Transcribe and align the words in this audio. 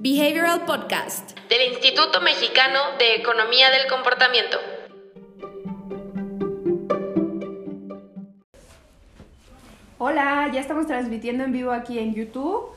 Behavioral 0.00 0.64
Podcast 0.64 1.36
del 1.48 1.72
Instituto 1.72 2.20
Mexicano 2.20 2.78
de 3.00 3.16
Economía 3.16 3.68
del 3.70 3.88
Comportamiento. 3.90 4.56
Hola, 9.98 10.48
ya 10.54 10.60
estamos 10.60 10.86
transmitiendo 10.86 11.42
en 11.42 11.50
vivo 11.50 11.72
aquí 11.72 11.98
en 11.98 12.14
YouTube 12.14 12.76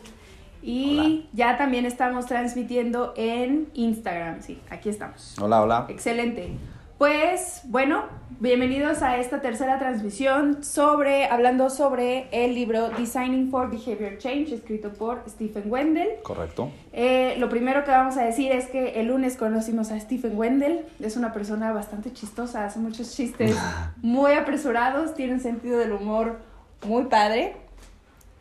y 0.64 1.30
ya 1.34 1.60
también 1.60 1.86
estamos 1.86 2.26
transmitiendo 2.26 3.14
en 3.16 3.70
Instagram. 3.76 4.42
Sí, 4.42 4.60
aquí 4.72 4.90
estamos. 4.90 5.36
Hola, 5.40 5.62
hola. 5.62 5.86
Excelente. 5.90 6.58
Pues 7.02 7.62
bueno, 7.64 8.04
bienvenidos 8.40 9.02
a 9.02 9.18
esta 9.18 9.42
tercera 9.42 9.80
transmisión 9.80 10.64
sobre, 10.64 11.26
hablando 11.26 11.72
sobre 11.72 12.28
el 12.32 12.54
libro 12.54 12.90
Designing 12.90 13.50
for 13.50 13.72
Behavior 13.72 14.20
Change, 14.20 14.54
escrito 14.54 14.94
por 14.94 15.24
Stephen 15.28 15.64
Wendell. 15.66 16.22
Correcto. 16.22 16.70
Eh, 16.94 17.38
lo 17.40 17.50
primero 17.50 17.84
que 17.84 17.90
vamos 17.90 18.18
a 18.18 18.22
decir 18.22 18.52
es 18.52 18.68
que 18.68 19.00
el 19.00 19.08
lunes 19.08 19.36
conocimos 19.36 19.90
a 19.90 20.00
Stephen 20.00 20.38
Wendell. 20.38 20.86
Es 21.00 21.18
una 21.18 21.34
persona 21.34 21.74
bastante 21.74 22.14
chistosa, 22.14 22.66
hace 22.66 22.78
muchos 22.78 23.16
chistes 23.16 23.58
muy 24.04 24.34
apresurados, 24.34 25.16
tiene 25.16 25.34
un 25.34 25.40
sentido 25.40 25.80
del 25.80 25.94
humor 25.94 26.38
muy 26.86 27.06
padre. 27.06 27.56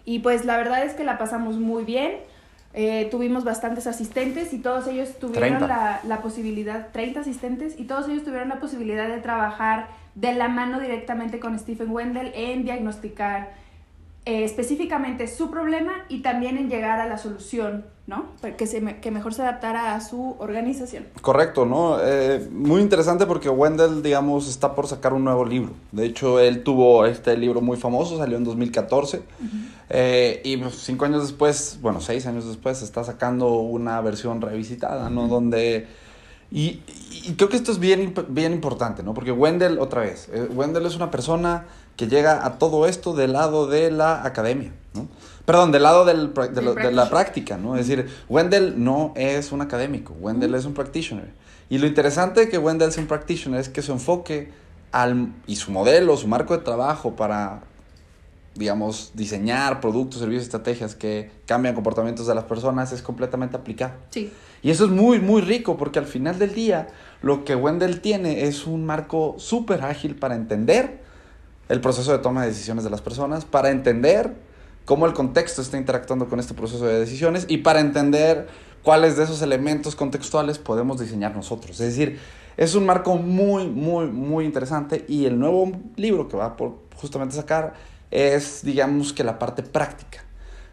Y 0.05 0.19
pues 0.19 0.45
la 0.45 0.59
verdad 0.59 0.85
es 0.85 0.93
que 0.93 1.05
la 1.05 1.17
pasamos 1.17 1.57
muy 1.57 1.85
bien. 1.85 2.19
Eh, 2.73 3.09
tuvimos 3.11 3.43
bastantes 3.45 3.87
asistentes 3.87 4.53
y 4.53 4.59
todos 4.59 4.87
ellos 4.87 5.19
tuvieron 5.19 5.67
la, 5.67 6.01
la, 6.05 6.23
posibilidad, 6.23 6.89
30 6.93 7.21
asistentes, 7.21 7.79
y 7.79 7.85
todos 7.85 8.09
ellos 8.09 8.23
tuvieron 8.23 8.49
la 8.49 8.61
posibilidad 8.61 9.09
de 9.09 9.19
trabajar 9.19 9.89
de 10.15 10.35
la 10.35 10.49
mano 10.49 10.79
directamente 10.79 11.41
con 11.41 11.59
Stephen 11.59 11.91
Wendell 11.91 12.31
en 12.35 12.65
diagnosticar 12.65 13.51
eh, 14.27 14.45
específicamente 14.45 15.27
su 15.27 15.51
problema 15.51 16.05
y 16.09 16.21
también 16.21 16.59
en 16.59 16.69
llegar 16.69 17.01
a 17.01 17.07
la 17.07 17.17
solución, 17.17 17.87
¿no? 18.11 18.27
Que, 18.59 18.67
se 18.67 18.83
que 19.01 19.13
mejor 19.13 19.33
se 19.33 19.43
adaptara 19.43 19.95
a 19.95 20.01
su 20.01 20.35
organización. 20.41 21.07
Correcto, 21.23 21.65
¿no? 21.65 21.99
Eh, 22.03 22.45
muy 22.51 22.81
interesante 22.81 23.25
porque 23.25 23.49
Wendell, 23.49 24.03
digamos, 24.03 24.49
está 24.49 24.75
por 24.75 24.89
sacar 24.89 25.15
un 25.15 25.23
nuevo 25.23 25.45
libro. 25.45 25.75
De 25.93 26.07
hecho, 26.07 26.41
él 26.41 26.65
tuvo 26.65 27.07
este 27.07 27.37
libro 27.37 27.61
muy 27.61 27.77
famoso, 27.77 28.19
salió 28.19 28.37
en 28.37 28.43
2014. 28.43 29.23
Eh, 29.91 30.43
y 30.45 30.57
pues, 30.57 30.75
cinco 30.75 31.05
años 31.05 31.23
después, 31.23 31.79
bueno, 31.81 32.01
seis 32.01 32.27
años 32.27 32.49
después, 32.49 32.83
está 32.83 33.05
sacando 33.05 33.53
una 33.61 34.01
versión 34.01 34.41
revisitada, 34.41 35.09
¿no? 35.09 35.29
Donde... 35.29 35.87
Y, 36.51 36.83
y, 37.13 37.35
creo 37.37 37.49
que 37.49 37.57
esto 37.57 37.71
es 37.71 37.79
bien, 37.79 38.13
bien 38.29 38.53
importante, 38.53 39.05
¿no? 39.05 39.15
Porque 39.15 39.31
Wendell, 39.31 39.79
otra 39.79 40.01
vez, 40.01 40.29
Wendell 40.53 40.85
es 40.85 40.97
una 40.97 41.13
persona 41.13 41.67
que 41.95 42.09
llega 42.09 42.45
a 42.45 42.59
todo 42.59 42.87
esto 42.87 43.13
del 43.13 43.35
lado 43.35 43.69
de 43.69 43.93
la 43.93 44.27
academia, 44.27 44.73
¿no? 44.95 45.07
Perdón, 45.51 45.73
del 45.73 45.83
lado 45.83 46.05
del, 46.05 46.33
de, 46.33 46.93
la 46.93 47.11
práctica, 47.11 47.57
¿no? 47.57 47.77
Es 47.77 47.89
decir, 47.89 48.09
Wendell 48.29 48.85
no 48.85 49.13
es 49.17 49.51
un 49.51 49.61
académico, 49.61 50.15
Wendell 50.21 50.55
es 50.55 50.65
un 50.65 50.75
practitioner. 50.75 51.33
Y 51.69 51.79
lo 51.79 51.89
interesante 51.89 52.39
de 52.39 52.49
que 52.49 52.57
Wendell 52.57 52.93
sea 52.93 53.03
un 53.03 53.09
practitioner 53.09 53.59
es 53.59 53.69
que 53.69 53.83
su 53.83 53.91
enfoque 53.91 54.53
al, 54.93 55.33
y 55.49 55.57
su 55.57 55.73
modelo, 55.73 56.17
su 56.17 56.29
marco 56.29 56.57
de 56.57 56.63
trabajo 56.63 57.17
para, 57.17 57.65
digamos, 58.55 59.11
diseñar 59.15 59.81
productos, 59.81 60.21
servicios, 60.21 60.45
estrategias 60.45 60.95
que 60.95 61.33
cambian 61.47 61.75
comportamientos 61.75 62.29
de 62.29 62.37
las 62.37 62.45
personas 62.45 62.93
es 62.93 63.03
completamente 63.03 63.57
aplicado. 63.57 63.95
Sí. 64.11 64.33
Y 64.63 64.71
eso 64.71 64.85
es 64.85 64.93
muy, 64.93 65.19
muy 65.19 65.43
rico 65.43 65.77
porque 65.77 65.99
al 65.99 66.07
final 66.07 66.39
del 66.39 66.55
día 66.55 66.87
lo 67.23 67.45
que 67.45 67.57
Wendell 67.57 68.01
tiene 68.01 68.45
es 68.45 68.69
un 68.69 68.87
marco 68.87 69.35
súper 69.39 69.83
ágil 69.83 70.15
para 70.15 70.37
entender 70.37 71.01
el 71.69 71.81
proceso 71.81 72.13
de 72.13 72.19
toma 72.19 72.43
de 72.43 72.51
decisiones 72.51 72.85
de 72.85 72.91
las 72.91 73.01
personas, 73.01 73.45
para 73.45 73.71
entender 73.71 74.49
cómo 74.91 75.07
el 75.07 75.13
contexto 75.13 75.63
está 75.63 75.79
interactuando 75.79 76.29
con 76.29 76.41
este 76.41 76.53
proceso 76.53 76.85
de 76.85 76.99
decisiones 76.99 77.47
y 77.49 77.59
para 77.59 77.79
entender 77.79 78.49
cuáles 78.83 79.17
de 79.17 79.23
esos 79.23 79.41
elementos 79.41 79.95
contextuales 79.95 80.59
podemos 80.59 80.99
diseñar 80.99 81.37
nosotros. 81.37 81.79
Es 81.79 81.97
decir, 81.97 82.19
es 82.57 82.75
un 82.75 82.87
marco 82.87 83.15
muy, 83.15 83.69
muy, 83.69 84.07
muy 84.07 84.45
interesante 84.45 85.05
y 85.07 85.27
el 85.27 85.39
nuevo 85.39 85.71
libro 85.95 86.27
que 86.27 86.37
va 86.37 86.57
por 86.57 86.75
justamente 86.97 87.37
sacar 87.37 87.75
es, 88.11 88.65
digamos 88.65 89.13
que 89.13 89.23
la 89.23 89.39
parte 89.39 89.63
práctica. 89.63 90.25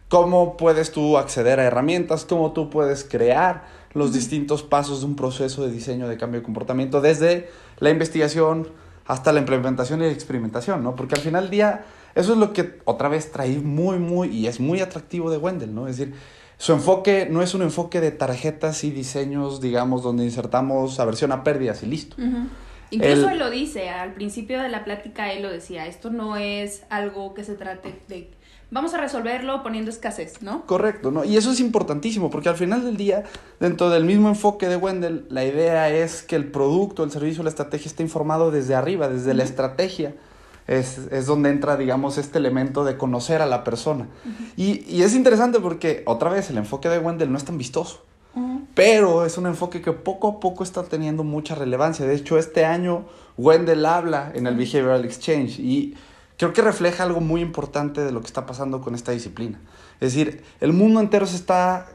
Cómo 0.10 0.58
puedes 0.58 0.92
tú 0.92 1.20
acceder 1.20 1.60
a 1.60 1.66
herramientas, 1.66 2.26
cómo 2.26 2.54
tú 2.54 2.72
puedes 2.72 3.04
crear 3.04 3.68
los 3.94 4.14
distintos 4.14 4.64
pasos 4.64 5.02
de 5.02 5.06
un 5.06 5.16
proceso 5.16 5.64
de 5.64 5.72
diseño 5.72 6.08
de 6.08 6.18
cambio 6.18 6.40
de 6.40 6.44
comportamiento 6.44 7.02
desde 7.02 7.52
la 7.78 7.92
investigación, 7.92 8.68
hasta 9.06 9.32
la 9.32 9.42
implementación 9.42 10.02
y 10.02 10.06
la 10.06 10.12
experimentación, 10.12 10.84
¿no? 10.84 10.96
Porque 10.96 11.14
al 11.14 11.22
final 11.22 11.44
del 11.44 11.52
día, 11.52 11.86
eso 12.18 12.34
es 12.34 12.40
lo 12.40 12.54
que 12.54 12.80
otra 12.86 13.10
vez 13.10 13.32
trae 13.32 13.58
muy, 13.58 14.00
muy, 14.00 14.30
y 14.30 14.48
es 14.48 14.60
muy 14.60 14.82
atractivo 14.82 15.30
de 15.32 15.38
Wendell, 15.38 15.74
¿no? 15.74 15.88
Es 15.88 15.98
decir, 15.98 16.16
su 16.58 16.74
enfoque 16.74 17.28
no 17.30 17.42
es 17.42 17.54
un 17.54 17.62
enfoque 17.62 18.02
de 18.02 18.12
tarjetas 18.12 18.84
y 18.84 18.92
diseños, 18.92 19.62
digamos, 19.62 20.04
donde 20.04 20.24
insertamos 20.24 21.00
aversión 21.00 21.32
a 21.32 21.44
pérdidas 21.44 21.84
y 21.84 21.86
listo. 21.86 22.16
Incluso 22.90 23.30
él, 23.30 23.38
lo 23.38 23.50
dice, 23.50 23.90
al 23.90 24.14
principio 24.14 24.62
de 24.62 24.70
la 24.70 24.84
plática 24.84 25.32
él 25.32 25.44
lo 25.44 25.50
decía, 25.52 25.88
esto 25.88 26.10
no 26.10 26.38
es 26.38 26.84
algo 26.90 27.34
que 27.34 27.44
se 27.44 27.56
trate 27.56 28.02
de 28.08 28.32
vamos 28.70 28.94
a 28.94 28.98
resolverlo 28.98 29.64
poniendo 29.64 29.92
escasez, 29.92 30.42
¿no? 30.42 30.66
Correcto, 30.66 31.12
¿no? 31.12 31.24
Y 31.24 31.38
eso 31.38 31.52
es 31.52 31.60
importantísimo, 31.60 32.30
porque 32.30 32.50
al 32.50 32.56
final 32.56 32.84
del 32.84 32.98
día, 32.98 33.24
dentro 33.60 33.90
del 33.90 34.06
mismo 34.06 34.28
enfoque 34.28 34.68
de 34.68 34.76
Wendell, 34.76 35.26
la 35.30 35.46
idea 35.46 35.90
es 35.90 36.24
que 36.24 36.36
el 36.36 36.52
producto, 36.52 37.04
el 37.04 37.12
servicio, 37.12 37.44
la 37.44 37.50
estrategia 37.50 37.88
esté 37.88 38.04
informado 38.04 38.52
desde 38.52 38.76
arriba, 38.76 39.08
desde 39.08 39.34
la 39.34 39.44
estrategia. 39.44 40.16
Es, 40.68 40.98
es, 41.12 41.26
donde 41.26 41.50
entra, 41.50 41.78
digamos, 41.78 42.18
este 42.18 42.38
elemento 42.38 42.84
de 42.84 42.98
conocer 42.98 43.42
a 43.42 43.46
la 43.46 43.64
persona. 43.64 44.08
y, 44.58 44.84
y, 44.94 45.04
es 45.04 45.16
interesante 45.16 45.60
porque, 45.60 46.04
otra 46.06 46.30
vez, 46.30 46.50
el 46.50 46.58
enfoque 46.58 46.90
de 46.90 47.00
Wendell 47.00 47.32
no 47.32 47.38
es 47.38 47.46
tan 47.46 47.58
vistoso. 47.58 48.04
Pero 48.76 49.26
es 49.26 49.38
un 49.38 49.48
enfoque 49.48 49.82
que 49.82 49.92
poco 49.92 50.28
a 50.28 50.40
poco 50.40 50.64
está 50.64 50.84
teniendo 50.84 51.24
mucha 51.24 51.56
relevancia. 51.56 52.06
De 52.06 52.14
hecho, 52.14 52.38
este 52.38 52.66
año 52.66 53.06
Wendell 53.38 53.86
habla 53.86 54.32
en 54.36 54.46
el 54.46 54.56
Behavioral 54.56 55.04
Exchange 55.06 55.60
y 55.60 55.96
creo 56.38 56.54
que 56.54 56.62
refleja 56.62 57.04
algo 57.04 57.20
muy 57.20 57.42
importante 57.42 58.02
de 58.02 58.12
lo 58.12 58.22
que 58.22 58.28
está 58.28 58.46
pasando 58.46 58.82
con 58.82 58.94
esta 58.94 59.12
disciplina. 59.12 59.60
Es 60.00 60.14
decir, 60.14 60.44
el 60.62 60.74
mundo 60.74 61.00
entero 61.00 61.26
se 61.26 61.36
está 61.36 61.88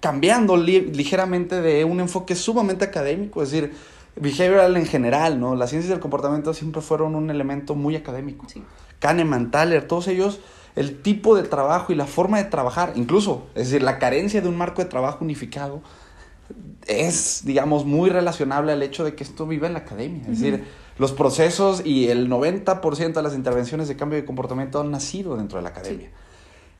cambiando 0.00 0.56
ligeramente 0.56 1.60
de 1.60 1.84
un 1.84 2.00
enfoque 2.00 2.34
sumamente 2.34 2.84
académico, 2.84 3.42
es 3.42 3.50
decir, 3.50 3.74
behavioral 4.16 4.76
en 4.76 4.86
general, 4.86 5.40
¿no? 5.40 5.54
Las 5.54 5.70
ciencias 5.70 5.90
del 5.90 6.00
comportamiento 6.00 6.54
siempre 6.54 6.82
fueron 6.82 7.14
un 7.14 7.30
elemento 7.30 7.74
muy 7.74 7.96
académico. 7.96 8.46
Sí. 8.48 8.62
Kahneman, 8.98 9.50
Thaler, 9.50 9.86
todos 9.86 10.08
ellos, 10.08 10.40
el 10.76 11.02
tipo 11.02 11.36
de 11.36 11.42
trabajo 11.42 11.92
y 11.92 11.96
la 11.96 12.06
forma 12.06 12.38
de 12.38 12.44
trabajar, 12.44 12.92
incluso, 12.94 13.46
es 13.54 13.70
decir, 13.70 13.82
la 13.82 13.98
carencia 13.98 14.40
de 14.40 14.48
un 14.48 14.56
marco 14.56 14.82
de 14.82 14.88
trabajo 14.88 15.24
unificado, 15.24 15.82
es, 16.86 17.42
digamos, 17.44 17.84
muy 17.84 18.10
relacionable 18.10 18.72
al 18.72 18.82
hecho 18.82 19.04
de 19.04 19.14
que 19.14 19.24
esto 19.24 19.46
vive 19.46 19.66
en 19.66 19.74
la 19.74 19.80
academia. 19.80 20.22
Es 20.22 20.40
decir, 20.40 20.64
los 20.98 21.12
procesos 21.12 21.82
y 21.84 22.08
el 22.08 22.28
90% 22.28 23.12
de 23.12 23.22
las 23.22 23.34
intervenciones 23.34 23.88
de 23.88 23.96
cambio 23.96 24.18
de 24.18 24.24
comportamiento 24.24 24.80
han 24.80 24.90
nacido 24.90 25.36
dentro 25.36 25.58
de 25.58 25.62
la 25.62 25.70
academia. 25.70 26.10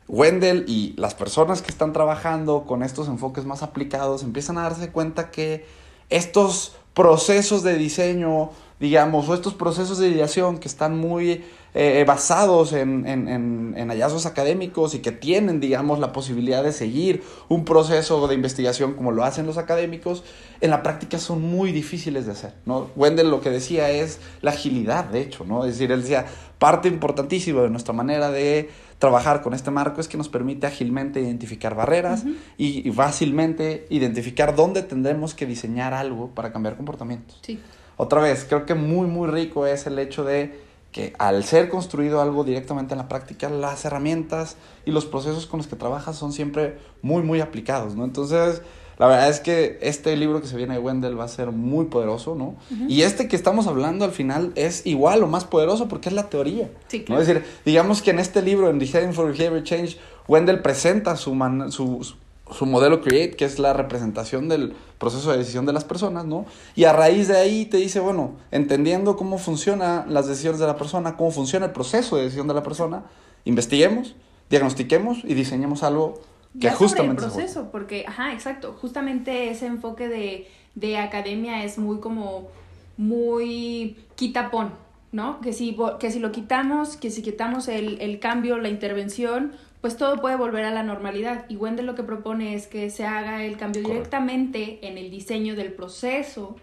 Wendell 0.09 0.65
y 0.67 0.95
las 0.97 1.15
personas 1.15 1.63
que 1.63 1.71
están 1.71 1.93
trabajando 1.93 2.65
con 2.65 2.83
estos 2.83 3.09
enfoques 3.09 3.45
más 3.45 3.63
aplicados 3.63 4.23
empiezan 4.23 4.59
a 4.59 4.63
darse 4.63 4.91
cuenta 4.91 5.31
que 5.31 5.65
estos 6.11 6.77
procesos 6.95 7.63
de 7.63 7.77
diseño, 7.77 8.51
digamos, 8.83 9.29
o 9.29 9.35
estos 9.35 9.55
procesos 9.55 9.99
de 9.99 10.09
ideación 10.09 10.59
que 10.59 10.67
están 10.67 10.99
muy 10.99 11.45
eh, 11.73 12.05
basados 12.05 12.73
en, 12.73 13.07
en, 13.07 13.29
en, 13.29 13.89
hallazgos 13.89 14.27
académicos 14.27 14.97
y 14.97 14.99
que 14.99 15.13
tienen, 15.13 15.61
digamos, 15.61 16.01
la 16.01 16.11
posibilidad 16.13 16.65
de 16.65 16.73
seguir 16.73 17.23
un 17.49 17.65
proceso 17.65 18.27
de 18.27 18.35
investigación 18.35 18.95
como 18.95 19.13
lo 19.13 19.23
hacen 19.23 19.47
los 19.47 19.57
académicos, 19.57 20.25
en 20.61 20.71
la 20.71 20.83
práctica 20.83 21.21
son 21.21 21.43
muy 21.43 21.71
difíciles 21.71 22.27
de 22.27 22.33
hacer, 22.33 22.55
¿no? 22.67 22.91
Wendell 22.97 23.31
lo 23.31 23.41
que 23.41 23.51
decía 23.51 23.89
es 23.89 24.19
la 24.41 24.51
agilidad, 24.51 25.05
de 25.05 25.21
hecho, 25.21 25.45
¿no? 25.45 25.65
Es 25.65 25.75
decir, 25.75 25.93
él 25.93 26.03
decía, 26.03 26.27
parte 26.59 26.89
importantísima 26.89 27.63
de 27.63 27.71
nuestra 27.71 27.95
manera 27.95 28.33
de 28.33 28.69
trabajar 28.99 29.43
con 29.43 29.55
este 29.55 29.71
marco 29.71 30.01
es 30.01 30.09
que 30.09 30.17
nos 30.17 30.29
permite 30.29 30.67
ágilmente 30.67 31.21
identificar 31.21 31.77
barreras 31.77 32.25
y, 32.59 32.89
y, 32.89 32.91
fácilmente 32.91 33.87
identificar 33.91 34.57
dónde 34.57 34.83
tendremos 34.83 35.35
que 35.35 35.47
diseñar 35.47 35.95
algo 35.95 36.31
para 36.35 36.53
cambiar 36.53 36.77
comportamientos. 36.77 37.39
Sí. 37.43 37.61
Otra 37.97 38.21
vez, 38.21 38.45
creo 38.49 38.67
que 38.67 38.75
muy, 38.75 39.07
muy 39.07 39.29
rico 39.29 39.67
es 39.67 39.87
el 39.87 39.99
hecho 39.99 40.25
de 40.25 40.61
que 40.93 41.15
al 41.19 41.45
ser 41.45 41.69
construido 41.69 42.21
algo 42.21 42.45
directamente 42.45 42.95
en 42.95 42.99
la 42.99 43.09
práctica, 43.09 43.49
las 43.49 43.85
herramientas 43.85 44.57
y 44.85 44.91
los 44.93 45.07
procesos 45.07 45.47
con 45.47 45.59
los 45.59 45.67
que 45.67 45.77
trabajas 45.77 46.17
son 46.17 46.33
siempre 46.33 46.77
muy, 47.01 47.23
muy 47.23 47.41
aplicados, 47.41 47.97
¿no? 47.97 48.05
Entonces, 48.05 48.61
la 48.99 49.07
verdad 49.07 49.31
es 49.31 49.41
que 49.41 49.79
este 49.81 50.15
libro 50.17 50.43
que 50.43 50.47
se 50.47 50.57
viene 50.57 50.75
de 50.75 50.81
Wendell 50.81 51.19
va 51.19 51.25
a 51.25 51.29
ser 51.29 51.51
muy 51.51 51.87
poderoso, 51.87 52.35
¿no? 52.35 52.57
Y 52.89 53.03
este 53.03 53.27
que 53.27 53.37
estamos 53.37 53.67
hablando 53.67 54.05
al 54.05 54.13
final 54.13 54.53
es 54.55 54.87
igual 54.87 55.23
o 55.23 55.27
más 55.27 55.45
poderoso 55.45 55.89
porque 55.89 56.11
es 56.11 56.15
la 56.15 56.29
teoría. 56.29 56.71
Sí, 56.89 57.05
¿no? 57.09 57.19
Es 57.19 57.27
decir, 57.27 57.45
digamos 57.65 58.03
que 58.03 58.11
en 58.11 58.19
este 58.19 58.43
libro, 58.43 58.69
en 58.69 58.79
Design 58.79 59.15
for 59.15 59.37
Behavior 59.37 59.65
Change, 59.65 59.99
Wendell 60.29 60.61
presenta 60.61 61.17
su, 61.17 61.35
man, 61.35 61.73
su, 61.73 62.05
su 62.05 62.15
modelo 62.61 63.01
Create, 63.01 63.37
que 63.37 63.45
es 63.45 63.59
la 63.59 63.73
representación 63.73 64.49
del 64.49 64.75
proceso 64.99 65.33
de 65.33 65.39
decisión 65.39 65.67
de 65.67 65.73
las 65.73 65.85
personas, 65.85 66.25
¿no? 66.25 66.47
Y 66.75 66.85
a 66.85 66.93
raíz 66.93 67.29
de 67.29 67.37
ahí 67.37 67.67
te 67.67 67.79
dice, 67.79 68.01
bueno, 68.01 68.37
entendiendo 68.51 69.17
cómo 69.17 69.39
funcionan 69.39 70.13
las 70.13 70.29
decisiones 70.29 70.61
de 70.61 70.67
la 70.67 70.77
persona, 70.77 71.17
cómo 71.17 71.31
funciona 71.31 71.67
el 71.67 71.73
proceso 71.73 72.17
de 72.17 72.25
decisión 72.25 72.49
de 72.49 72.55
la 72.55 72.63
persona, 72.63 73.05
investiguemos, 73.45 74.15
diagnostiquemos 74.51 75.25
y 75.25 75.35
diseñemos 75.35 75.83
algo 75.83 76.21
que 76.53 76.67
ya 76.67 76.73
sobre 76.75 76.85
el 76.85 76.89
justamente 76.89 77.23
proceso, 77.23 77.69
porque, 77.73 78.05
ajá, 78.07 78.33
exacto, 78.33 78.77
justamente 78.81 79.51
ese 79.51 79.67
enfoque 79.67 80.09
de, 80.09 80.49
de 80.75 80.99
academia 80.99 81.65
es 81.65 81.79
muy 81.79 81.99
como, 81.99 82.49
muy 82.97 83.97
quitapón, 84.15 84.71
¿no? 85.11 85.41
Que 85.41 85.53
si, 85.53 85.77
que 85.99 86.11
si 86.11 86.19
lo 86.19 86.33
quitamos, 86.33 86.97
que 86.97 87.11
si 87.11 87.23
quitamos 87.23 87.69
el, 87.69 88.01
el 88.01 88.21
cambio, 88.21 88.59
la 88.59 88.69
intervención, 88.69 89.53
pues 89.83 89.97
todo 89.97 90.21
puede 90.21 90.37
volver 90.37 90.65
a 90.65 90.71
la 90.71 90.83
normalidad. 90.83 91.45
Y 91.49 91.57
Wendell 91.57 91.85
lo 91.85 91.95
que 91.95 92.05
propone 92.05 92.55
es 92.55 92.67
que 92.69 92.89
se 92.89 93.05
haga 93.05 93.45
el 93.45 93.59
cambio 93.59 93.83
Correcto. 93.83 93.99
directamente 93.99 94.79
en 94.87 94.97
el 94.97 95.11
diseño 95.11 95.55
del 95.57 95.73
proceso, 95.73 96.57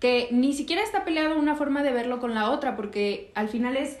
que 0.00 0.28
ni 0.32 0.52
siquiera 0.52 0.82
está 0.82 1.04
peleado 1.04 1.38
una 1.38 1.54
forma 1.54 1.82
de 1.82 1.92
verlo 1.92 2.20
con 2.20 2.34
la 2.34 2.50
otra, 2.50 2.76
porque 2.76 3.30
al 3.34 3.48
final 3.48 3.76
es 3.76 3.96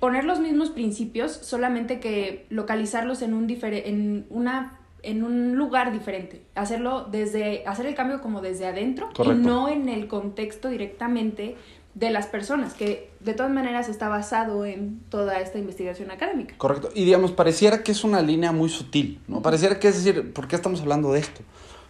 poner 0.00 0.24
los 0.24 0.40
mismos 0.40 0.70
principios, 0.70 1.32
solamente 1.32 2.00
que 2.00 2.46
localizarlos 2.48 3.22
en 3.22 3.34
un 3.34 3.48
en 3.50 4.26
una 4.30 4.80
en 5.02 5.22
un 5.22 5.54
lugar 5.54 5.92
diferente, 5.92 6.40
hacerlo 6.54 7.06
desde 7.10 7.62
hacer 7.66 7.84
el 7.84 7.94
cambio 7.94 8.22
como 8.22 8.40
desde 8.40 8.66
adentro 8.66 9.10
Correcto. 9.14 9.38
y 9.38 9.44
no 9.44 9.68
en 9.68 9.90
el 9.90 10.08
contexto 10.08 10.70
directamente 10.70 11.56
de 11.94 12.10
las 12.10 12.26
personas, 12.26 12.74
que 12.74 13.10
de 13.20 13.34
todas 13.34 13.52
maneras 13.52 13.88
está 13.88 14.08
basado 14.08 14.66
en 14.66 15.00
toda 15.08 15.40
esta 15.40 15.58
investigación 15.58 16.10
académica. 16.10 16.54
Correcto. 16.58 16.90
Y 16.94 17.04
digamos, 17.04 17.32
pareciera 17.32 17.82
que 17.82 17.92
es 17.92 18.02
una 18.02 18.20
línea 18.20 18.52
muy 18.52 18.68
sutil, 18.68 19.20
¿no? 19.28 19.42
Pareciera 19.42 19.78
que 19.78 19.88
es 19.88 20.02
decir, 20.02 20.32
¿por 20.32 20.48
qué 20.48 20.56
estamos 20.56 20.80
hablando 20.80 21.12
de 21.12 21.20
esto? 21.20 21.42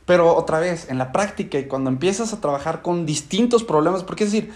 Pero 0.05 0.35
otra 0.37 0.61
vez, 0.61 0.91
en 0.91 0.99
la 0.99 1.13
práctica 1.13 1.59
y 1.59 1.67
cuando 1.67 1.89
empiezas 1.89 2.35
a 2.35 2.41
trabajar 2.41 2.83
con 2.83 3.07
distintos 3.07 3.65
problemas, 3.65 4.05
porque 4.05 4.25
es 4.25 4.33
decir, 4.33 4.53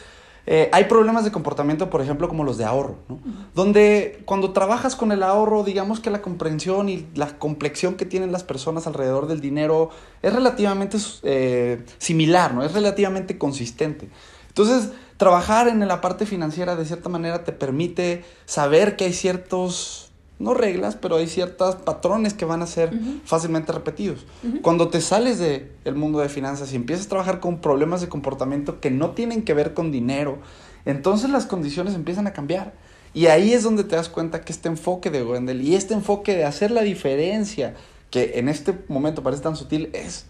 eh, 0.51 0.69
hay 0.73 0.85
problemas 0.85 1.25
de 1.25 1.33
comportamiento, 1.33 1.89
por 1.89 2.03
ejemplo, 2.03 2.29
como 2.29 2.45
los 2.45 2.59
de 2.59 2.65
ahorro, 2.65 2.97
¿no? 3.09 3.19
Donde 3.55 4.23
cuando 4.27 4.53
trabajas 4.53 4.97
con 4.97 5.13
el 5.13 5.23
ahorro, 5.23 5.65
digamos 5.65 6.01
que 6.01 6.11
la 6.11 6.21
comprensión 6.21 6.91
y 6.91 7.07
la 7.15 7.39
complexión 7.39 7.97
que 7.97 8.05
tienen 8.05 8.33
las 8.33 8.45
personas 8.45 8.87
alrededor 8.87 9.27
del 9.29 9.41
dinero 9.41 9.91
es 10.21 10.33
relativamente 10.33 10.99
eh, 11.23 11.85
similar, 11.99 12.53
¿no? 12.53 12.63
Es 12.63 12.73
relativamente 12.73 13.39
consistente. 13.39 14.09
Entonces, 14.49 14.91
trabajar 15.19 15.69
en 15.69 15.87
la 15.87 16.01
parte 16.01 16.25
financiera 16.25 16.77
de 16.77 16.87
cierta 16.87 17.11
manera 17.11 17.45
te 17.45 17.53
permite 17.53 18.25
saber 18.47 18.97
que 18.97 19.05
hay 19.05 19.13
ciertos, 19.13 20.11
no 20.39 20.55
reglas, 20.55 20.97
pero 20.97 21.17
hay 21.17 21.27
ciertos 21.27 21.75
patrones 21.75 22.35
que 22.35 22.45
van 22.45 22.63
a 22.63 22.67
ser 22.67 22.93
fácilmente 23.25 23.73
repetidos. 23.73 24.25
Cuando 24.63 24.89
te 24.89 25.01
sales 25.01 25.39
del 25.39 25.71
el 25.85 25.97
mundo 25.97 26.21
de 26.21 26.29
finanzas 26.29 26.73
y 26.73 26.77
empiezas 26.77 27.07
a 27.07 27.09
trabajar 27.11 27.41
con 27.41 27.61
problemas 27.61 28.01
de 28.01 28.09
comportamiento 28.09 28.81
que 28.81 28.93
no 28.93 29.11
tienen 29.11 29.43
que 29.43 29.55
ver 29.55 29.75
con 29.75 29.91
dinero, 29.91 30.39
entonces 30.87 31.29
las 31.31 31.47
condiciones 31.47 31.95
empiezan 31.95 32.29
a 32.29 32.33
cambiar. 32.33 32.73
Y 33.13 33.27
ahí 33.27 33.53
es 33.53 33.65
donde 33.65 33.83
te 33.83 33.97
das 33.97 34.09
cuenta 34.09 34.43
que 34.43 34.53
este 34.53 34.69
enfoque 34.69 35.11
de 35.11 35.25
Wendell 35.25 35.61
y 35.61 35.75
este 35.75 35.95
enfoque 35.95 36.37
de 36.37 36.45
hacer 36.45 36.71
la 36.71 36.83
diferencia, 36.83 37.75
que 38.11 38.39
en 38.39 38.49
este 38.49 38.79
momento 38.87 39.25
parece 39.25 39.43
tan 39.43 39.57
sutil, 39.57 39.91
es, 39.93 40.27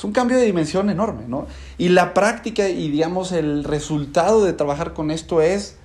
es 0.00 0.04
un 0.04 0.12
cambio 0.12 0.38
de 0.38 0.46
dimensión 0.46 0.88
enorme, 0.88 1.24
¿no? 1.28 1.46
Y 1.76 1.90
la 1.90 2.14
práctica 2.14 2.70
y, 2.70 2.88
digamos, 2.88 3.32
el 3.32 3.64
resultado 3.64 4.42
de 4.42 4.54
trabajar 4.54 4.94
con 4.94 5.10
esto 5.10 5.42
es 5.42 5.76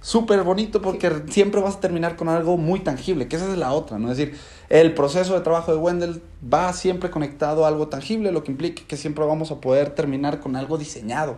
súper 0.00 0.44
bonito 0.44 0.80
porque 0.80 1.24
siempre 1.28 1.60
vas 1.60 1.76
a 1.76 1.80
terminar 1.80 2.16
con 2.16 2.30
algo 2.30 2.56
muy 2.56 2.80
tangible, 2.80 3.28
que 3.28 3.36
esa 3.36 3.52
es 3.52 3.58
la 3.58 3.72
otra, 3.72 3.98
¿no? 3.98 4.10
Es 4.10 4.16
decir, 4.16 4.34
el 4.70 4.94
proceso 4.94 5.34
de 5.34 5.42
trabajo 5.42 5.72
de 5.72 5.76
Wendell 5.76 6.22
va 6.42 6.72
siempre 6.72 7.10
conectado 7.10 7.66
a 7.66 7.68
algo 7.68 7.88
tangible, 7.88 8.32
lo 8.32 8.42
que 8.44 8.50
implica 8.50 8.82
que 8.88 8.96
siempre 8.96 9.26
vamos 9.26 9.50
a 9.50 9.60
poder 9.60 9.90
terminar 9.90 10.40
con 10.40 10.56
algo 10.56 10.78
diseñado, 10.78 11.36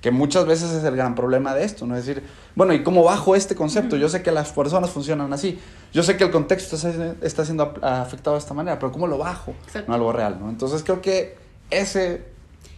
que 0.00 0.10
muchas 0.10 0.46
veces 0.46 0.70
es 0.70 0.82
el 0.82 0.96
gran 0.96 1.14
problema 1.14 1.54
de 1.54 1.64
esto, 1.64 1.86
¿no? 1.86 1.94
Es 1.94 2.06
decir, 2.06 2.24
bueno, 2.54 2.72
¿y 2.72 2.82
cómo 2.82 3.04
bajo 3.04 3.36
este 3.36 3.54
concepto? 3.54 3.98
Yo 3.98 4.08
sé 4.08 4.22
que 4.22 4.32
las 4.32 4.50
personas 4.52 4.88
funcionan 4.88 5.30
así, 5.34 5.58
yo 5.92 6.02
sé 6.02 6.16
que 6.16 6.24
el 6.24 6.30
contexto 6.30 6.76
está, 7.20 7.44
siendo 7.44 7.74
afectado 7.82 8.36
de 8.36 8.40
esta 8.40 8.54
manera, 8.54 8.78
pero 8.78 8.92
¿cómo 8.92 9.06
lo 9.06 9.18
bajo? 9.18 9.50
Exacto. 9.66 9.88
No 9.88 9.94
algo 9.94 10.10
real, 10.10 10.38
¿no? 10.40 10.48
Entonces 10.48 10.82
creo 10.82 11.02
que 11.02 11.39
ese... 11.70 12.24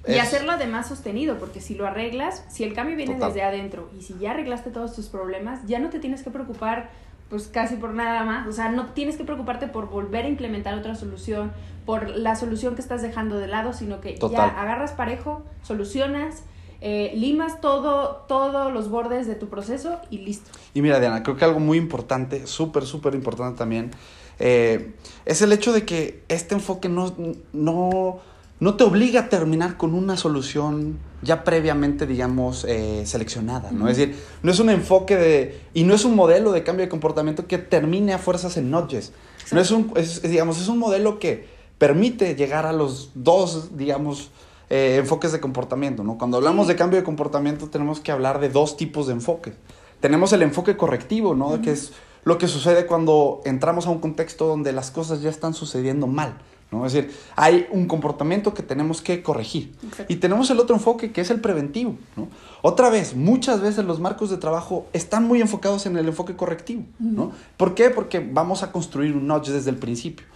Y 0.06 0.14
es- 0.14 0.22
hacerlo 0.22 0.52
además 0.52 0.88
sostenido, 0.88 1.38
porque 1.38 1.60
si 1.60 1.74
lo 1.74 1.86
arreglas, 1.86 2.44
si 2.48 2.64
el 2.64 2.74
cambio 2.74 2.96
viene 2.96 3.14
Total. 3.14 3.28
desde 3.28 3.42
adentro 3.42 3.88
y 3.96 4.02
si 4.02 4.18
ya 4.18 4.32
arreglaste 4.32 4.70
todos 4.70 4.94
tus 4.94 5.06
problemas, 5.06 5.60
ya 5.66 5.78
no 5.78 5.90
te 5.90 6.00
tienes 6.00 6.22
que 6.22 6.30
preocupar 6.30 6.90
pues 7.30 7.48
casi 7.48 7.76
por 7.76 7.94
nada 7.94 8.24
más, 8.24 8.46
o 8.46 8.52
sea, 8.52 8.68
no 8.68 8.90
tienes 8.90 9.16
que 9.16 9.24
preocuparte 9.24 9.66
por 9.66 9.88
volver 9.88 10.26
a 10.26 10.28
implementar 10.28 10.74
otra 10.74 10.94
solución, 10.94 11.50
por 11.86 12.10
la 12.10 12.36
solución 12.36 12.74
que 12.74 12.82
estás 12.82 13.00
dejando 13.00 13.38
de 13.38 13.46
lado, 13.46 13.72
sino 13.72 14.02
que 14.02 14.12
Total. 14.12 14.50
ya 14.50 14.60
agarras 14.60 14.92
parejo, 14.92 15.42
solucionas, 15.62 16.42
eh, 16.82 17.12
limas 17.14 17.62
todo, 17.62 18.24
todos 18.28 18.70
los 18.70 18.90
bordes 18.90 19.26
de 19.26 19.34
tu 19.34 19.48
proceso 19.48 19.98
y 20.10 20.18
listo. 20.18 20.50
Y 20.74 20.82
mira, 20.82 21.00
Diana, 21.00 21.22
creo 21.22 21.36
que 21.38 21.44
algo 21.46 21.58
muy 21.58 21.78
importante, 21.78 22.46
súper, 22.46 22.84
súper 22.84 23.14
importante 23.14 23.56
también, 23.56 23.92
eh, 24.38 24.92
es 25.24 25.40
el 25.40 25.52
hecho 25.52 25.72
de 25.72 25.86
que 25.86 26.24
este 26.28 26.54
enfoque 26.54 26.90
no, 26.90 27.14
no, 27.54 28.20
no 28.62 28.76
te 28.76 28.84
obliga 28.84 29.22
a 29.22 29.28
terminar 29.28 29.76
con 29.76 29.92
una 29.92 30.16
solución 30.16 30.96
ya 31.20 31.42
previamente, 31.42 32.06
digamos, 32.06 32.64
eh, 32.64 33.02
seleccionada, 33.06 33.72
¿no? 33.72 33.88
Es 33.88 33.96
decir, 33.96 34.16
no 34.44 34.52
es 34.52 34.60
un 34.60 34.70
enfoque 34.70 35.16
de, 35.16 35.60
y 35.74 35.82
no 35.82 35.94
es 35.94 36.04
un 36.04 36.14
modelo 36.14 36.52
de 36.52 36.62
cambio 36.62 36.86
de 36.86 36.88
comportamiento 36.88 37.48
que 37.48 37.58
termine 37.58 38.12
a 38.12 38.18
fuerzas 38.18 38.56
en 38.56 38.70
notches. 38.70 39.12
No 39.50 39.60
es 39.60 39.72
un, 39.72 39.92
es, 39.96 40.22
digamos, 40.22 40.60
es 40.60 40.68
un 40.68 40.78
modelo 40.78 41.18
que 41.18 41.48
permite 41.78 42.36
llegar 42.36 42.64
a 42.64 42.72
los 42.72 43.10
dos, 43.16 43.76
digamos, 43.76 44.30
eh, 44.70 44.98
enfoques 45.00 45.32
de 45.32 45.40
comportamiento, 45.40 46.04
¿no? 46.04 46.16
Cuando 46.16 46.36
hablamos 46.36 46.68
de 46.68 46.76
cambio 46.76 47.00
de 47.00 47.04
comportamiento 47.04 47.66
tenemos 47.66 47.98
que 47.98 48.12
hablar 48.12 48.38
de 48.38 48.48
dos 48.48 48.76
tipos 48.76 49.08
de 49.08 49.14
enfoques. 49.14 49.54
Tenemos 49.98 50.32
el 50.34 50.42
enfoque 50.42 50.76
correctivo, 50.76 51.34
¿no? 51.34 51.60
Que 51.62 51.72
es 51.72 51.94
lo 52.22 52.38
que 52.38 52.46
sucede 52.46 52.86
cuando 52.86 53.40
entramos 53.44 53.88
a 53.88 53.90
un 53.90 53.98
contexto 53.98 54.46
donde 54.46 54.70
las 54.70 54.92
cosas 54.92 55.20
ya 55.20 55.30
están 55.30 55.52
sucediendo 55.52 56.06
mal, 56.06 56.38
¿no? 56.72 56.86
Es 56.86 56.94
decir, 56.94 57.14
hay 57.36 57.66
un 57.70 57.86
comportamiento 57.86 58.54
que 58.54 58.62
tenemos 58.62 59.02
que 59.02 59.22
corregir. 59.22 59.74
Exacto. 59.84 60.12
Y 60.12 60.16
tenemos 60.16 60.50
el 60.50 60.58
otro 60.58 60.74
enfoque 60.74 61.12
que 61.12 61.20
es 61.20 61.30
el 61.30 61.40
preventivo, 61.40 61.96
¿no? 62.16 62.28
Otra 62.62 62.88
vez, 62.88 63.14
muchas 63.14 63.60
veces 63.60 63.84
los 63.84 64.00
marcos 64.00 64.30
de 64.30 64.38
trabajo 64.38 64.86
están 64.92 65.24
muy 65.24 65.40
enfocados 65.40 65.84
en 65.86 65.96
el 65.96 66.08
enfoque 66.08 66.34
correctivo, 66.34 66.84
¿no? 66.98 67.32
¿Por 67.56 67.74
qué? 67.74 67.90
Porque 67.90 68.20
vamos 68.20 68.62
a 68.62 68.72
construir 68.72 69.14
un 69.14 69.26
notch 69.26 69.48
desde 69.48 69.70
el 69.70 69.76
principio. 69.76 70.26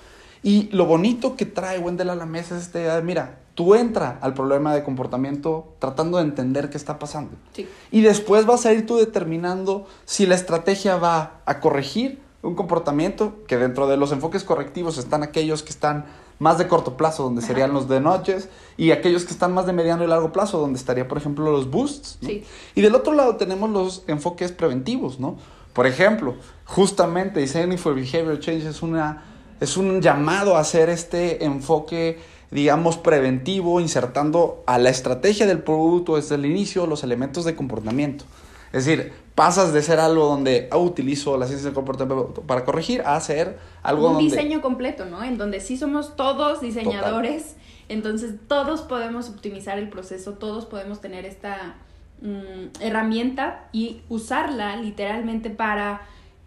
Y 0.43 0.69
lo 0.71 0.85
bonito 0.87 1.37
que 1.37 1.47
trae 1.47 1.79
Wendell 1.79 2.11
a 2.11 2.15
la 2.15 2.27
mesa 2.27 2.57
es 2.57 2.65
esta 2.65 2.81
idea 2.81 2.97
de, 2.97 3.03
mira, 3.03 3.39
tú 3.55 3.75
entra 3.75 4.19
al 4.21 4.35
problema 4.35 4.75
de 4.75 4.85
comportamiento 4.85 5.75
tratando 5.79 6.19
de 6.19 6.25
entender 6.25 6.69
qué 6.69 6.77
está 6.77 6.99
pasando. 6.99 7.33
Sí. 7.53 7.67
Y 7.91 8.03
después 8.03 8.45
vas 8.45 8.67
a 8.67 8.73
ir 8.73 8.87
tú 8.87 8.97
determinando 8.97 9.87
si 10.05 10.27
la 10.27 10.35
estrategia 10.35 10.97
va 10.97 11.41
a 11.47 11.61
corregir 11.61 12.21
un 12.43 12.55
comportamiento, 12.55 13.35
que 13.47 13.57
dentro 13.57 13.89
de 13.89 13.97
los 13.97 14.13
enfoques 14.13 14.45
correctivos 14.45 14.99
están 14.99 15.23
aquellos 15.23 15.63
que 15.63 15.71
están 15.71 16.07
más 16.39 16.59
de 16.59 16.69
corto 16.69 16.97
plazo, 16.97 17.23
donde 17.23 17.41
Ajá. 17.41 17.49
serían 17.49 17.73
los 17.73 17.89
de 17.89 18.01
noches, 18.01 18.49
y 18.77 18.91
aquellos 18.91 19.25
que 19.25 19.33
están 19.33 19.55
más 19.55 19.67
de 19.67 19.73
mediano 19.73 20.05
y 20.05 20.07
largo 20.07 20.33
plazo, 20.33 20.59
donde 20.59 20.79
estaría, 20.79 21.09
por 21.09 21.19
ejemplo, 21.19 21.51
los 21.51 21.71
boosts. 21.71 22.19
¿no? 22.21 22.29
Sí. 22.29 22.45
Y 22.75 22.81
del 22.83 22.95
otro 22.95 23.15
lado 23.15 23.37
tenemos 23.37 23.71
los 23.71 24.05
enfoques 24.07 24.53
preventivos, 24.53 25.19
¿no? 25.19 25.37
Por 25.73 25.87
ejemplo, 25.87 26.37
justamente 26.65 27.41
Designing 27.41 27.79
for 27.79 27.95
Behavior 27.95 28.41
Change 28.41 28.67
es, 28.67 28.83
una, 28.83 29.25
es 29.61 29.77
un 29.77 30.01
llamado 30.01 30.57
a 30.57 30.61
hacer 30.61 30.89
este 30.89 31.45
enfoque, 31.45 32.19
digamos, 32.51 32.97
preventivo, 32.97 33.79
insertando 33.81 34.63
a 34.67 34.79
la 34.79 34.89
estrategia 34.89 35.47
del 35.47 35.63
producto 35.63 36.17
desde 36.17 36.37
el 36.37 36.47
inicio 36.47 36.87
los 36.87 37.05
elementos 37.05 37.45
de 37.45 37.55
comportamiento. 37.55 38.25
Es 38.73 38.87
decir, 38.87 39.13
pasas 39.37 39.75
de 39.75 39.83
ser 39.83 40.01
algo 40.01 40.25
donde 40.25 40.67
ah, 40.73 40.79
utilizo 40.79 41.37
la 41.37 41.47
ciencia 41.47 41.67
del 41.67 41.75
comportamiento 41.75 42.43
para 42.47 42.65
corregir 42.65 43.03
a 43.03 43.21
ser 43.21 43.59
algo 43.83 44.09
un 44.09 44.15
donde... 44.15 44.31
diseño 44.31 44.63
completo, 44.63 45.05
¿no? 45.05 45.23
En 45.23 45.37
donde 45.37 45.61
sí 45.61 45.77
somos 45.77 46.17
todos 46.17 46.63
diseñadores, 46.63 47.55
entonces 47.89 48.35
todos 48.49 48.81
podemos 48.81 49.29
optimizar 49.29 49.79
el 49.79 49.91
proceso, 49.91 50.33
todos 50.33 50.65
podemos 50.65 51.03
tener 51.03 51.27
esta 51.27 51.75
mm, 52.23 52.81
herramienta 52.81 53.69
y 53.73 54.01
usarla 54.09 54.75
literalmente 54.77 55.51
para 55.51 56.01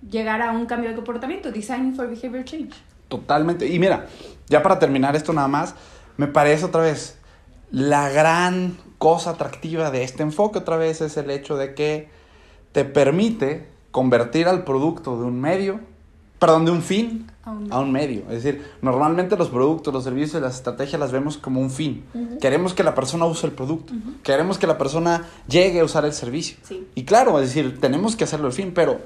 llegar 0.09 0.41
a 0.41 0.51
un 0.51 0.65
cambio 0.65 0.89
de 0.89 0.95
comportamiento, 0.95 1.51
Design 1.51 1.95
for 1.95 2.09
Behavior 2.09 2.43
Change. 2.43 2.73
Totalmente. 3.07 3.67
Y 3.67 3.77
mira, 3.77 4.07
ya 4.47 4.63
para 4.63 4.79
terminar 4.79 5.15
esto 5.15 5.31
nada 5.31 5.47
más, 5.47 5.75
me 6.17 6.25
parece 6.25 6.65
otra 6.65 6.81
vez 6.81 7.19
la 7.69 8.09
gran 8.09 8.77
cosa 8.97 9.31
atractiva 9.31 9.91
de 9.91 10.03
este 10.03 10.23
enfoque 10.23 10.57
otra 10.57 10.75
vez 10.77 11.01
es 11.01 11.17
el 11.17 11.29
hecho 11.29 11.55
de 11.55 11.75
que 11.75 12.18
te 12.71 12.85
permite 12.85 13.67
convertir 13.91 14.47
al 14.47 14.63
producto 14.63 15.17
de 15.19 15.25
un 15.25 15.39
medio, 15.41 15.79
perdón, 16.39 16.65
de 16.65 16.71
un 16.71 16.81
fin 16.81 17.27
A 17.43 17.51
un- 17.51 17.73
a 17.73 17.79
un 17.79 17.91
medio. 17.91 18.21
Es 18.29 18.43
decir, 18.43 18.63
normalmente 18.81 19.35
los 19.35 19.49
productos, 19.49 19.91
los 19.93 20.03
servicios 20.03 20.39
y 20.39 20.43
las 20.43 20.55
estrategias 20.57 20.99
las 20.99 21.11
vemos 21.11 21.37
como 21.37 21.59
un 21.61 21.71
fin. 21.71 22.03
Queremos 22.39 22.73
que 22.75 22.83
la 22.83 22.93
persona 22.93 23.25
use 23.25 23.47
el 23.47 23.53
producto. 23.53 23.93
Queremos 24.21 24.59
que 24.59 24.67
la 24.67 24.77
persona 24.77 25.25
llegue 25.47 25.79
a 25.79 25.83
usar 25.83 26.05
el 26.05 26.13
servicio. 26.13 26.57
Sí. 26.63 26.87
Y 26.93 27.05
claro, 27.05 27.39
es 27.39 27.47
decir, 27.47 27.79
tenemos 27.81 28.15
que 28.15 28.25
hacerlo 28.25 28.45
el 28.47 28.53
fin, 28.53 28.71
pero 28.75 28.99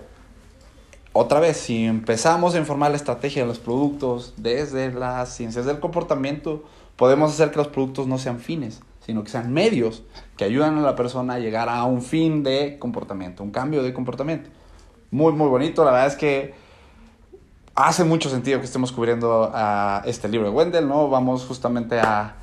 otra 1.13 1.39
vez, 1.39 1.57
si 1.57 1.85
empezamos 1.85 2.55
a 2.55 2.57
informar 2.57 2.91
la 2.91 2.97
estrategia 2.97 3.43
de 3.43 3.47
los 3.47 3.59
productos 3.59 4.33
desde 4.37 4.91
las 4.91 5.33
ciencias 5.35 5.65
del 5.65 5.79
comportamiento, 5.79 6.63
podemos 6.97 7.31
hacer 7.31 7.51
que 7.51 7.57
los 7.57 7.67
productos 7.67 8.07
no 8.07 8.17
sean 8.17 8.39
fines, 8.39 8.81
sino 9.05 9.23
que 9.23 9.29
sean 9.29 9.51
medios 9.51 10.03
que 10.37 10.45
ayudan 10.45 10.77
a 10.77 10.81
la 10.81 10.95
persona 10.95 11.35
a 11.35 11.39
llegar 11.39 11.69
a 11.69 11.83
un 11.83 12.01
fin 12.01 12.43
de 12.43 12.77
comportamiento, 12.79 13.43
un 13.43 13.51
cambio 13.51 13.83
de 13.83 13.93
comportamiento. 13.93 14.49
Muy, 15.11 15.33
muy 15.33 15.47
bonito, 15.47 15.83
la 15.83 15.91
verdad 15.91 16.07
es 16.07 16.15
que 16.15 16.53
hace 17.75 18.03
mucho 18.03 18.29
sentido 18.29 18.59
que 18.59 18.65
estemos 18.65 18.91
cubriendo 18.91 19.51
a 19.53 20.01
este 20.05 20.27
libro 20.27 20.49
de 20.49 20.55
Wendell, 20.55 20.87
¿no? 20.87 21.09
Vamos 21.09 21.45
justamente 21.45 21.99
a, 21.99 22.35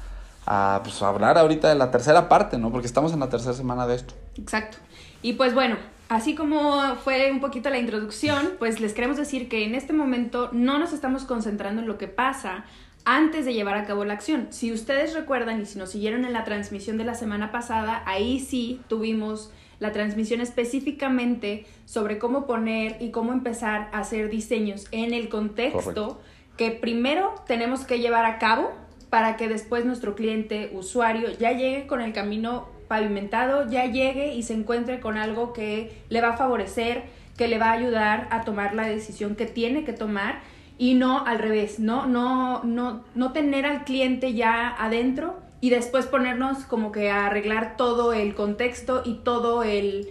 a 0.47 0.81
pues, 0.83 1.01
hablar 1.03 1.39
ahorita 1.39 1.69
de 1.69 1.75
la 1.75 1.91
tercera 1.91 2.29
parte, 2.29 2.59
¿no? 2.59 2.71
Porque 2.71 2.87
estamos 2.87 3.13
en 3.13 3.21
la 3.21 3.29
tercera 3.29 3.55
semana 3.55 3.87
de 3.87 3.97
esto. 3.97 4.15
Exacto. 4.37 4.79
Y 5.23 5.35
pues 5.35 5.55
bueno, 5.55 5.77
así 6.09 6.35
como 6.35 6.97
fue 6.97 7.31
un 7.31 7.41
poquito 7.41 7.71
la 7.71 7.79
introducción, 7.79 8.51
pues 8.59 8.81
les 8.81 8.93
queremos 8.93 9.17
decir 9.17 9.49
que 9.49 9.65
en 9.65 9.75
este 9.75 9.93
momento 9.93 10.49
no 10.53 10.79
nos 10.79 10.93
estamos 10.93 11.25
concentrando 11.25 11.83
en 11.83 11.89
lo 11.89 11.99
que 11.99 12.09
pasa 12.09 12.65
antes 13.11 13.45
de 13.45 13.55
llevar 13.55 13.77
a 13.77 13.87
cabo 13.87 14.05
la 14.05 14.15
acción. 14.15 14.47
Si 14.51 14.73
ustedes 14.73 15.15
recuerdan 15.15 15.61
y 15.61 15.67
si 15.67 15.81
nos 15.81 15.91
siguieron 15.91 16.25
en 16.25 16.33
la 16.33 16.45
transmisión 16.45 16.97
de 16.97 17.03
la 17.03 17.17
semana 17.17 17.51
pasada, 17.51 18.05
ahí 18.07 18.39
sí 18.39 18.81
tuvimos 18.87 19.51
la 19.81 19.91
transmisión 19.91 20.41
específicamente 20.41 21.67
sobre 21.87 22.19
cómo 22.19 22.47
poner 22.47 22.99
y 23.01 23.11
cómo 23.11 23.33
empezar 23.33 23.89
a 23.93 23.99
hacer 23.99 24.31
diseños 24.31 24.87
en 24.93 25.13
el 25.13 25.29
contexto 25.29 25.81
Correcto. 25.81 26.21
que 26.57 26.71
primero 26.71 27.35
tenemos 27.49 27.85
que 27.85 27.99
llevar 27.99 28.25
a 28.27 28.39
cabo 28.39 28.71
para 29.09 29.37
que 29.37 29.49
después 29.49 29.85
nuestro 29.85 30.15
cliente, 30.15 30.71
usuario, 30.73 31.31
ya 31.37 31.51
llegue 31.51 31.89
con 31.89 32.03
el 32.03 32.13
camino 32.13 32.69
pavimentado, 32.87 33.69
ya 33.69 33.87
llegue 33.87 34.35
y 34.35 34.45
se 34.45 34.55
encuentre 34.55 35.01
con 35.01 35.19
algo 35.19 35.53
que 35.53 36.01
le 36.11 36.21
va 36.21 36.29
a 36.29 36.37
favorecer, 36.37 37.03
que 37.37 37.49
le 37.49 37.59
va 37.59 37.71
a 37.71 37.73
ayudar 37.73 38.29
a 38.31 38.43
tomar 38.43 38.73
la 38.77 38.87
decisión 38.87 39.35
que 39.35 39.47
tiene 39.47 39.83
que 39.83 39.93
tomar 39.93 40.43
y 40.81 40.95
no 40.95 41.27
al 41.27 41.39
revés, 41.39 41.79
no, 41.79 42.07
no, 42.07 42.65
no, 42.65 43.05
no 43.15 43.33
tener 43.33 43.67
al 43.67 43.85
cliente 43.85 44.33
ya 44.33 44.75
adentro 44.79 45.39
y 45.61 45.69
después 45.69 46.07
ponernos 46.07 46.65
como 46.65 46.91
que 46.91 47.11
a 47.11 47.27
arreglar 47.27 47.77
todo 47.77 48.15
el 48.15 48.35
contexto 48.35 49.03
y 49.05 49.17
todo 49.23 49.63
el, 49.63 50.09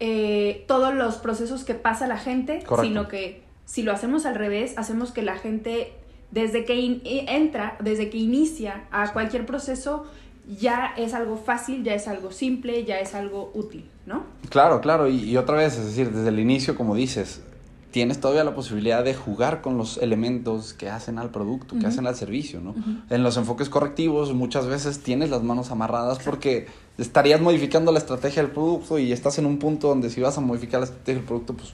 eh, 0.00 0.64
todos 0.66 0.94
los 0.94 1.16
procesos 1.16 1.64
que 1.64 1.74
pasa 1.74 2.06
la 2.06 2.16
gente, 2.16 2.62
Correcto. 2.64 2.82
sino 2.82 3.08
que 3.08 3.42
si 3.66 3.82
lo 3.82 3.92
hacemos 3.92 4.24
al 4.24 4.36
revés, 4.36 4.72
hacemos 4.78 5.12
que 5.12 5.20
la 5.20 5.36
gente 5.36 5.92
desde 6.30 6.64
que 6.64 6.76
in- 6.76 7.02
i- 7.04 7.26
entra, 7.28 7.76
desde 7.80 8.08
que 8.08 8.16
inicia 8.16 8.84
a 8.90 9.12
cualquier 9.12 9.44
proceso, 9.44 10.06
ya 10.58 10.94
es 10.96 11.12
algo 11.12 11.36
fácil, 11.36 11.84
ya 11.84 11.94
es 11.94 12.08
algo 12.08 12.30
simple, 12.32 12.84
ya 12.84 13.00
es 13.00 13.14
algo 13.14 13.50
útil, 13.52 13.84
¿no? 14.06 14.24
Claro, 14.48 14.80
claro, 14.80 15.08
y, 15.08 15.24
y 15.24 15.36
otra 15.36 15.56
vez, 15.58 15.76
es 15.76 15.84
decir, 15.84 16.10
desde 16.10 16.30
el 16.30 16.38
inicio, 16.38 16.74
como 16.74 16.94
dices, 16.94 17.42
tienes 17.96 18.20
todavía 18.20 18.44
la 18.44 18.54
posibilidad 18.54 19.02
de 19.02 19.14
jugar 19.14 19.62
con 19.62 19.78
los 19.78 19.96
elementos 19.96 20.74
que 20.74 20.90
hacen 20.90 21.18
al 21.18 21.30
producto, 21.30 21.78
que 21.78 21.86
hacen 21.86 22.06
al 22.06 22.14
servicio, 22.14 22.60
¿no? 22.60 22.74
En 23.08 23.22
los 23.22 23.38
enfoques 23.38 23.70
correctivos 23.70 24.34
muchas 24.34 24.66
veces 24.66 25.02
tienes 25.02 25.30
las 25.30 25.42
manos 25.42 25.70
amarradas 25.70 26.18
porque 26.22 26.66
estarías 26.98 27.40
modificando 27.40 27.92
la 27.92 27.98
estrategia 27.98 28.42
del 28.42 28.52
producto 28.52 28.98
y 28.98 29.12
estás 29.12 29.38
en 29.38 29.46
un 29.46 29.58
punto 29.58 29.88
donde 29.88 30.10
si 30.10 30.20
vas 30.20 30.36
a 30.36 30.42
modificar 30.42 30.80
la 30.80 30.84
estrategia 30.84 31.14
del 31.14 31.24
producto, 31.24 31.54
pues 31.54 31.72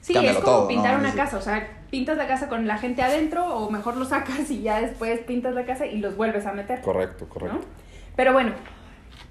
Sí, 0.00 0.16
es 0.16 0.36
como 0.36 0.44
todo, 0.44 0.68
pintar 0.68 0.94
¿no? 0.94 1.00
una 1.00 1.12
casa, 1.12 1.38
o 1.38 1.42
sea, 1.42 1.82
pintas 1.90 2.16
la 2.16 2.28
casa 2.28 2.48
con 2.48 2.68
la 2.68 2.78
gente 2.78 3.02
adentro 3.02 3.52
o 3.52 3.68
mejor 3.68 3.96
lo 3.96 4.04
sacas 4.04 4.48
y 4.48 4.62
ya 4.62 4.80
después 4.80 5.18
pintas 5.22 5.56
la 5.56 5.66
casa 5.66 5.86
y 5.86 5.98
los 5.98 6.16
vuelves 6.16 6.46
a 6.46 6.52
meter. 6.52 6.82
correcto, 6.82 7.26
¿no? 7.40 7.58
Pero 8.14 8.32
bueno, 8.32 8.52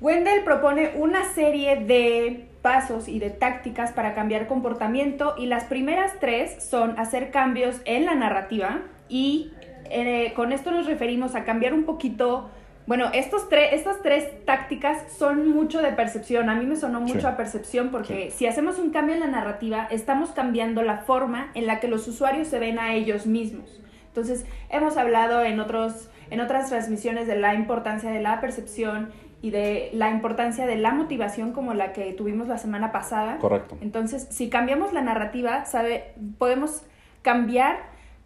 Wendell 0.01 0.43
propone 0.43 0.91
una 0.95 1.23
serie 1.33 1.77
de 1.77 2.47
pasos 2.61 3.07
y 3.07 3.19
de 3.19 3.29
tácticas 3.29 3.91
para 3.91 4.13
cambiar 4.13 4.47
comportamiento 4.47 5.35
y 5.37 5.45
las 5.45 5.65
primeras 5.65 6.13
tres 6.19 6.63
son 6.67 6.99
hacer 6.99 7.31
cambios 7.31 7.77
en 7.85 8.05
la 8.05 8.15
narrativa 8.15 8.81
y 9.07 9.51
eh, 9.89 10.33
con 10.35 10.51
esto 10.51 10.71
nos 10.71 10.85
referimos 10.87 11.35
a 11.35 11.43
cambiar 11.43 11.73
un 11.73 11.83
poquito, 11.83 12.49
bueno, 12.87 13.09
estos 13.13 13.47
tres, 13.49 13.71
estas 13.73 14.01
tres 14.01 14.43
tácticas 14.45 15.11
son 15.17 15.47
mucho 15.47 15.81
de 15.81 15.91
percepción, 15.91 16.49
a 16.49 16.55
mí 16.55 16.65
me 16.65 16.75
sonó 16.75 16.99
mucho 17.01 17.21
Sí. 17.21 17.25
a 17.27 17.37
percepción 17.37 17.89
porque 17.89 18.31
si 18.31 18.47
hacemos 18.47 18.79
un 18.79 18.89
cambio 18.89 19.13
en 19.13 19.21
la 19.21 19.27
narrativa 19.27 19.87
estamos 19.91 20.31
cambiando 20.31 20.81
la 20.81 20.97
forma 20.99 21.51
en 21.53 21.67
la 21.67 21.79
que 21.79 21.87
los 21.87 22.07
usuarios 22.07 22.47
se 22.47 22.59
ven 22.59 22.79
a 22.79 22.95
ellos 22.95 23.27
mismos. 23.27 23.81
Entonces, 24.07 24.45
hemos 24.69 24.95
hablado 24.95 25.43
en, 25.43 25.59
otros, 25.59 26.09
en 26.29 26.39
otras 26.39 26.69
transmisiones 26.69 27.27
de 27.27 27.35
la 27.35 27.53
importancia 27.53 28.09
de 28.09 28.21
la 28.21 28.39
percepción 28.39 29.09
y 29.41 29.51
de 29.51 29.89
la 29.93 30.09
importancia 30.09 30.65
de 30.65 30.75
la 30.77 30.91
motivación 30.91 31.51
como 31.51 31.73
la 31.73 31.93
que 31.93 32.13
tuvimos 32.13 32.47
la 32.47 32.57
semana 32.57 32.91
pasada. 32.91 33.37
Correcto. 33.37 33.77
Entonces, 33.81 34.27
si 34.31 34.49
cambiamos 34.49 34.93
la 34.93 35.01
narrativa, 35.01 35.65
sabe, 35.65 36.13
podemos 36.37 36.83
cambiar 37.21 37.77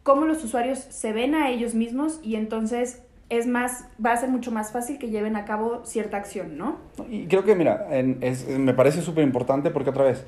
cómo 0.03 0.25
los 0.25 0.43
usuarios 0.43 0.79
se 0.79 1.11
ven 1.13 1.35
a 1.35 1.49
ellos 1.49 1.75
mismos 1.75 2.19
y 2.23 2.35
entonces 2.35 3.03
es 3.29 3.45
más, 3.45 3.85
va 4.03 4.13
a 4.13 4.17
ser 4.17 4.29
mucho 4.29 4.51
más 4.51 4.71
fácil 4.71 4.97
que 4.97 5.09
lleven 5.09 5.35
a 5.35 5.45
cabo 5.45 5.85
cierta 5.85 6.17
acción, 6.17 6.57
¿no? 6.57 6.77
Y 7.09 7.27
creo 7.27 7.43
que, 7.43 7.53
mira, 7.55 7.85
en- 7.91 8.17
es- 8.21 8.47
me 8.47 8.73
parece 8.73 9.01
súper 9.03 9.23
importante 9.23 9.69
porque 9.69 9.91
otra 9.91 10.03
vez, 10.05 10.25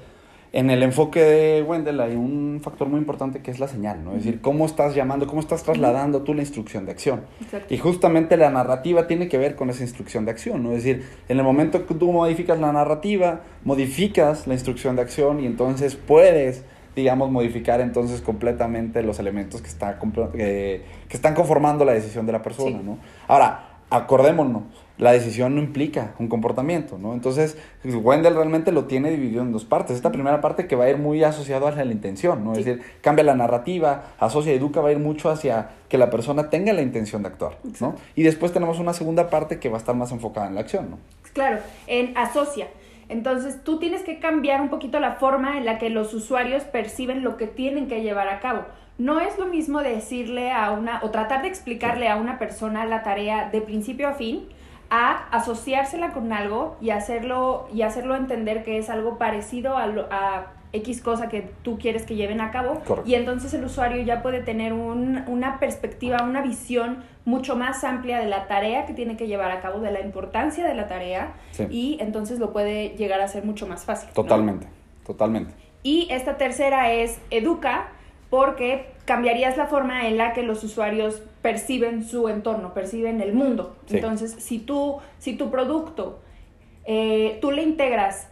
en 0.53 0.69
el 0.69 0.83
enfoque 0.83 1.21
de 1.21 1.63
Wendell 1.63 2.01
hay 2.01 2.15
un 2.15 2.59
factor 2.61 2.89
muy 2.89 2.99
importante 2.99 3.41
que 3.41 3.51
es 3.51 3.59
la 3.59 3.69
señal, 3.69 4.03
¿no? 4.03 4.11
Es 4.11 4.25
decir, 4.25 4.41
cómo 4.41 4.65
estás 4.65 4.93
llamando, 4.93 5.25
cómo 5.25 5.39
estás 5.39 5.63
trasladando 5.63 6.23
tú 6.23 6.33
la 6.33 6.41
instrucción 6.41 6.85
de 6.85 6.91
acción. 6.91 7.21
Exacto. 7.41 7.73
Y 7.73 7.77
justamente 7.77 8.35
la 8.35 8.49
narrativa 8.49 9.07
tiene 9.07 9.29
que 9.29 9.37
ver 9.37 9.55
con 9.55 9.69
esa 9.69 9.83
instrucción 9.83 10.25
de 10.25 10.31
acción, 10.31 10.61
¿no? 10.63 10.71
Es 10.73 10.83
decir, 10.83 11.07
en 11.29 11.37
el 11.37 11.43
momento 11.45 11.85
que 11.85 11.93
tú 11.93 12.11
modificas 12.11 12.59
la 12.59 12.73
narrativa, 12.73 13.41
modificas 13.63 14.45
la 14.45 14.53
instrucción 14.53 14.97
de 14.97 15.03
acción 15.03 15.39
y 15.39 15.45
entonces 15.45 15.95
puedes, 15.95 16.65
digamos, 16.97 17.31
modificar 17.31 17.79
entonces 17.79 18.19
completamente 18.19 19.03
los 19.03 19.19
elementos 19.19 19.61
que, 19.61 19.69
está, 19.69 19.97
que, 20.33 20.81
que 21.07 21.15
están 21.15 21.33
conformando 21.33 21.85
la 21.85 21.93
decisión 21.93 22.25
de 22.25 22.33
la 22.33 22.41
persona, 22.41 22.79
Sí. 22.79 22.83
¿no? 22.85 22.97
Ahora, 23.29 23.77
acordémonos, 23.89 24.63
la 25.01 25.11
decisión 25.11 25.55
no 25.55 25.61
implica 25.61 26.13
un 26.19 26.27
comportamiento, 26.27 26.99
¿no? 26.99 27.13
Entonces, 27.13 27.57
Wendell 27.83 28.35
realmente 28.35 28.71
lo 28.71 28.85
tiene 28.85 29.09
dividido 29.09 29.41
en 29.41 29.51
dos 29.51 29.65
partes. 29.65 29.95
Esta 29.95 30.11
primera 30.11 30.41
parte 30.41 30.67
que 30.67 30.75
va 30.75 30.83
a 30.83 30.89
ir 30.91 30.99
muy 30.99 31.23
asociado 31.23 31.65
a 31.65 31.71
la 31.71 31.91
intención, 31.91 32.43
¿no? 32.43 32.53
Es 32.53 32.63
decir, 32.63 32.83
cambia 33.01 33.23
la 33.23 33.33
narrativa, 33.33 34.03
asocia, 34.19 34.53
educa, 34.53 34.79
va 34.79 34.89
a 34.89 34.91
ir 34.91 34.99
mucho 34.99 35.31
hacia 35.31 35.69
que 35.89 35.97
la 35.97 36.11
persona 36.11 36.51
tenga 36.51 36.71
la 36.71 36.83
intención 36.83 37.23
de 37.23 37.29
actuar, 37.29 37.57
¿no? 37.79 37.95
Y 38.15 38.21
después 38.21 38.53
tenemos 38.53 38.77
una 38.77 38.93
segunda 38.93 39.31
parte 39.31 39.57
que 39.57 39.69
va 39.69 39.77
a 39.77 39.79
estar 39.79 39.95
más 39.95 40.11
enfocada 40.11 40.45
en 40.45 40.53
la 40.53 40.61
acción, 40.61 40.91
¿no? 40.91 40.99
Claro, 41.33 41.57
en 41.87 42.15
asocia. 42.15 42.67
Entonces 43.09 43.63
tú 43.63 43.79
tienes 43.79 44.03
que 44.03 44.19
cambiar 44.19 44.61
un 44.61 44.69
poquito 44.69 44.99
la 44.99 45.13
forma 45.13 45.57
en 45.57 45.65
la 45.65 45.79
que 45.79 45.89
los 45.89 46.13
usuarios 46.13 46.61
perciben 46.65 47.23
lo 47.23 47.37
que 47.37 47.47
tienen 47.47 47.87
que 47.87 48.03
llevar 48.03 48.27
a 48.27 48.39
cabo. 48.39 48.65
No 48.99 49.19
es 49.19 49.39
lo 49.39 49.47
mismo 49.47 49.81
decirle 49.81 50.51
a 50.51 50.69
una 50.69 50.99
o 51.01 51.09
tratar 51.09 51.41
de 51.41 51.47
explicarle 51.47 52.07
a 52.07 52.17
una 52.17 52.37
persona 52.37 52.85
la 52.85 53.01
tarea 53.01 53.49
de 53.49 53.61
principio 53.61 54.07
a 54.07 54.13
fin 54.13 54.47
a 54.91 55.27
asociársela 55.31 56.11
con 56.11 56.31
algo 56.33 56.75
y 56.81 56.89
hacerlo 56.91 57.67
y 57.73 57.81
hacerlo 57.81 58.15
entender 58.15 58.63
que 58.63 58.77
es 58.77 58.89
algo 58.89 59.17
parecido 59.17 59.77
a, 59.77 59.87
lo- 59.87 60.07
a 60.11 60.47
X 60.73 61.01
cosa 61.01 61.27
que 61.29 61.49
tú 61.63 61.77
quieres 61.79 62.05
que 62.05 62.15
lleven 62.15 62.39
a 62.41 62.51
cabo 62.51 62.81
Correcto. 62.85 63.09
y 63.09 63.15
entonces 63.15 63.53
el 63.53 63.63
usuario 63.63 64.01
ya 64.03 64.21
puede 64.21 64.41
tener 64.41 64.73
un- 64.73 65.23
una 65.27 65.59
perspectiva, 65.59 66.23
una 66.23 66.41
visión 66.41 67.03
mucho 67.25 67.55
más 67.55 67.83
amplia 67.83 68.19
de 68.19 68.25
la 68.27 68.47
tarea 68.47 68.85
que 68.85 68.93
tiene 68.93 69.15
que 69.17 69.27
llevar 69.27 69.51
a 69.51 69.61
cabo, 69.61 69.79
de 69.79 69.91
la 69.91 70.01
importancia 70.01 70.65
de 70.65 70.73
la 70.75 70.87
tarea 70.87 71.33
Sí. 71.51 71.67
y 71.71 71.97
entonces 72.01 72.39
lo 72.39 72.51
puede 72.53 72.89
llegar 72.97 73.21
a 73.21 73.27
ser 73.29 73.43
mucho 73.45 73.67
más 73.67 73.85
fácil. 73.85 74.09
¿no? 74.09 74.13
Totalmente, 74.13 74.67
totalmente. 75.05 75.53
Y 75.83 76.07
esta 76.11 76.37
tercera 76.37 76.91
es 76.91 77.19
educa, 77.31 77.87
porque 78.29 78.91
cambiarías 79.05 79.57
la 79.57 79.65
forma 79.67 80.07
en 80.07 80.17
la 80.17 80.31
que 80.33 80.41
los 80.43 80.63
usuarios 80.63 81.21
perciben 81.41 82.03
su 82.03 82.29
entorno, 82.29 82.73
perciben 82.73 83.21
el 83.21 83.33
mundo. 83.33 83.75
Sí. 83.85 83.95
Entonces, 83.95 84.31
si 84.39 84.59
tú, 84.59 84.97
si 85.17 85.35
tu 85.35 85.49
producto, 85.49 86.19
eh, 86.85 87.37
tú 87.41 87.51
le 87.51 87.63
integras 87.63 88.27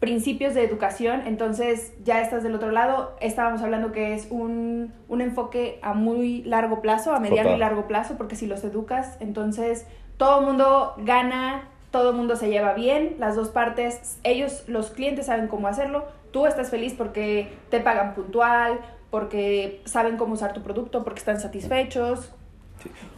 principios 0.00 0.54
de 0.54 0.64
educación, 0.64 1.22
entonces 1.26 1.92
ya 2.02 2.22
estás 2.22 2.42
del 2.42 2.54
otro 2.54 2.70
lado. 2.70 3.16
Estábamos 3.20 3.60
hablando 3.62 3.92
que 3.92 4.14
es 4.14 4.28
un, 4.30 4.94
un 5.08 5.20
enfoque 5.20 5.78
a 5.82 5.92
muy 5.92 6.42
largo 6.42 6.80
plazo, 6.80 7.14
a 7.14 7.20
mediano 7.20 7.50
Total. 7.50 7.56
y 7.56 7.60
largo 7.60 7.86
plazo, 7.86 8.16
porque 8.16 8.34
si 8.34 8.46
los 8.46 8.64
educas, 8.64 9.18
entonces 9.20 9.86
todo 10.16 10.40
el 10.40 10.46
mundo 10.46 10.94
gana, 10.98 11.68
todo 11.90 12.10
el 12.10 12.16
mundo 12.16 12.36
se 12.36 12.48
lleva 12.48 12.72
bien, 12.72 13.16
las 13.18 13.36
dos 13.36 13.50
partes, 13.50 14.18
ellos, 14.24 14.64
los 14.68 14.90
clientes 14.90 15.26
saben 15.26 15.48
cómo 15.48 15.68
hacerlo, 15.68 16.06
tú 16.30 16.46
estás 16.46 16.70
feliz 16.70 16.94
porque 16.96 17.52
te 17.68 17.80
pagan 17.80 18.14
puntual, 18.14 18.80
porque 19.10 19.80
saben 19.84 20.16
cómo 20.16 20.34
usar 20.34 20.52
tu 20.52 20.62
producto, 20.62 21.02
porque 21.04 21.18
están 21.18 21.40
satisfechos. 21.40 22.30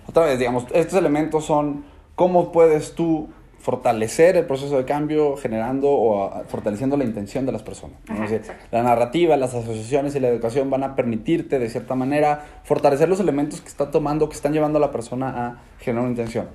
Otra 0.09 0.25
vez, 0.27 0.39
digamos, 0.39 0.67
estos 0.73 0.99
elementos 0.99 1.45
son 1.45 1.85
cómo 2.15 2.51
puedes 2.53 2.95
tú 2.95 3.29
fortalecer 3.61 4.37
el 4.37 4.45
proceso 4.45 4.77
de 4.77 4.85
cambio 4.85 5.37
generando 5.37 5.89
o 5.89 6.25
a- 6.25 6.41
fortaleciendo 6.49 6.97
la 6.97 7.05
intención 7.05 7.47
de 7.47 7.53
las 7.53 7.63
personas. 7.63 7.97
¿no? 8.09 8.15
Ajá, 8.17 8.25
Es 8.25 8.31
decir, 8.33 8.53
la 8.73 8.83
narrativa, 8.83 9.37
las 9.37 9.55
asociaciones 9.55 10.17
y 10.17 10.21
la 10.21 10.29
educación 10.29 10.69
van 10.69 10.83
a 10.83 10.97
permitirte 10.97 11.61
de 11.61 11.71
cierta 11.71 11.95
manera 11.95 12.45
fortalecer 12.65 13.09
los 13.09 13.21
elementos 13.21 13.61
que 13.61 13.69
está 13.69 13.93
tomando, 13.93 14.29
que 14.29 14.35
están 14.35 14.53
llevando 14.53 14.79
a 14.79 14.81
la 14.81 14.91
persona 14.91 15.47
a 15.47 15.57
generar 15.79 16.03
una 16.03 16.11
intención. 16.11 16.49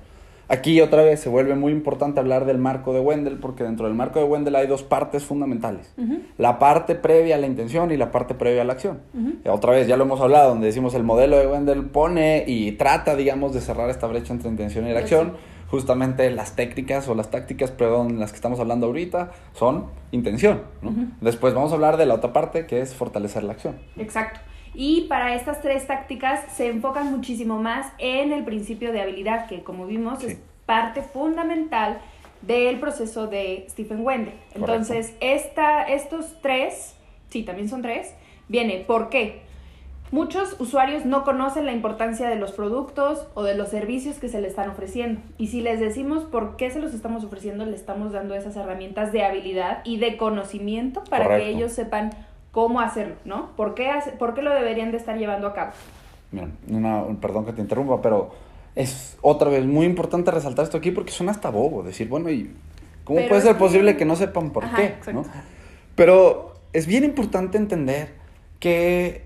Aquí 0.50 0.80
otra 0.80 1.02
vez 1.02 1.20
se 1.20 1.28
vuelve 1.28 1.54
muy 1.54 1.72
importante 1.72 2.20
hablar 2.20 2.46
del 2.46 2.56
marco 2.56 2.94
de 2.94 3.00
Wendell 3.00 3.38
porque 3.38 3.64
dentro 3.64 3.86
del 3.86 3.94
marco 3.94 4.18
de 4.18 4.24
Wendell 4.24 4.56
hay 4.56 4.66
dos 4.66 4.82
partes 4.82 5.24
fundamentales. 5.24 5.92
La 6.38 6.58
parte 6.58 6.94
previa 6.94 7.34
a 7.36 7.38
la 7.38 7.46
intención 7.46 7.90
y 7.90 7.98
la 7.98 8.10
parte 8.10 8.34
previa 8.34 8.62
a 8.62 8.64
la 8.64 8.72
acción. 8.72 9.00
Eh, 9.44 9.50
Otra 9.50 9.72
vez, 9.72 9.86
ya 9.86 9.96
lo 9.98 10.04
hemos 10.04 10.20
hablado, 10.22 10.48
donde 10.50 10.66
decimos 10.66 10.94
el 10.94 11.02
modelo 11.04 11.36
de 11.36 11.46
Wendell 11.46 11.84
pone 11.86 12.44
y 12.46 12.72
trata, 12.72 13.14
digamos, 13.14 13.52
de 13.52 13.60
cerrar 13.60 13.90
esta 13.90 14.06
brecha 14.06 14.32
entre 14.32 14.48
intención 14.48 14.86
y 14.86 14.92
la 14.92 15.00
Sí. 15.00 15.14
acción. 15.14 15.32
Justamente 15.70 16.30
las 16.30 16.56
técnicas 16.56 17.06
o 17.08 17.14
las 17.14 17.30
tácticas, 17.30 17.70
perdón, 17.70 18.18
las 18.18 18.30
que 18.30 18.36
estamos 18.36 18.58
hablando 18.58 18.86
ahorita, 18.86 19.32
son 19.52 19.84
intención. 20.12 20.62
¿no? 20.80 20.94
Después 21.20 21.52
vamos 21.52 21.72
a 21.72 21.74
hablar 21.74 21.98
de 21.98 22.06
la 22.06 22.14
otra 22.14 22.32
parte, 22.32 22.64
que 22.64 22.80
es 22.80 22.94
fortalecer 22.94 23.42
la 23.44 23.52
acción. 23.52 23.74
Exacto. 23.98 24.40
Y 24.74 25.02
para 25.02 25.34
estas 25.34 25.60
tres 25.60 25.86
tácticas 25.86 26.40
se 26.52 26.68
enfocan 26.68 27.10
muchísimo 27.10 27.60
más 27.60 27.92
en 27.98 28.32
el 28.32 28.44
principio 28.44 28.92
de 28.92 29.00
habilidad, 29.00 29.46
que 29.46 29.62
como 29.62 29.86
vimos 29.86 30.22
es 30.22 30.38
parte 30.66 31.02
fundamental 31.02 31.98
del 32.42 32.78
proceso 32.78 33.26
de 33.26 33.66
Stephen 33.68 34.04
Wendell. 34.04 34.34
Entonces, 34.54 35.14
esta, 35.20 35.82
estos 35.82 36.40
tres, 36.40 36.94
sí, 37.30 37.42
también 37.42 37.68
son 37.68 37.82
tres, 37.82 38.14
viene, 38.48 38.84
¿por 38.86 39.08
qué? 39.08 39.42
Muchos 40.10 40.56
usuarios 40.58 41.04
no 41.04 41.22
conocen 41.22 41.66
la 41.66 41.72
importancia 41.72 42.30
de 42.30 42.36
los 42.36 42.52
productos 42.52 43.26
o 43.34 43.42
de 43.42 43.54
los 43.54 43.68
servicios 43.68 44.16
que 44.16 44.28
se 44.28 44.40
les 44.40 44.50
están 44.50 44.70
ofreciendo. 44.70 45.20
Y 45.36 45.48
si 45.48 45.60
les 45.60 45.80
decimos 45.80 46.24
por 46.24 46.56
qué 46.56 46.70
se 46.70 46.80
los 46.80 46.94
estamos 46.94 47.24
ofreciendo, 47.24 47.66
le 47.66 47.76
estamos 47.76 48.12
dando 48.12 48.34
esas 48.34 48.56
herramientas 48.56 49.12
de 49.12 49.22
habilidad 49.22 49.82
y 49.84 49.98
de 49.98 50.16
conocimiento 50.16 51.04
para 51.10 51.36
que 51.36 51.50
ellos 51.50 51.72
sepan 51.72 52.10
cómo 52.58 52.80
hacerlo, 52.80 53.14
¿no? 53.24 53.50
¿Por 53.54 53.76
qué, 53.76 53.88
¿Por 54.18 54.34
qué 54.34 54.42
lo 54.42 54.52
deberían 54.52 54.90
de 54.90 54.96
estar 54.96 55.16
llevando 55.16 55.46
a 55.46 55.54
cabo? 55.54 55.70
Mira, 56.32 57.04
perdón 57.20 57.46
que 57.46 57.52
te 57.52 57.60
interrumpa, 57.60 58.02
pero 58.02 58.32
es 58.74 59.16
otra 59.20 59.48
vez 59.48 59.64
muy 59.64 59.86
importante 59.86 60.32
resaltar 60.32 60.64
esto 60.64 60.76
aquí 60.76 60.90
porque 60.90 61.12
suena 61.12 61.30
hasta 61.30 61.50
bobo. 61.50 61.84
Decir, 61.84 62.08
bueno, 62.08 62.30
¿y 62.30 62.50
cómo 63.04 63.20
puede 63.28 63.42
ser 63.42 63.56
posible 63.58 63.96
que 63.96 64.04
no 64.04 64.16
sepan 64.16 64.50
por 64.50 64.64
qué? 64.74 64.96
¿no? 65.12 65.22
Pero 65.94 66.54
es 66.72 66.88
bien 66.88 67.04
importante 67.04 67.58
entender 67.58 68.14
que 68.58 69.22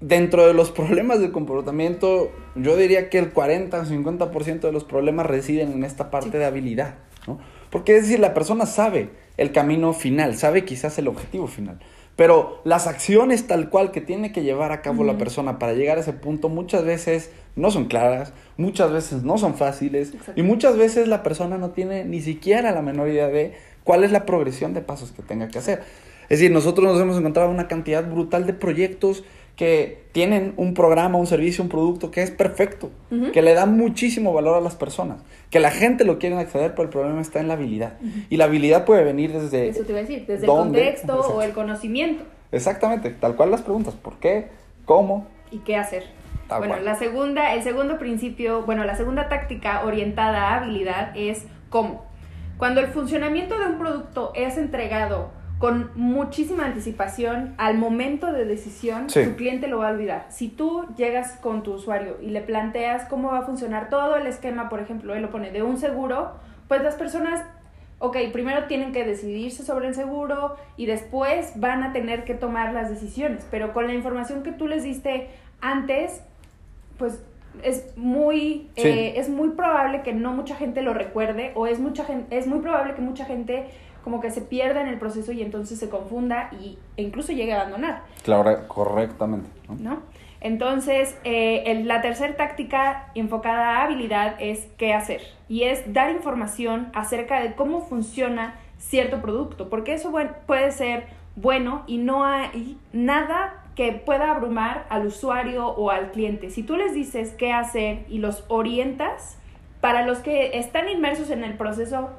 dentro 0.00 0.46
de 0.46 0.54
los 0.54 0.70
problemas 0.70 1.20
del 1.20 1.32
comportamiento, 1.32 2.30
yo 2.54 2.74
diría 2.74 3.10
que 3.10 3.18
el 3.18 3.34
40 3.34 3.80
o 3.80 3.84
50% 3.84 4.60
de 4.60 4.72
los 4.72 4.84
problemas 4.84 5.26
residen 5.26 5.72
en 5.72 5.84
esta 5.84 6.10
parte 6.10 6.38
de 6.38 6.46
habilidad, 6.46 6.94
¿no? 7.26 7.38
Porque 7.68 7.96
es 7.96 8.04
decir, 8.04 8.18
la 8.18 8.32
persona 8.32 8.64
sabe 8.64 9.10
el 9.36 9.52
camino 9.52 9.92
final, 9.92 10.38
sabe 10.38 10.64
quizás 10.64 10.98
el 10.98 11.06
objetivo 11.06 11.46
final, 11.46 11.80
pero 12.16 12.60
las 12.64 12.86
acciones 12.86 13.46
tal 13.46 13.70
cual 13.70 13.92
que 13.92 14.00
tiene 14.00 14.32
que 14.32 14.42
llevar 14.42 14.72
a 14.72 14.82
cabo 14.82 15.04
la 15.04 15.16
persona 15.16 15.58
para 15.58 15.72
llegar 15.72 15.98
a 15.98 16.02
ese 16.02 16.12
punto 16.12 16.48
muchas 16.48 16.84
veces 16.84 17.30
no 17.56 17.70
son 17.70 17.86
claras, 17.86 18.32
muchas 18.56 18.92
veces 18.92 19.22
no 19.22 19.38
son 19.38 19.54
fáciles 19.54 20.12
y 20.36 20.42
muchas 20.42 20.76
veces 20.76 21.08
la 21.08 21.22
persona 21.22 21.58
no 21.58 21.70
tiene 21.70 22.04
ni 22.04 22.20
siquiera 22.20 22.72
la 22.72 22.82
menor 22.82 23.08
idea 23.08 23.28
de 23.28 23.54
cuál 23.84 24.04
es 24.04 24.12
la 24.12 24.26
progresión 24.26 24.74
de 24.74 24.82
pasos 24.82 25.12
que 25.12 25.22
tenga 25.22 25.48
que 25.48 25.58
hacer. 25.58 25.82
Es 26.28 26.38
decir, 26.38 26.52
nosotros 26.52 26.86
nos 26.86 27.00
hemos 27.00 27.18
encontrado 27.18 27.50
una 27.50 27.66
cantidad 27.66 28.08
brutal 28.08 28.46
de 28.46 28.52
proyectos 28.52 29.24
que 29.60 30.04
tienen 30.12 30.54
un 30.56 30.72
programa, 30.72 31.18
un 31.18 31.26
servicio, 31.26 31.62
un 31.62 31.68
producto 31.68 32.10
que 32.10 32.22
es 32.22 32.30
perfecto, 32.30 32.88
que 33.34 33.42
le 33.42 33.52
da 33.52 33.66
muchísimo 33.66 34.32
valor 34.32 34.56
a 34.56 34.60
las 34.62 34.74
personas, 34.74 35.20
que 35.50 35.60
la 35.60 35.70
gente 35.70 36.06
lo 36.06 36.18
quiere 36.18 36.34
acceder, 36.38 36.70
pero 36.70 36.84
el 36.84 36.88
problema 36.88 37.20
está 37.20 37.40
en 37.40 37.48
la 37.48 37.52
habilidad. 37.52 37.98
Y 38.30 38.38
la 38.38 38.46
habilidad 38.46 38.86
puede 38.86 39.04
venir 39.04 39.34
desde... 39.34 39.68
Eso 39.68 39.82
te 39.82 39.92
iba 39.92 39.98
a 39.98 40.00
decir, 40.00 40.24
desde 40.24 40.46
el 40.46 40.50
contexto 40.50 41.14
o 41.14 41.42
el 41.42 41.52
conocimiento. 41.52 42.24
Exactamente, 42.50 43.10
tal 43.10 43.36
cual 43.36 43.50
las 43.50 43.60
preguntas, 43.60 43.92
¿por 43.96 44.14
qué? 44.14 44.48
¿Cómo? 44.86 45.26
¿Y 45.50 45.58
qué 45.58 45.76
hacer? 45.76 46.04
bueno, 46.48 46.80
la 46.80 46.94
segunda, 46.94 47.52
el 47.52 47.62
segundo 47.62 47.98
principio, 47.98 48.62
bueno, 48.62 48.84
la 48.84 48.96
segunda 48.96 49.28
táctica 49.28 49.84
orientada 49.84 50.48
a 50.48 50.56
habilidad 50.56 51.12
es 51.14 51.44
cómo. 51.68 52.06
Cuando 52.56 52.80
el 52.80 52.86
funcionamiento 52.86 53.58
de 53.58 53.66
un 53.66 53.78
producto 53.78 54.32
es 54.34 54.56
entregado 54.56 55.32
con 55.60 55.90
muchísima 55.94 56.64
anticipación 56.64 57.52
al 57.58 57.76
momento 57.76 58.32
de 58.32 58.46
decisión, 58.46 59.08
tu 59.08 59.36
cliente 59.36 59.68
lo 59.68 59.80
va 59.80 59.88
a 59.88 59.92
olvidar. 59.92 60.24
Si 60.30 60.48
tú 60.48 60.86
llegas 60.96 61.32
con 61.36 61.62
tu 61.62 61.74
usuario 61.74 62.16
y 62.22 62.30
le 62.30 62.40
planteas 62.40 63.04
cómo 63.10 63.28
va 63.28 63.40
a 63.40 63.42
funcionar 63.42 63.90
todo 63.90 64.16
el 64.16 64.26
esquema, 64.26 64.70
por 64.70 64.80
ejemplo, 64.80 65.14
él 65.14 65.20
lo 65.20 65.28
pone 65.28 65.50
de 65.50 65.62
un 65.62 65.76
seguro, 65.76 66.32
pues 66.66 66.82
las 66.82 66.94
personas, 66.94 67.44
ok, 67.98 68.16
primero 68.32 68.68
tienen 68.68 68.92
que 68.92 69.04
decidirse 69.04 69.62
sobre 69.62 69.88
el 69.88 69.94
seguro 69.94 70.56
y 70.78 70.86
después 70.86 71.52
van 71.56 71.82
a 71.82 71.92
tener 71.92 72.24
que 72.24 72.32
tomar 72.32 72.72
las 72.72 72.88
decisiones, 72.88 73.46
pero 73.50 73.74
con 73.74 73.86
la 73.86 73.92
información 73.92 74.42
que 74.42 74.52
tú 74.52 74.66
les 74.66 74.82
diste 74.82 75.28
antes, 75.60 76.22
pues 76.96 77.22
es 77.62 77.92
muy 77.96 78.70
eh, 78.76 79.14
es 79.16 79.28
muy 79.28 79.50
probable 79.50 80.02
que 80.02 80.14
no 80.14 80.32
mucha 80.32 80.54
gente 80.54 80.82
lo 80.82 80.94
recuerde 80.94 81.52
o 81.54 81.66
es 81.66 81.80
mucha 81.80 82.04
gente 82.04 82.38
es 82.38 82.46
muy 82.46 82.60
probable 82.60 82.94
que 82.94 83.02
mucha 83.02 83.24
gente 83.24 83.66
como 84.02 84.20
que 84.20 84.30
se 84.30 84.40
pierda 84.40 84.80
en 84.80 84.88
el 84.88 84.98
proceso 84.98 85.32
y 85.32 85.42
entonces 85.42 85.78
se 85.78 85.88
confunda 85.88 86.50
y, 86.60 86.78
e 86.96 87.02
incluso 87.02 87.32
llegue 87.32 87.52
a 87.52 87.60
abandonar. 87.60 88.02
Claro, 88.22 88.68
correctamente. 88.68 89.48
¿no? 89.78 90.02
Entonces, 90.40 91.18
eh, 91.24 91.82
la 91.84 92.00
tercera 92.00 92.34
táctica 92.36 93.10
enfocada 93.14 93.78
a 93.78 93.84
habilidad 93.84 94.36
es 94.38 94.66
qué 94.78 94.94
hacer. 94.94 95.20
Y 95.48 95.64
es 95.64 95.92
dar 95.92 96.10
información 96.10 96.90
acerca 96.94 97.40
de 97.40 97.54
cómo 97.54 97.82
funciona 97.82 98.56
cierto 98.78 99.20
producto. 99.20 99.68
Porque 99.68 99.94
eso 99.94 100.12
puede 100.46 100.70
ser 100.72 101.04
bueno 101.36 101.84
y 101.86 101.98
no 101.98 102.24
hay 102.24 102.78
nada 102.92 103.64
que 103.74 103.92
pueda 103.92 104.30
abrumar 104.30 104.86
al 104.88 105.06
usuario 105.06 105.68
o 105.68 105.90
al 105.90 106.10
cliente. 106.10 106.50
Si 106.50 106.62
tú 106.62 106.76
les 106.76 106.94
dices 106.94 107.34
qué 107.38 107.52
hacer 107.52 108.04
y 108.08 108.18
los 108.18 108.44
orientas, 108.48 109.38
para 109.80 110.04
los 110.04 110.18
que 110.18 110.58
están 110.58 110.88
inmersos 110.88 111.30
en 111.30 111.44
el 111.44 111.56
proceso 111.56 112.10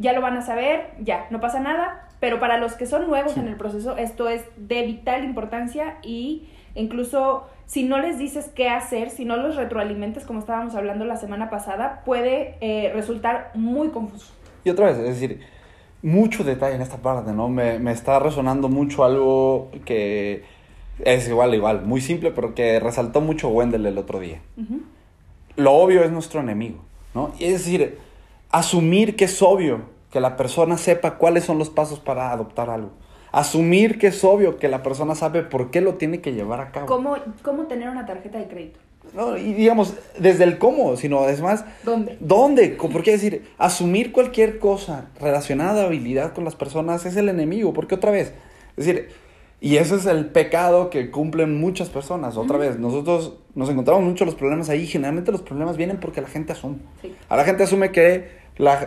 ya 0.00 0.14
lo 0.14 0.22
van 0.22 0.36
a 0.36 0.42
saber, 0.42 0.90
ya, 0.98 1.26
no 1.30 1.40
pasa 1.40 1.60
nada, 1.60 2.08
pero 2.20 2.40
para 2.40 2.56
los 2.56 2.72
que 2.72 2.86
son 2.86 3.06
nuevos 3.06 3.36
en 3.36 3.46
el 3.48 3.56
proceso, 3.56 3.98
esto 3.98 4.28
es 4.30 4.42
de 4.56 4.82
vital 4.82 5.24
importancia 5.24 5.98
y 6.02 6.48
incluso 6.74 7.46
si 7.66 7.84
no 7.84 7.98
les 7.98 8.18
dices 8.18 8.50
qué 8.54 8.70
hacer, 8.70 9.10
si 9.10 9.26
no 9.26 9.36
los 9.36 9.56
retroalimentas 9.56 10.24
como 10.24 10.40
estábamos 10.40 10.74
hablando 10.74 11.04
la 11.04 11.16
semana 11.16 11.50
pasada, 11.50 12.02
puede 12.06 12.56
eh, 12.62 12.90
resultar 12.94 13.50
muy 13.54 13.90
confuso. 13.90 14.32
Y 14.64 14.70
otra 14.70 14.86
vez, 14.86 14.96
es 14.96 15.20
decir, 15.20 15.40
mucho 16.02 16.44
detalle 16.44 16.76
en 16.76 16.82
esta 16.82 16.96
parte, 16.96 17.32
¿no? 17.32 17.48
Me, 17.48 17.78
me 17.78 17.92
está 17.92 18.18
resonando 18.18 18.70
mucho 18.70 19.04
algo 19.04 19.70
que 19.84 20.44
es 21.04 21.28
igual, 21.28 21.54
igual, 21.54 21.82
muy 21.82 22.00
simple, 22.00 22.30
pero 22.30 22.54
que 22.54 22.80
resaltó 22.80 23.20
mucho 23.20 23.48
Wendell 23.48 23.84
el 23.84 23.98
otro 23.98 24.18
día. 24.18 24.40
Lo 25.56 25.72
obvio 25.74 26.02
es 26.02 26.10
nuestro 26.10 26.40
enemigo, 26.40 26.78
¿no? 27.14 27.32
Y 27.38 27.44
es 27.44 27.52
decir, 27.52 27.98
Asumir 28.50 29.16
que 29.16 29.26
es 29.26 29.42
obvio 29.42 29.82
que 30.10 30.20
la 30.20 30.36
persona 30.36 30.76
sepa 30.76 31.16
cuáles 31.16 31.44
son 31.44 31.58
los 31.58 31.70
pasos 31.70 32.00
para 32.00 32.32
adoptar 32.32 32.70
algo. 32.70 32.90
Asumir 33.32 33.98
que 33.98 34.08
es 34.08 34.24
obvio 34.24 34.58
que 34.58 34.68
la 34.68 34.82
persona 34.82 35.14
sabe 35.14 35.42
por 35.42 35.70
qué 35.70 35.80
lo 35.80 35.94
tiene 35.94 36.20
que 36.20 36.32
llevar 36.32 36.60
a 36.60 36.72
cabo. 36.72 36.86
¿Cómo, 36.86 37.16
cómo 37.42 37.64
tener 37.64 37.88
una 37.88 38.06
tarjeta 38.06 38.38
de 38.38 38.48
crédito? 38.48 38.80
No, 39.14 39.36
y 39.36 39.54
digamos, 39.54 39.94
desde 40.18 40.44
el 40.44 40.58
cómo, 40.58 40.96
sino 40.96 41.20
además... 41.20 41.64
¿Dónde? 41.84 42.16
¿Dónde? 42.20 42.70
¿Por 42.70 43.02
qué 43.02 43.12
decir? 43.12 43.48
Asumir 43.58 44.12
cualquier 44.12 44.58
cosa 44.58 45.10
relacionada 45.20 45.82
a 45.82 45.86
habilidad 45.86 46.32
con 46.32 46.44
las 46.44 46.56
personas 46.56 47.06
es 47.06 47.16
el 47.16 47.28
enemigo, 47.28 47.72
porque 47.72 47.94
otra 47.94 48.10
vez, 48.10 48.34
es 48.76 48.86
decir, 48.86 49.08
y 49.60 49.76
ese 49.76 49.96
es 49.96 50.06
el 50.06 50.26
pecado 50.26 50.88
que 50.88 51.10
cumplen 51.10 51.60
muchas 51.60 51.90
personas. 51.90 52.36
Otra 52.38 52.56
vez, 52.56 52.78
nosotros 52.78 53.34
nos 53.54 53.68
encontramos 53.68 54.02
mucho 54.04 54.24
los 54.24 54.34
problemas 54.34 54.70
ahí. 54.70 54.86
Generalmente 54.86 55.32
los 55.32 55.42
problemas 55.42 55.76
vienen 55.76 55.98
porque 55.98 56.22
la 56.22 56.28
gente 56.28 56.52
asume. 56.52 56.78
A 57.28 57.36
la 57.36 57.44
gente 57.44 57.64
asume 57.64 57.92
que 57.92 58.39
la, 58.60 58.86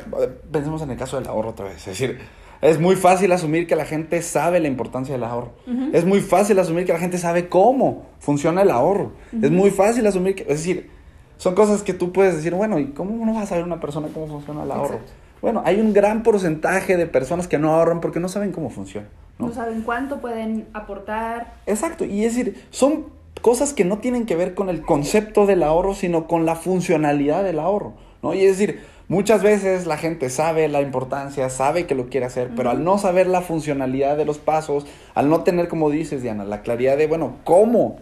pensemos 0.51 0.81
en 0.81 0.91
el 0.91 0.97
caso 0.97 1.17
del 1.17 1.27
ahorro 1.27 1.49
otra 1.49 1.65
vez. 1.65 1.77
Es 1.77 1.86
decir, 1.86 2.19
es 2.62 2.79
muy 2.79 2.95
fácil 2.95 3.31
asumir 3.31 3.67
que 3.67 3.75
la 3.75 3.86
gente 3.86 4.21
sabe 4.21 4.59
la 4.59 4.67
importancia 4.67 5.13
del 5.13 5.23
ahorro. 5.23 5.51
Es 5.91 6.05
muy 6.05 6.21
fácil 6.21 6.57
asumir 6.59 6.86
que 6.86 6.93
la 6.93 6.99
gente 6.99 7.17
sabe 7.17 7.49
cómo 7.49 8.05
funciona 8.19 8.62
el 8.62 8.71
ahorro. 8.71 9.12
Es 9.41 9.51
muy 9.51 9.69
fácil 9.71 10.07
asumir 10.07 10.36
que, 10.36 10.43
es 10.43 10.59
decir, 10.59 10.89
son 11.38 11.55
cosas 11.55 11.83
que 11.83 11.93
tú 11.93 12.13
puedes 12.13 12.36
decir, 12.36 12.53
bueno, 12.53 12.79
¿y 12.79 12.88
cómo 12.91 13.25
no 13.25 13.33
va 13.33 13.41
a 13.41 13.45
saber 13.45 13.65
una 13.65 13.79
persona 13.79 14.07
cómo 14.13 14.27
funciona 14.27 14.63
el 14.63 14.71
ahorro? 14.71 14.99
Bueno, 15.41 15.62
hay 15.65 15.81
un 15.81 15.91
gran 15.91 16.23
porcentaje 16.23 16.95
de 16.95 17.05
personas 17.05 17.49
que 17.49 17.57
no 17.57 17.73
ahorran 17.73 17.99
porque 17.99 18.21
no 18.21 18.29
saben 18.29 18.53
cómo 18.53 18.69
funciona. 18.69 19.07
¿no? 19.39 19.51
saben 19.51 19.81
cuánto 19.81 20.21
pueden 20.21 20.67
aportar. 20.73 21.55
Exacto, 21.65 22.05
y 22.05 22.23
es 22.23 22.36
decir, 22.36 22.63
son 22.69 23.07
cosas 23.41 23.73
que 23.73 23.83
no 23.83 23.97
tienen 23.97 24.25
que 24.25 24.38
ver 24.38 24.53
con 24.53 24.69
el 24.69 24.83
concepto 24.83 25.45
del 25.45 25.63
ahorro, 25.63 25.95
sino 25.95 26.27
con 26.27 26.45
la 26.45 26.55
funcionalidad 26.55 27.43
del 27.43 27.59
ahorro, 27.59 27.93
¿no? 28.21 28.33
Y 28.33 28.45
es 28.45 28.57
decir, 28.57 28.83
muchas 29.13 29.43
veces 29.43 29.86
la 29.86 29.97
gente 29.97 30.32
sabe 30.32 30.67
la 30.67 30.82
importancia, 30.82 31.47
sabe 31.49 31.86
que 31.86 31.93
lo 31.93 32.08
quiere 32.08 32.26
hacer, 32.26 32.49
pero 32.56 32.71
al 32.71 32.84
no 32.84 32.97
saber 32.97 33.28
la 33.28 33.41
funcionalidad 33.41 34.17
de 34.17 34.26
los 34.26 34.39
pasos, 34.39 34.88
al 35.13 35.30
no 35.30 35.43
tener, 35.43 35.67
como 35.67 35.91
dices, 35.91 36.23
Diana, 36.23 36.45
la 36.45 36.63
claridad 36.63 36.97
de, 36.97 37.06
bueno, 37.06 37.36
¿cómo 37.43 37.97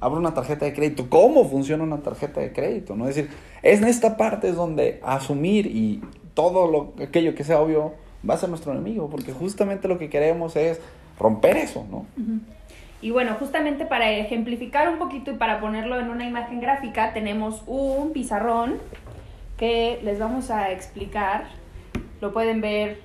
abro 0.00 0.20
una 0.20 0.34
tarjeta 0.34 0.64
de 0.64 0.72
crédito? 0.72 1.10
¿Cómo 1.10 1.48
funciona 1.48 1.82
una 1.82 1.98
tarjeta 1.98 2.40
de 2.40 2.52
crédito? 2.52 2.94
¿no? 2.94 3.08
Es 3.08 3.16
decir, 3.16 3.30
es 3.62 3.82
en 3.82 3.88
esta 3.88 4.16
parte 4.16 4.50
es 4.50 4.54
donde 4.54 5.00
asumir 5.02 5.66
y 5.66 6.00
todo 6.34 6.70
lo, 6.70 6.92
aquello 7.04 7.34
que 7.34 7.42
sea 7.42 7.60
obvio 7.60 7.94
va 8.28 8.34
a 8.34 8.38
ser 8.38 8.48
nuestro 8.48 8.70
enemigo, 8.70 9.10
porque 9.10 9.32
justamente 9.32 9.88
lo 9.88 9.98
que 9.98 10.08
queremos 10.08 10.54
es 10.54 10.80
romper 11.18 11.56
eso, 11.56 11.84
¿no? 11.90 12.06
Y 13.00 13.10
bueno, 13.10 13.34
justamente 13.40 13.84
para 13.84 14.12
ejemplificar 14.12 14.88
un 14.88 15.00
poquito 15.00 15.32
y 15.32 15.34
para 15.34 15.60
ponerlo 15.60 15.98
en 15.98 16.08
una 16.08 16.24
imagen 16.24 16.60
gráfica, 16.60 17.12
tenemos 17.12 17.64
un 17.66 18.12
pizarrón 18.12 18.74
que 19.62 20.00
les 20.02 20.18
vamos 20.18 20.50
a 20.50 20.72
explicar. 20.72 21.44
Lo 22.20 22.32
pueden 22.32 22.60
ver. 22.60 22.98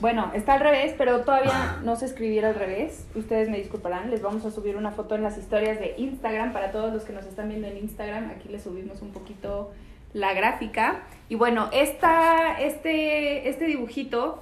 Bueno, 0.00 0.32
está 0.34 0.54
al 0.54 0.60
revés, 0.60 0.92
pero 0.98 1.20
todavía 1.20 1.78
no 1.84 1.94
se 1.94 2.06
escribiera 2.06 2.48
al 2.48 2.56
revés. 2.56 3.06
Ustedes 3.14 3.48
me 3.48 3.58
disculparán. 3.58 4.10
Les 4.10 4.20
vamos 4.20 4.44
a 4.44 4.50
subir 4.50 4.76
una 4.76 4.90
foto 4.90 5.14
en 5.14 5.22
las 5.22 5.38
historias 5.38 5.78
de 5.78 5.94
Instagram. 5.98 6.52
Para 6.52 6.72
todos 6.72 6.92
los 6.92 7.04
que 7.04 7.12
nos 7.12 7.26
están 7.26 7.48
viendo 7.48 7.68
en 7.68 7.76
Instagram, 7.76 8.28
aquí 8.30 8.48
les 8.48 8.64
subimos 8.64 9.02
un 9.02 9.12
poquito 9.12 9.70
la 10.12 10.34
gráfica. 10.34 11.02
Y 11.28 11.36
bueno, 11.36 11.68
esta, 11.72 12.60
este, 12.60 13.48
este 13.48 13.66
dibujito 13.66 14.40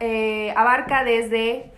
eh, 0.00 0.52
abarca 0.56 1.04
desde 1.04 1.70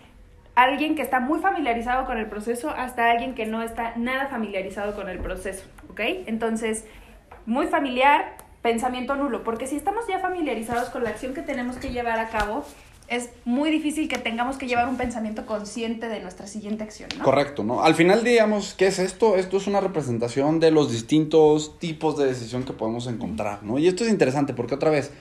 alguien 0.55 0.95
que 0.95 1.03
está 1.03 1.19
muy 1.19 1.39
familiarizado 1.39 2.07
con 2.07 2.17
el 2.17 2.25
proceso 2.25 2.71
hasta 2.71 3.11
alguien 3.11 3.35
que 3.35 3.45
no 3.45 3.61
está 3.61 3.93
nada 3.95 4.25
familiarizado 4.25 4.95
con 4.95 5.07
el 5.07 5.19
proceso, 5.19 5.65
¿ok? 5.91 5.99
Entonces, 6.25 6.87
muy 7.45 7.67
familiar, 7.67 8.42
pensamiento 8.63 9.15
nulo, 9.15 9.43
porque 9.43 9.67
si 9.67 9.75
estamos 9.75 10.07
ya 10.07 10.17
familiarizados 10.17 10.89
con 10.89 11.03
la 11.03 11.11
acción 11.11 11.35
que 11.35 11.43
tenemos 11.43 11.75
que 11.75 11.91
llevar 11.91 12.17
a 12.19 12.29
cabo, 12.29 12.63
es 13.09 13.29
muy 13.45 13.69
difícil 13.69 14.07
que 14.07 14.17
tengamos 14.17 14.57
que 14.57 14.67
llevar 14.67 14.87
un 14.87 14.97
pensamiento 14.97 15.45
consciente 15.45 16.07
de 16.07 16.21
nuestra 16.21 16.47
siguiente 16.47 16.83
acción. 16.83 17.09
Correcto, 17.21 17.63
¿no? 17.63 17.83
Al 17.83 17.93
final, 17.93 18.23
digamos, 18.23 18.73
¿qué 18.73 18.87
es 18.87 18.97
esto? 18.97 19.35
Esto 19.35 19.57
es 19.57 19.67
una 19.67 19.81
representación 19.81 20.59
de 20.59 20.71
los 20.71 20.91
distintos 20.91 21.77
tipos 21.77 22.17
de 22.17 22.25
decisión 22.25 22.63
que 22.63 22.73
podemos 22.73 23.05
encontrar, 23.07 23.61
¿no? 23.63 23.77
Y 23.77 23.87
esto 23.87 24.05
es 24.05 24.09
interesante 24.09 24.53
porque 24.53 24.75
otra 24.75 24.89
vez, 24.89 25.11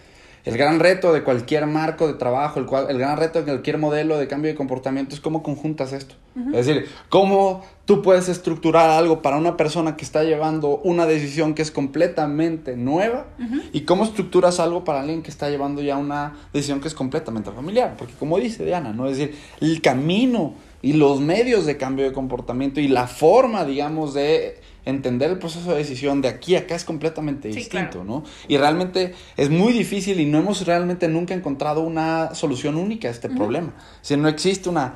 el 0.44 0.56
gran 0.56 0.80
reto 0.80 1.12
de 1.12 1.22
cualquier 1.22 1.66
marco 1.66 2.08
de 2.08 2.14
trabajo, 2.14 2.58
el, 2.58 2.66
cual, 2.66 2.86
el 2.88 2.98
gran 2.98 3.16
reto 3.16 3.38
de 3.38 3.44
cualquier 3.44 3.78
modelo 3.78 4.18
de 4.18 4.26
cambio 4.26 4.50
de 4.50 4.56
comportamiento 4.56 5.14
es 5.14 5.20
cómo 5.20 5.42
conjuntas 5.42 5.92
esto. 5.92 6.16
Es 6.52 6.66
decir, 6.66 6.88
cómo 7.10 7.62
tú 7.84 8.00
puedes 8.00 8.28
estructurar 8.28 8.88
algo 8.88 9.20
para 9.20 9.36
una 9.36 9.56
persona 9.56 9.96
que 9.96 10.04
está 10.04 10.24
llevando 10.24 10.78
una 10.78 11.04
decisión 11.04 11.54
que 11.54 11.60
es 11.60 11.70
completamente 11.70 12.76
nueva 12.76 13.26
y 13.72 13.82
cómo 13.82 14.04
estructuras 14.04 14.58
algo 14.58 14.82
para 14.82 15.00
alguien 15.00 15.22
que 15.22 15.30
está 15.30 15.50
llevando 15.50 15.82
ya 15.82 15.98
una 15.98 16.34
decisión 16.52 16.80
que 16.80 16.88
es 16.88 16.94
completamente 16.94 17.50
familiar. 17.50 17.94
Porque 17.98 18.14
como 18.14 18.38
dice 18.38 18.64
Diana, 18.64 18.92
¿no? 18.92 19.06
Es 19.06 19.18
decir, 19.18 19.36
el 19.60 19.82
camino 19.82 20.54
y 20.80 20.94
los 20.94 21.20
medios 21.20 21.66
de 21.66 21.76
cambio 21.76 22.04
de 22.04 22.12
comportamiento 22.12 22.80
y 22.80 22.88
la 22.88 23.06
forma, 23.06 23.64
digamos, 23.64 24.14
de 24.14 24.58
entender 24.84 25.30
el 25.30 25.38
proceso 25.38 25.70
de 25.70 25.78
decisión 25.78 26.20
de 26.22 26.28
aquí 26.28 26.56
a 26.56 26.60
acá 26.60 26.74
es 26.74 26.84
completamente 26.84 27.50
Sí, 27.52 27.58
distinto, 27.60 28.00
claro. 28.00 28.04
¿no? 28.04 28.24
Y 28.48 28.56
realmente 28.56 29.14
es 29.36 29.48
muy 29.50 29.72
difícil 29.72 30.18
y 30.20 30.26
no 30.26 30.38
hemos 30.38 30.66
realmente 30.66 31.06
nunca 31.08 31.34
encontrado 31.34 31.82
una 31.82 32.34
solución 32.34 32.76
única 32.76 33.08
a 33.08 33.10
este 33.10 33.28
problema. 33.28 33.72
Si 34.00 34.16
no 34.16 34.28
existe 34.28 34.68
una, 34.68 34.94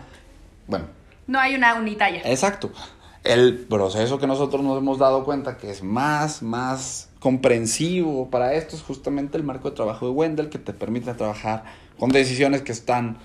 bueno, 0.66 0.86
No 1.26 1.38
hay 1.38 1.54
una 1.54 1.74
unitalla. 1.74 2.20
exacto. 2.24 2.70
El 3.22 3.58
proceso 3.68 4.18
que 4.18 4.26
nosotros 4.28 4.62
nos 4.62 4.78
hemos 4.78 4.98
dado 4.98 5.24
cuenta 5.24 5.56
que 5.56 5.70
es 5.70 5.82
más, 5.82 6.42
más 6.42 7.08
comprensivo 7.18 8.28
para 8.30 8.54
esto 8.54 8.76
es 8.76 8.82
justamente 8.82 9.36
el 9.36 9.42
marco 9.42 9.68
de 9.70 9.74
trabajo 9.76 10.06
de 10.06 10.12
Wendell 10.12 10.48
que 10.48 10.58
te 10.58 10.72
permite 10.72 11.12
trabajar 11.14 11.64
con 11.98 12.10
decisiones 12.10 12.62
que 12.62 12.70
están 12.72 13.16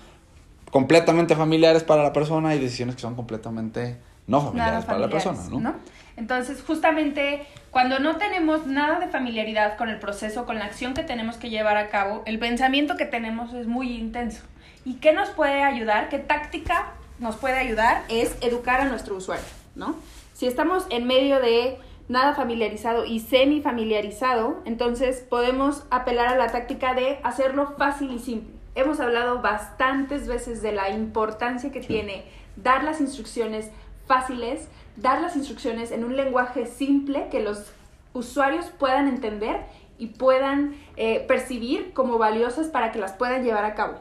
completamente 0.72 1.36
familiares 1.36 1.84
para 1.84 2.02
la 2.02 2.14
persona 2.14 2.56
y 2.56 2.60
decisiones 2.60 2.96
que 2.96 3.02
son 3.02 3.16
completamente 3.16 3.98
no 4.28 4.42
familiares 4.42 4.86
para 4.86 5.00
la 5.00 5.10
persona, 5.10 5.40
¿no? 5.52 5.76
Entonces, 6.22 6.64
justamente 6.66 7.48
cuando 7.72 7.98
no 7.98 8.18
tenemos 8.18 8.68
nada 8.68 9.00
de 9.00 9.08
familiaridad 9.08 9.76
con 9.76 9.90
el 9.90 9.98
proceso, 9.98 10.46
con 10.46 10.60
la 10.60 10.66
acción 10.66 10.94
que 10.94 11.02
tenemos 11.02 11.38
que 11.38 11.50
llevar 11.50 11.78
a 11.78 11.90
cabo, 11.90 12.22
el 12.28 12.38
pensamiento 12.38 12.96
que 12.96 13.06
tenemos 13.06 13.56
es 13.56 13.66
muy 13.66 13.96
intenso. 13.98 14.44
¿Y 14.86 14.98
qué 14.98 15.14
nos 15.14 15.30
puede 15.30 15.64
ayudar? 15.64 16.10
¿Qué 16.10 16.20
táctica 16.20 16.92
nos 17.18 17.38
puede 17.38 17.58
ayudar? 17.58 18.04
Es 18.08 18.36
educar 18.42 18.82
a 18.82 18.86
nuestro 18.86 19.16
usuario, 19.16 19.44
¿no? 19.74 19.96
Si 20.34 20.46
estamos 20.46 20.86
en 20.92 21.08
medio 21.08 21.40
de 21.40 21.80
nada 22.08 22.36
familiarizado 22.36 23.04
y 23.04 23.20
semi 23.20 23.62
familiarizado, 23.62 24.62
entonces 24.66 25.26
podemos 25.28 25.86
apelar 25.90 26.28
a 26.28 26.36
la 26.36 26.52
táctica 26.52 26.94
de 26.94 27.18
hacerlo 27.24 27.74
fácil 27.80 28.12
y 28.12 28.20
simple. 28.20 28.54
Hemos 28.76 29.00
hablado 29.00 29.42
bastantes 29.42 30.28
veces 30.28 30.62
de 30.62 30.72
la 30.72 30.92
importancia 30.92 31.72
que 31.72 31.82
Sí. 31.82 31.88
tiene 31.88 32.26
dar 32.58 32.84
las 32.84 33.02
instrucciones 33.02 33.72
fáciles, 34.06 34.68
dar 35.02 35.22
las 35.22 35.36
instrucciones 35.36 35.92
en 35.92 36.04
un 36.04 36.16
lenguaje 36.16 36.66
simple 36.66 37.28
que 37.30 37.42
los 37.42 37.72
usuarios 38.14 38.66
puedan 38.78 39.08
entender 39.08 39.62
y 39.98 40.08
puedan 40.08 40.76
eh, 40.98 41.24
percibir 41.28 41.94
como 41.94 42.18
valiosas 42.18 42.68
para 42.68 42.92
que 42.92 43.00
las 43.00 43.14
puedan 43.14 43.44
llevar 43.44 43.66
a 43.66 43.76
cabo. 43.76 44.00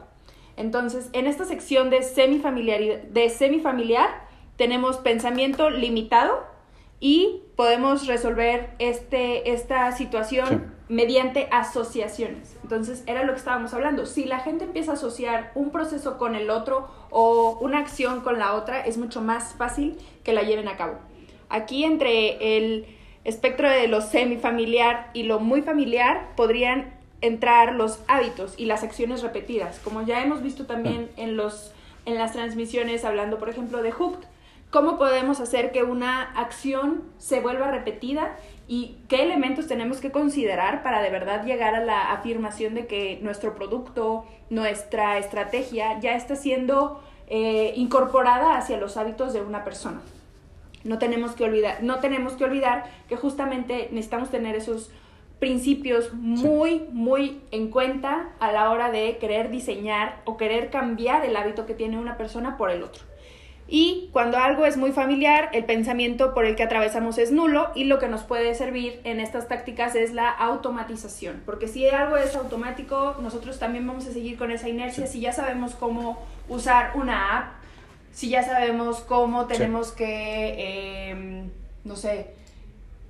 Entonces, 0.57 1.09
en 1.13 1.27
esta 1.27 1.45
sección 1.45 1.89
de 1.89 1.99
de 1.99 3.29
semifamiliar 3.29 4.09
tenemos 4.57 4.97
pensamiento 4.97 5.69
limitado 5.69 6.43
y 6.99 7.41
podemos 7.55 8.07
resolver 8.07 8.69
este, 8.79 9.51
esta 9.51 9.91
situación. 9.91 10.73
Mediante 10.91 11.47
asociaciones. 11.51 12.57
Entonces, 12.63 13.03
era 13.07 13.23
lo 13.23 13.31
que 13.31 13.39
estábamos 13.39 13.73
hablando. 13.73 14.05
Si 14.05 14.25
la 14.25 14.39
gente 14.39 14.65
empieza 14.65 14.91
a 14.91 14.95
asociar 14.95 15.53
un 15.55 15.71
proceso 15.71 16.17
con 16.17 16.35
el 16.35 16.49
otro 16.49 16.89
o 17.09 17.57
una 17.61 17.79
acción 17.79 18.19
con 18.19 18.37
la 18.37 18.55
otra, 18.55 18.85
es 18.85 18.97
mucho 18.97 19.21
más 19.21 19.53
fácil 19.53 19.97
que 20.25 20.33
la 20.33 20.41
lleven 20.41 20.67
a 20.67 20.75
cabo. 20.75 20.95
Aquí 21.47 21.85
entre 21.85 22.57
el 22.57 22.87
espectro 23.23 23.69
de 23.69 23.87
lo 23.87 24.01
semifamiliar 24.01 25.11
y 25.13 25.23
lo 25.23 25.39
muy 25.39 25.61
familiar 25.61 26.35
podrían 26.35 26.93
entrar 27.21 27.73
los 27.73 27.99
hábitos 28.09 28.55
y 28.57 28.65
las 28.65 28.83
acciones 28.83 29.21
repetidas, 29.21 29.79
como 29.79 30.01
ya 30.01 30.21
hemos 30.21 30.43
visto 30.43 30.65
también 30.65 31.09
en, 31.15 31.37
los, 31.37 31.71
en 32.05 32.15
las 32.15 32.33
transmisiones 32.33 33.05
hablando, 33.05 33.39
por 33.39 33.47
ejemplo, 33.47 33.81
de 33.81 33.93
Hooked. 33.93 34.27
¿Cómo 34.71 34.97
podemos 34.97 35.39
hacer 35.39 35.71
que 35.71 35.83
una 35.83 36.21
acción 36.33 37.03
se 37.17 37.39
vuelva 37.39 37.71
repetida 37.71 38.35
y 38.71 38.95
qué 39.09 39.23
elementos 39.23 39.67
tenemos 39.67 39.99
que 39.99 40.13
considerar 40.13 40.81
para 40.81 41.01
de 41.01 41.09
verdad 41.09 41.43
llegar 41.43 41.75
a 41.75 41.83
la 41.83 42.13
afirmación 42.13 42.73
de 42.73 42.87
que 42.87 43.19
nuestro 43.21 43.53
producto, 43.53 44.23
nuestra 44.49 45.17
estrategia 45.17 45.99
ya 45.99 46.15
está 46.15 46.37
siendo 46.37 47.03
eh, 47.27 47.73
incorporada 47.75 48.57
hacia 48.57 48.77
los 48.77 48.95
hábitos 48.95 49.33
de 49.33 49.41
una 49.41 49.65
persona? 49.65 49.99
No 50.85 50.99
tenemos 50.99 51.33
que 51.33 51.43
olvidar, 51.43 51.83
no 51.83 51.99
tenemos 51.99 52.35
que 52.35 52.45
olvidar 52.45 52.85
que 53.09 53.17
justamente 53.17 53.89
necesitamos 53.91 54.29
tener 54.29 54.55
esos 54.55 54.89
principios 55.39 56.13
muy, 56.13 56.87
muy 56.93 57.41
en 57.51 57.71
cuenta 57.71 58.29
a 58.39 58.53
la 58.53 58.71
hora 58.71 58.89
de 58.89 59.17
querer 59.17 59.51
diseñar 59.51 60.21
o 60.23 60.37
querer 60.37 60.69
cambiar 60.69 61.25
el 61.25 61.35
hábito 61.35 61.65
que 61.65 61.73
tiene 61.73 61.99
una 61.99 62.15
persona 62.15 62.55
por 62.55 62.71
el 62.71 62.83
otro. 62.83 63.10
Y 63.73 64.09
cuando 64.11 64.37
algo 64.37 64.65
es 64.65 64.75
muy 64.75 64.91
familiar, 64.91 65.49
el 65.53 65.63
pensamiento 65.63 66.33
por 66.33 66.43
el 66.43 66.57
que 66.57 66.63
atravesamos 66.63 67.17
es 67.17 67.31
nulo 67.31 67.69
y 67.73 67.85
lo 67.85 67.99
que 67.99 68.09
nos 68.09 68.23
puede 68.23 68.53
servir 68.53 68.99
en 69.05 69.21
estas 69.21 69.47
tácticas 69.47 69.95
es 69.95 70.11
la 70.11 70.29
automatización. 70.29 71.41
Porque 71.45 71.69
si 71.69 71.87
algo 71.87 72.17
es 72.17 72.35
automático, 72.35 73.15
nosotros 73.21 73.59
también 73.59 73.87
vamos 73.87 74.05
a 74.07 74.11
seguir 74.11 74.37
con 74.37 74.51
esa 74.51 74.67
inercia. 74.67 75.07
Si 75.07 75.21
ya 75.21 75.31
sabemos 75.31 75.73
cómo 75.73 76.21
usar 76.49 76.91
una 76.95 77.37
app, 77.37 77.53
si 78.11 78.27
ya 78.27 78.43
sabemos 78.43 78.99
cómo 78.99 79.45
tenemos 79.45 79.93
que, 79.93 80.55
eh, 80.57 81.43
no 81.85 81.95
sé, 81.95 82.35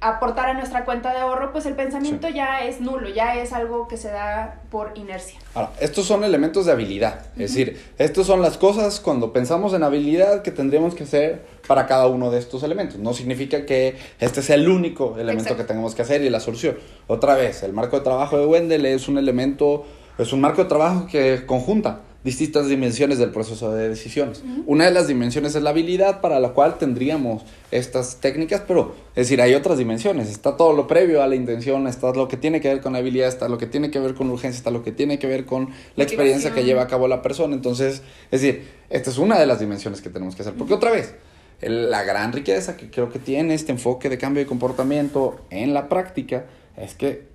aportar 0.01 0.49
a 0.49 0.53
nuestra 0.55 0.83
cuenta 0.83 1.13
de 1.13 1.19
ahorro, 1.19 1.51
pues 1.51 1.65
el 1.67 1.75
pensamiento 1.75 2.27
Sí. 2.27 2.33
ya 2.33 2.61
es 2.65 2.81
nulo, 2.81 3.07
ya 3.09 3.35
es 3.35 3.53
algo 3.53 3.87
que 3.87 3.97
se 3.97 4.09
da 4.09 4.61
por 4.71 4.93
inercia. 4.95 5.39
Ahora, 5.53 5.71
estos 5.79 6.05
son 6.07 6.23
elementos 6.23 6.65
de 6.65 6.71
habilidad. 6.71 7.21
Es 7.33 7.53
decir, 7.53 7.79
estos 7.99 8.25
son 8.27 8.41
las 8.41 8.57
cosas 8.57 8.99
cuando 8.99 9.31
pensamos 9.31 9.73
en 9.73 9.83
habilidad 9.83 10.41
que 10.41 10.51
tendríamos 10.51 10.95
que 10.95 11.03
hacer 11.03 11.45
para 11.67 11.85
cada 11.85 12.07
uno 12.07 12.31
de 12.31 12.39
estos 12.39 12.63
elementos. 12.63 12.97
No 12.97 13.13
significa 13.13 13.65
que 13.65 13.95
este 14.19 14.41
sea 14.41 14.55
el 14.55 14.67
único 14.67 15.13
elemento 15.15 15.43
Exacto. 15.43 15.57
que 15.57 15.67
tengamos 15.67 15.93
que 15.93 16.01
hacer 16.01 16.21
y 16.23 16.29
la 16.29 16.39
solución. 16.39 16.77
Otra 17.07 17.35
vez, 17.35 17.61
el 17.63 17.73
marco 17.73 17.97
de 17.97 18.03
trabajo 18.03 18.37
de 18.39 18.45
Wendell 18.47 18.85
es 18.87 19.07
un 19.07 19.17
elemento, 19.19 19.85
es 20.17 20.33
un 20.33 20.41
marco 20.41 20.63
de 20.63 20.69
trabajo 20.69 21.05
que 21.11 21.45
conjunta 21.45 22.01
distintas 22.23 22.67
dimensiones 22.67 23.17
del 23.17 23.31
proceso 23.31 23.73
de 23.73 23.89
decisiones. 23.89 24.43
Una 24.67 24.85
de 24.85 24.91
las 24.91 25.07
dimensiones 25.07 25.55
es 25.55 25.63
la 25.63 25.71
habilidad 25.71 26.21
para 26.21 26.39
la 26.39 26.49
cual 26.49 26.77
tendríamos 26.77 27.43
estas 27.71 28.17
técnicas, 28.17 28.61
pero 28.67 28.93
es 29.15 29.27
decir, 29.27 29.41
hay 29.41 29.55
otras 29.55 29.77
dimensiones. 29.77 30.29
Está 30.29 30.55
todo 30.55 30.73
lo 30.73 30.87
previo 30.87 31.23
a 31.23 31.27
la 31.27 31.35
intención, 31.35 31.87
está 31.87 32.13
lo 32.13 32.27
que 32.27 32.37
tiene 32.37 32.61
que 32.61 32.69
ver 32.69 32.81
con 32.81 32.93
la 32.93 32.99
habilidad, 32.99 33.27
está 33.27 33.49
lo 33.49 33.57
que 33.57 33.65
tiene 33.65 33.89
que 33.89 33.99
ver 33.99 34.13
con 34.13 34.29
urgencia, 34.29 34.57
está 34.57 34.71
lo 34.71 34.83
que 34.83 34.91
tiene 34.91 35.17
que 35.17 35.27
ver 35.27 35.45
con 35.45 35.69
la 35.95 36.03
experiencia 36.03 36.51
que 36.51 36.63
lleva 36.63 36.83
a 36.83 36.87
cabo 36.87 37.07
la 37.07 37.21
persona. 37.21 37.55
Entonces, 37.55 38.03
es 38.29 38.41
decir, 38.41 38.67
esta 38.89 39.09
es 39.09 39.17
una 39.17 39.39
de 39.39 39.47
las 39.47 39.59
dimensiones 39.59 40.01
que 40.01 40.09
tenemos 40.09 40.35
que 40.35 40.43
hacer. 40.43 40.53
Porque 40.53 40.75
otra 40.75 40.91
vez, 40.91 41.15
la 41.61 42.03
gran 42.03 42.33
riqueza 42.33 42.77
que 42.77 42.91
creo 42.91 43.09
que 43.09 43.19
tiene 43.19 43.55
este 43.55 43.71
enfoque 43.71 44.09
de 44.09 44.17
cambio 44.17 44.43
de 44.43 44.47
comportamiento 44.47 45.39
en 45.49 45.73
la 45.73 45.89
práctica 45.89 46.45
es 46.77 46.93
que 46.93 47.30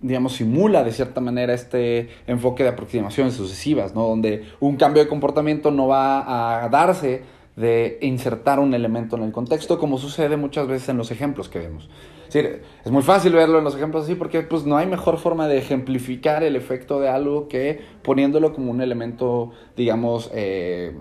digamos, 0.00 0.34
simula 0.34 0.84
de 0.84 0.92
cierta 0.92 1.20
manera 1.20 1.54
este 1.54 2.08
enfoque 2.26 2.62
de 2.62 2.70
aproximaciones 2.70 3.34
sucesivas, 3.34 3.94
¿no? 3.94 4.06
Donde 4.08 4.44
un 4.60 4.76
cambio 4.76 5.02
de 5.02 5.08
comportamiento 5.08 5.70
no 5.70 5.88
va 5.88 6.64
a 6.64 6.68
darse 6.68 7.22
de 7.56 7.98
insertar 8.02 8.60
un 8.60 8.72
elemento 8.74 9.16
en 9.16 9.24
el 9.24 9.32
contexto, 9.32 9.78
como 9.78 9.98
sucede 9.98 10.36
muchas 10.36 10.68
veces 10.68 10.88
en 10.90 10.96
los 10.96 11.10
ejemplos 11.10 11.48
que 11.48 11.58
vemos. 11.58 11.88
Es 12.32 12.90
muy 12.90 13.02
fácil 13.02 13.32
verlo 13.32 13.58
en 13.58 13.64
los 13.64 13.74
ejemplos 13.74 14.04
así 14.04 14.14
porque 14.14 14.42
pues, 14.42 14.64
no 14.64 14.76
hay 14.76 14.86
mejor 14.86 15.18
forma 15.18 15.48
de 15.48 15.58
ejemplificar 15.58 16.42
el 16.42 16.56
efecto 16.56 17.00
de 17.00 17.08
algo 17.08 17.48
que 17.48 17.80
poniéndolo 18.02 18.52
como 18.52 18.70
un 18.70 18.82
elemento, 18.82 19.52
digamos, 19.76 20.30
eh, 20.34 20.94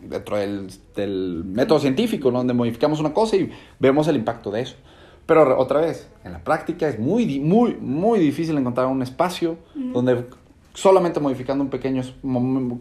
dentro 0.00 0.36
del, 0.36 0.68
del 0.96 1.44
método 1.46 1.78
científico, 1.78 2.30
¿no? 2.30 2.38
donde 2.38 2.54
modificamos 2.54 3.00
una 3.00 3.14
cosa 3.14 3.36
y 3.36 3.50
vemos 3.78 4.08
el 4.08 4.16
impacto 4.16 4.50
de 4.50 4.62
eso. 4.62 4.76
Pero 5.26 5.58
otra 5.58 5.80
vez, 5.80 6.10
en 6.24 6.32
la 6.32 6.44
práctica 6.44 6.88
es 6.88 6.98
muy, 6.98 7.40
muy, 7.40 7.74
muy 7.74 8.18
difícil 8.18 8.58
encontrar 8.58 8.86
un 8.86 9.02
espacio 9.02 9.56
donde 9.74 10.24
solamente 10.74 11.20
modificando 11.20 11.62
un 11.62 11.70
pequeño 11.70 12.02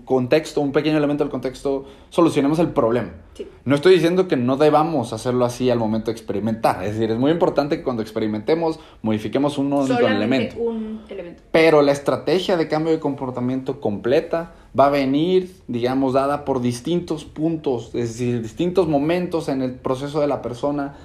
contexto, 0.03 0.61
un 0.61 0.71
pequeño 0.71 0.97
elemento 0.97 1.23
del 1.23 1.31
contexto, 1.31 1.85
solucionemos 2.09 2.59
el 2.59 2.69
problema. 2.69 3.11
Sí. 3.35 3.47
No 3.65 3.75
estoy 3.75 3.93
diciendo 3.93 4.27
que 4.27 4.35
no 4.35 4.57
debamos 4.57 5.13
hacerlo 5.13 5.45
así 5.45 5.69
al 5.69 5.77
momento 5.77 6.07
de 6.07 6.13
experimentar. 6.13 6.83
Es 6.83 6.93
decir, 6.93 7.11
es 7.11 7.19
muy 7.19 7.31
importante 7.31 7.77
que 7.77 7.83
cuando 7.83 8.01
experimentemos 8.01 8.79
modifiquemos 9.03 9.57
un 9.59 9.71
único 9.71 10.07
elemento. 10.07 10.57
un 10.57 11.01
elemento. 11.07 11.43
Pero 11.51 11.81
la 11.83 11.91
estrategia 11.91 12.57
de 12.57 12.67
cambio 12.67 12.91
de 12.91 12.99
comportamiento 12.99 13.79
completa 13.79 14.53
va 14.77 14.87
a 14.87 14.89
venir, 14.89 15.55
digamos, 15.67 16.13
dada 16.13 16.45
por 16.45 16.59
distintos 16.59 17.25
puntos, 17.25 17.87
es 17.93 18.09
decir, 18.09 18.41
distintos 18.41 18.87
momentos 18.87 19.47
en 19.47 19.61
el 19.61 19.75
proceso 19.75 20.19
de 20.19 20.27
la 20.27 20.41
persona, 20.41 20.95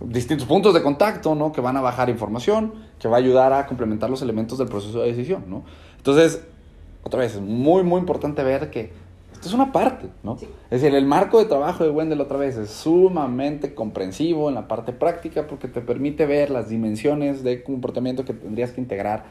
distintos 0.00 0.46
puntos 0.46 0.72
de 0.72 0.82
contacto, 0.82 1.34
¿no? 1.34 1.52
Que 1.52 1.60
van 1.60 1.76
a 1.76 1.82
bajar 1.82 2.08
información, 2.08 2.72
que 2.98 3.06
va 3.06 3.16
a 3.16 3.20
ayudar 3.20 3.52
a 3.52 3.66
complementar 3.66 4.08
los 4.08 4.22
elementos 4.22 4.56
del 4.58 4.68
proceso 4.68 5.00
de 5.00 5.08
decisión, 5.08 5.44
¿no? 5.46 5.62
Entonces, 5.98 6.42
otra 7.02 7.20
vez, 7.20 7.34
es 7.34 7.40
muy, 7.40 7.82
muy 7.82 8.00
importante 8.00 8.42
ver 8.42 8.70
que 8.70 8.92
esto 9.32 9.46
es 9.46 9.54
una 9.54 9.72
parte, 9.72 10.08
¿no? 10.22 10.38
Es 10.70 10.80
decir, 10.80 10.94
el 10.94 11.04
marco 11.04 11.38
de 11.38 11.44
trabajo 11.44 11.84
de 11.84 11.90
Wendell 11.90 12.20
otra 12.22 12.38
vez 12.38 12.56
es 12.56 12.70
sumamente 12.70 13.74
comprensivo 13.74 14.48
en 14.48 14.54
la 14.54 14.68
parte 14.68 14.92
práctica 14.92 15.46
porque 15.46 15.68
te 15.68 15.82
permite 15.82 16.24
ver 16.24 16.50
las 16.50 16.70
dimensiones 16.70 17.44
de 17.44 17.62
comportamiento 17.62 18.24
que 18.24 18.32
tendrías 18.32 18.72
que 18.72 18.80
integrar 18.80 19.26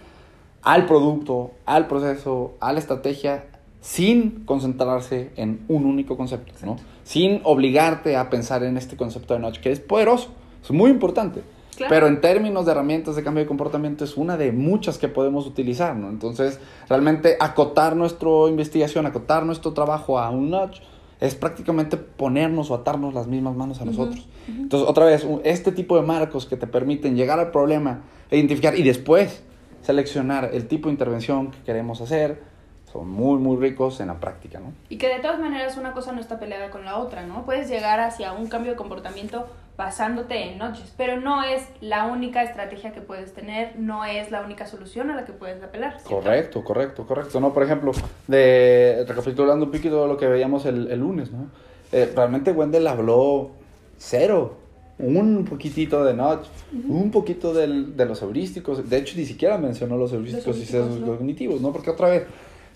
al 0.61 0.85
producto, 0.85 1.51
al 1.65 1.87
proceso, 1.87 2.53
a 2.59 2.73
la 2.73 2.79
estrategia 2.79 3.45
sin 3.81 4.43
concentrarse 4.45 5.31
en 5.35 5.61
un 5.67 5.85
único 5.85 6.17
concepto, 6.17 6.53
¿no? 6.65 6.77
Sin 7.03 7.41
obligarte 7.43 8.15
a 8.15 8.29
pensar 8.29 8.63
en 8.63 8.77
este 8.77 8.97
concepto 8.97 9.33
de 9.33 9.39
noche, 9.39 9.61
que 9.61 9.71
es 9.71 9.79
poderoso, 9.79 10.29
es 10.63 10.71
muy 10.71 10.91
importante. 10.91 11.41
Pero 11.89 12.07
en 12.07 12.21
términos 12.21 12.65
de 12.65 12.71
herramientas 12.71 13.15
de 13.15 13.23
cambio 13.23 13.43
de 13.43 13.47
comportamiento 13.47 14.03
es 14.03 14.17
una 14.17 14.35
de 14.35 14.51
muchas 14.51 14.97
que 14.97 15.07
podemos 15.07 15.45
utilizar, 15.45 15.95
¿no? 15.95 16.09
Entonces, 16.09 16.59
realmente 16.89 17.37
acotar 17.39 17.95
nuestra 17.95 18.29
investigación, 18.49 19.05
acotar 19.05 19.45
nuestro 19.45 19.73
trabajo 19.73 20.17
a 20.17 20.29
un 20.31 20.49
notch 20.49 20.79
es 21.19 21.35
prácticamente 21.35 21.97
ponernos 21.97 22.69
o 22.69 22.75
atarnos 22.75 23.13
las 23.13 23.27
mismas 23.27 23.55
manos 23.55 23.81
a 23.81 23.85
nosotros. 23.85 24.27
Entonces, 24.47 24.87
otra 24.87 25.05
vez, 25.05 25.25
este 25.43 25.71
tipo 25.71 25.95
de 25.95 26.03
marcos 26.03 26.45
que 26.45 26.57
te 26.57 26.67
permiten 26.67 27.15
llegar 27.15 27.39
al 27.39 27.51
problema, 27.51 28.01
identificar 28.29 28.77
y 28.77 28.83
después 28.83 29.43
seleccionar 29.81 30.51
el 30.53 30.67
tipo 30.67 30.89
de 30.89 30.93
intervención 30.93 31.51
que 31.51 31.59
queremos 31.65 32.01
hacer, 32.01 32.41
son 32.91 33.09
muy, 33.09 33.37
muy 33.39 33.57
ricos 33.57 33.99
en 33.99 34.07
la 34.07 34.19
práctica, 34.19 34.59
¿no? 34.59 34.73
Y 34.89 34.97
que 34.97 35.07
de 35.09 35.19
todas 35.19 35.39
maneras 35.39 35.77
una 35.77 35.93
cosa 35.93 36.11
no 36.11 36.21
está 36.21 36.39
peleada 36.39 36.69
con 36.69 36.85
la 36.85 36.97
otra, 36.97 37.25
¿no? 37.25 37.45
Puedes 37.45 37.69
llegar 37.69 37.99
hacia 37.99 38.33
un 38.33 38.47
cambio 38.47 38.71
de 38.71 38.77
comportamiento 38.77 39.47
basándote 39.77 40.49
en 40.49 40.57
noches, 40.57 40.91
pero 40.97 41.21
no 41.21 41.43
es 41.43 41.63
la 41.81 42.07
única 42.07 42.41
estrategia 42.43 42.93
que 42.93 43.01
puedes 43.01 43.33
tener, 43.33 43.77
no 43.77 44.05
es 44.05 44.31
la 44.31 44.41
única 44.41 44.65
solución 44.65 45.11
a 45.11 45.15
la 45.15 45.25
que 45.25 45.33
puedes 45.33 45.61
apelar. 45.61 45.97
Correcto, 46.03 46.63
correcto, 46.63 47.05
correcto. 47.05 47.39
No, 47.39 47.53
por 47.53 47.63
ejemplo, 47.63 47.91
de 48.27 49.05
recapitulando 49.07 49.65
un 49.65 49.71
poquito 49.71 50.07
lo 50.07 50.17
que 50.17 50.27
veíamos 50.27 50.65
el, 50.65 50.89
el 50.89 50.99
lunes, 50.99 51.31
¿no? 51.31 51.47
Eh, 51.91 52.11
realmente 52.15 52.51
Wendell 52.51 52.87
habló 52.87 53.51
cero, 53.97 54.57
un 54.99 55.45
poquitito 55.45 56.03
de 56.03 56.13
notch, 56.13 56.47
un 56.87 57.11
poquito 57.11 57.53
del, 57.53 57.95
de 57.95 58.05
los 58.05 58.21
heurísticos, 58.21 58.89
de 58.89 58.97
hecho 58.97 59.15
ni 59.17 59.25
siquiera 59.25 59.57
mencionó 59.57 59.95
los 59.95 60.11
heurísticos, 60.11 60.57
y 60.57 60.65
sesgos 60.65 60.97
cognitivos, 60.99 61.61
¿no? 61.61 61.71
Porque 61.71 61.91
otra 61.91 62.09
vez, 62.09 62.23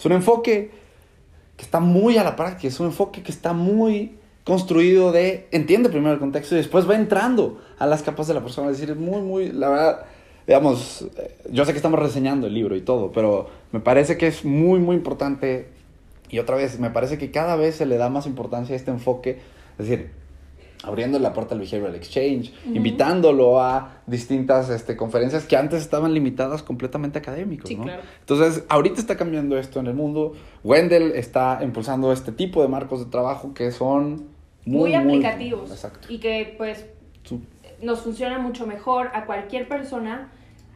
es 0.02 0.06
un 0.08 0.14
enfoque 0.14 0.72
que 1.56 1.64
está 1.64 1.80
muy 1.80 2.18
a 2.18 2.24
la 2.24 2.36
práctica, 2.36 2.68
es 2.68 2.80
un 2.80 2.88
enfoque 2.88 3.22
que 3.22 3.32
está 3.32 3.54
muy 3.54 4.16
construido 4.44 5.12
de, 5.12 5.48
entiende 5.52 5.90
primero 5.90 6.12
el 6.12 6.20
contexto 6.20 6.56
y 6.56 6.58
después 6.58 6.90
va 6.90 6.96
entrando 6.96 7.62
a 7.78 7.86
las 7.86 8.02
capas 8.02 8.26
de 8.28 8.34
la 8.34 8.42
persona. 8.42 8.72
Es 8.72 8.80
decir, 8.80 8.96
muy, 8.96 9.22
muy, 9.22 9.52
la 9.52 9.70
verdad, 9.70 10.06
digamos, 10.48 11.08
eh, 11.18 11.38
yo 11.52 11.66
sé 11.66 11.74
que 11.74 11.78
estamos 11.78 12.00
reseñando 12.00 12.48
el 12.48 12.56
libro 12.56 12.76
y 12.76 12.82
todo, 12.82 13.12
pero 13.12 13.52
me 13.72 13.80
parece 13.80 14.18
que 14.18 14.26
es 14.26 14.44
muy, 14.44 14.80
muy 14.80 14.96
importante. 14.96 15.70
Y 16.32 16.40
otra 16.40 16.56
vez, 16.56 16.80
me 16.80 16.90
parece 16.90 17.20
que 17.20 17.30
cada 17.30 17.56
vez 17.56 17.76
se 17.76 17.86
le 17.86 17.98
da 17.98 18.10
más 18.10 18.26
importancia 18.26 18.74
a 18.74 18.78
este 18.78 18.90
enfoque. 18.90 19.38
Es 19.78 19.88
decir, 19.88 20.10
abriendo 20.84 21.20
la 21.20 21.34
puerta 21.34 21.54
al 21.54 21.62
Behavioral 21.62 21.96
Exchange, 21.96 22.54
invitándolo 22.66 23.62
a 23.62 24.02
distintas 24.08 24.70
este, 24.70 24.98
conferencias 24.98 25.46
que 25.46 25.56
antes 25.56 25.82
estaban 25.82 26.14
limitadas 26.14 26.64
completamente 26.64 27.20
académicos. 27.20 27.70
¿no? 27.72 27.86
Entonces, 28.20 28.64
ahorita 28.68 29.00
está 29.00 29.16
cambiando 29.16 29.58
esto 29.58 29.80
en 29.80 29.88
el 29.88 29.94
mundo. 29.94 30.34
Wendell 30.64 31.12
está 31.12 31.60
impulsando 31.62 32.12
este 32.12 32.32
tipo 32.32 32.62
de 32.62 32.68
marcos 32.68 33.00
de 33.00 33.12
trabajo 33.12 33.54
que 33.54 33.72
son 33.72 34.30
muy, 34.66 34.94
aplicativos 34.94 35.72
y 36.10 36.20
que 36.20 36.56
pues 36.58 36.86
nos 37.82 38.02
funciona 38.02 38.38
mucho 38.38 38.68
mejor 38.68 39.10
a 39.14 39.26
cualquier 39.26 39.68
persona 39.68 40.30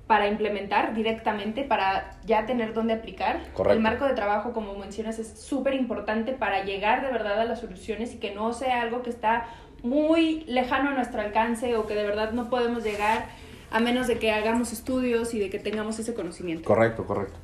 para 0.08 0.28
implementar 0.28 0.94
directamente, 0.94 1.64
para 1.64 2.12
ya 2.26 2.46
tener 2.46 2.74
dónde 2.74 2.94
aplicar. 2.94 3.42
El 3.70 3.80
marco 3.80 4.06
de 4.06 4.14
trabajo, 4.14 4.54
como 4.54 4.76
mencionas, 4.76 5.18
es 5.18 5.40
súper 5.40 5.74
importante 5.74 6.34
para 6.34 6.64
llegar 6.64 7.04
de 7.04 7.12
verdad 7.12 7.40
a 7.40 7.46
las 7.46 7.60
soluciones 7.60 8.14
y 8.14 8.18
que 8.18 8.34
no 8.34 8.54
sea 8.54 8.82
algo 8.82 9.02
que 9.02 9.10
está 9.10 9.48
muy 9.86 10.44
lejano 10.48 10.90
a 10.90 10.94
nuestro 10.94 11.22
alcance 11.22 11.76
o 11.78 11.86
que 11.88 11.96
de 11.96 12.04
verdad 12.04 12.32
no 12.32 12.50
podemos 12.50 12.84
llegar 12.84 13.30
a 13.72 13.80
menos 13.80 14.08
de 14.08 14.20
que 14.20 14.32
hagamos 14.32 14.74
estudios 14.74 15.34
y 15.34 15.40
de 15.40 15.50
que 15.50 15.60
tengamos 15.60 16.00
ese 16.00 16.14
conocimiento. 16.14 16.66
Correcto, 16.66 17.06
correcto. 17.06 17.38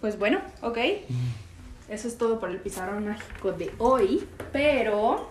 Pues 0.00 0.18
bueno, 0.18 0.40
ok. 0.62 0.78
Eso 1.88 2.08
es 2.08 2.16
todo 2.16 2.38
por 2.38 2.50
el 2.50 2.58
pizarrón 2.58 3.06
mágico 3.06 3.52
de 3.52 3.72
hoy, 3.78 4.26
pero 4.52 5.28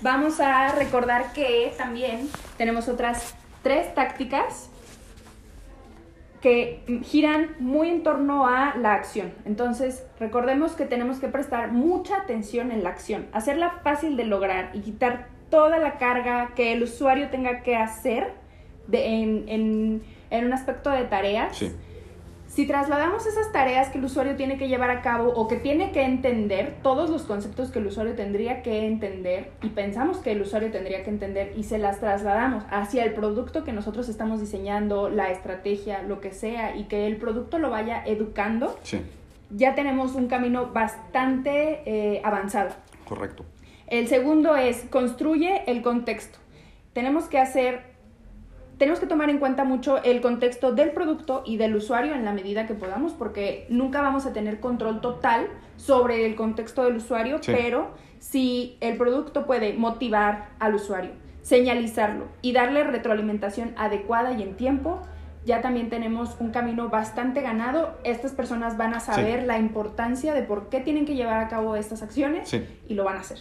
vamos 0.00 0.40
a 0.40 0.74
recordar 0.74 1.32
que 1.32 1.74
también 1.76 2.28
tenemos 2.56 2.88
otras 2.88 3.34
tres 3.62 3.94
tácticas 3.94 4.70
que 6.40 6.82
giran 7.04 7.56
muy 7.58 7.90
en 7.90 8.02
torno 8.02 8.46
a 8.46 8.74
la 8.76 8.94
acción. 8.94 9.32
Entonces, 9.44 10.06
recordemos 10.18 10.72
que 10.72 10.86
tenemos 10.86 11.18
que 11.18 11.28
prestar 11.28 11.72
mucha 11.72 12.16
atención 12.16 12.72
en 12.72 12.82
la 12.82 12.90
acción, 12.90 13.26
hacerla 13.32 13.80
fácil 13.82 14.16
de 14.16 14.24
lograr 14.24 14.70
y 14.72 14.80
quitar 14.80 15.28
toda 15.50 15.78
la 15.78 15.98
carga 15.98 16.52
que 16.54 16.72
el 16.72 16.82
usuario 16.82 17.28
tenga 17.28 17.62
que 17.62 17.76
hacer 17.76 18.32
en, 18.92 20.02
un 20.30 20.52
aspecto 20.52 20.90
de 20.90 21.04
tareas. 21.04 21.56
Sí 21.56 21.72
si 22.60 22.66
trasladamos 22.66 23.24
esas 23.24 23.52
tareas 23.52 23.88
que 23.88 23.96
el 23.96 24.04
usuario 24.04 24.36
tiene 24.36 24.58
que 24.58 24.68
llevar 24.68 24.90
a 24.90 25.00
cabo 25.00 25.30
o 25.30 25.48
que 25.48 25.56
tiene 25.56 25.92
que 25.92 26.02
entender, 26.02 26.76
todos 26.82 27.08
los 27.08 27.22
conceptos 27.22 27.70
que 27.70 27.78
el 27.78 27.86
usuario 27.86 28.14
tendría 28.14 28.60
que 28.60 28.86
entender 28.86 29.50
y 29.62 29.70
pensamos 29.70 30.18
que 30.18 30.32
el 30.32 30.42
usuario 30.42 30.70
tendría 30.70 31.02
que 31.02 31.08
entender 31.08 31.54
y 31.56 31.62
se 31.62 31.78
las 31.78 32.00
trasladamos 32.00 32.64
hacia 32.70 33.04
el 33.04 33.14
producto 33.14 33.64
que 33.64 33.72
nosotros 33.72 34.10
estamos 34.10 34.40
diseñando, 34.40 35.08
la 35.08 35.30
estrategia, 35.30 36.02
lo 36.02 36.20
que 36.20 36.32
sea, 36.32 36.76
y 36.76 36.84
que 36.84 37.06
el 37.06 37.16
producto 37.16 37.58
lo 37.58 37.70
vaya 37.70 38.04
educando, 38.04 38.78
ya 39.48 39.74
tenemos 39.74 40.14
un 40.14 40.26
camino 40.26 40.66
bastante 40.66 41.80
eh, 41.86 42.20
avanzado. 42.24 42.72
Correcto. 43.08 43.46
El 43.86 44.06
segundo 44.06 44.54
es 44.56 44.84
construye 44.90 45.62
el 45.66 45.80
contexto. 45.80 46.38
Tenemos 46.92 47.24
que 47.24 47.38
hacer 47.38 47.84
tenemos 48.80 48.98
que 48.98 49.06
tomar 49.06 49.28
en 49.28 49.36
cuenta 49.36 49.64
mucho 49.64 50.02
el 50.04 50.22
contexto 50.22 50.72
del 50.72 50.92
producto 50.92 51.42
y 51.44 51.58
del 51.58 51.76
usuario 51.76 52.14
en 52.14 52.24
la 52.24 52.32
medida 52.32 52.66
que 52.66 52.72
podamos, 52.72 53.12
porque 53.12 53.66
nunca 53.68 54.00
vamos 54.00 54.24
a 54.24 54.32
tener 54.32 54.58
control 54.58 55.02
total 55.02 55.48
sobre 55.76 56.24
el 56.24 56.34
contexto 56.34 56.84
del 56.84 56.96
usuario, 56.96 57.40
pero 57.44 57.90
si 58.20 58.78
el 58.80 58.96
producto 58.96 59.44
puede 59.44 59.74
motivar 59.74 60.48
al 60.58 60.76
usuario, 60.76 61.10
señalizarlo 61.42 62.28
y 62.40 62.52
darle 62.52 62.82
retroalimentación 62.84 63.74
adecuada 63.76 64.32
y 64.32 64.42
en 64.42 64.56
tiempo, 64.56 65.02
ya 65.44 65.60
también 65.60 65.90
tenemos 65.90 66.38
un 66.40 66.50
camino 66.50 66.88
bastante 66.88 67.42
ganado. 67.42 67.98
Estas 68.02 68.32
personas 68.32 68.78
van 68.78 68.94
a 68.94 69.00
saber 69.00 69.42
la 69.42 69.58
importancia 69.58 70.32
de 70.32 70.40
por 70.40 70.70
qué 70.70 70.80
tienen 70.80 71.04
que 71.04 71.16
llevar 71.16 71.38
a 71.40 71.48
cabo 71.48 71.76
estas 71.76 72.02
acciones 72.02 72.50
y 72.88 72.94
lo 72.94 73.04
van 73.04 73.18
a 73.18 73.20
hacer. 73.20 73.40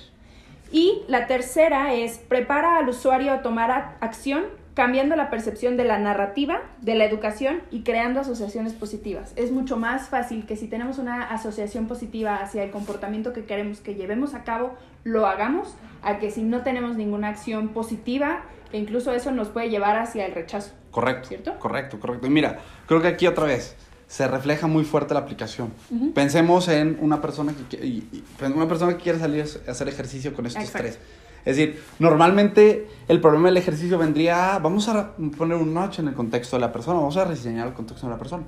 Y 0.69 1.03
la 1.07 1.27
tercera 1.27 1.93
es 1.93 2.17
prepara 2.17 2.77
al 2.77 2.89
usuario 2.89 3.31
a 3.31 3.41
tomar 3.41 3.95
acción 4.01 4.58
cambiando 4.79 5.17
la 5.17 5.29
percepción 5.29 5.75
de 5.75 5.83
la 5.83 5.99
narrativa, 5.99 6.61
de 6.79 6.95
la 6.95 7.03
educación 7.03 7.59
y 7.69 7.81
creando 7.81 8.21
asociaciones 8.21 8.71
positivas. 8.71 9.33
Es 9.35 9.51
mucho 9.51 9.75
más 9.75 10.07
fácil 10.07 10.45
que 10.45 10.55
si 10.55 10.67
tenemos 10.67 10.99
una 10.99 11.23
asociación 11.23 11.85
positiva 11.85 12.37
hacia 12.37 12.63
el 12.63 12.71
comportamiento 12.71 13.33
que 13.33 13.43
queremos 13.43 13.81
que 13.81 13.95
llevemos 13.95 14.35
a 14.35 14.45
cabo, 14.45 14.75
lo 15.03 15.27
hagamos, 15.27 15.75
a 16.01 16.17
que 16.19 16.31
si 16.31 16.43
no 16.43 16.61
tenemos 16.61 16.95
ninguna 16.95 17.27
acción 17.27 17.73
positiva, 17.73 18.43
que 18.71 18.77
incluso 18.77 19.11
eso 19.11 19.31
nos 19.31 19.49
puede 19.49 19.69
llevar 19.69 19.97
hacia 19.97 20.25
el 20.25 20.33
rechazo. 20.33 20.71
Correcto. 20.91 21.27
¿Cierto? 21.27 21.59
Correcto, 21.59 21.99
correcto. 21.99 22.27
Y 22.27 22.29
mira, 22.29 22.59
creo 22.87 23.01
que 23.01 23.09
aquí 23.09 23.27
otra 23.27 23.43
vez 23.43 23.75
se 24.07 24.29
refleja 24.29 24.67
muy 24.67 24.85
fuerte 24.85 25.13
la 25.13 25.19
aplicación. 25.19 25.73
Pensemos 26.15 26.69
en 26.69 26.97
una 27.01 27.19
persona 27.19 27.53
que, 27.69 28.03
una 28.45 28.69
persona 28.69 28.95
que 28.95 29.03
quiere 29.03 29.19
salir 29.19 29.43
a 29.67 29.71
hacer 29.71 29.89
ejercicio 29.89 30.33
con 30.33 30.45
estos 30.45 30.71
tres 30.71 30.99
es 31.45 31.57
decir, 31.57 31.81
normalmente 31.99 32.87
el 33.07 33.21
problema 33.21 33.47
del 33.47 33.57
ejercicio 33.57 33.97
vendría, 33.97 34.59
vamos 34.59 34.87
a 34.87 35.15
poner 35.37 35.57
un 35.57 35.73
notch 35.73 35.99
en 35.99 36.09
el 36.09 36.13
contexto 36.13 36.57
de 36.57 36.61
la 36.61 36.71
persona, 36.71 36.99
vamos 36.99 37.17
a 37.17 37.25
reseñar 37.25 37.67
el 37.67 37.73
contexto 37.73 38.07
de 38.07 38.13
la 38.13 38.19
persona. 38.19 38.43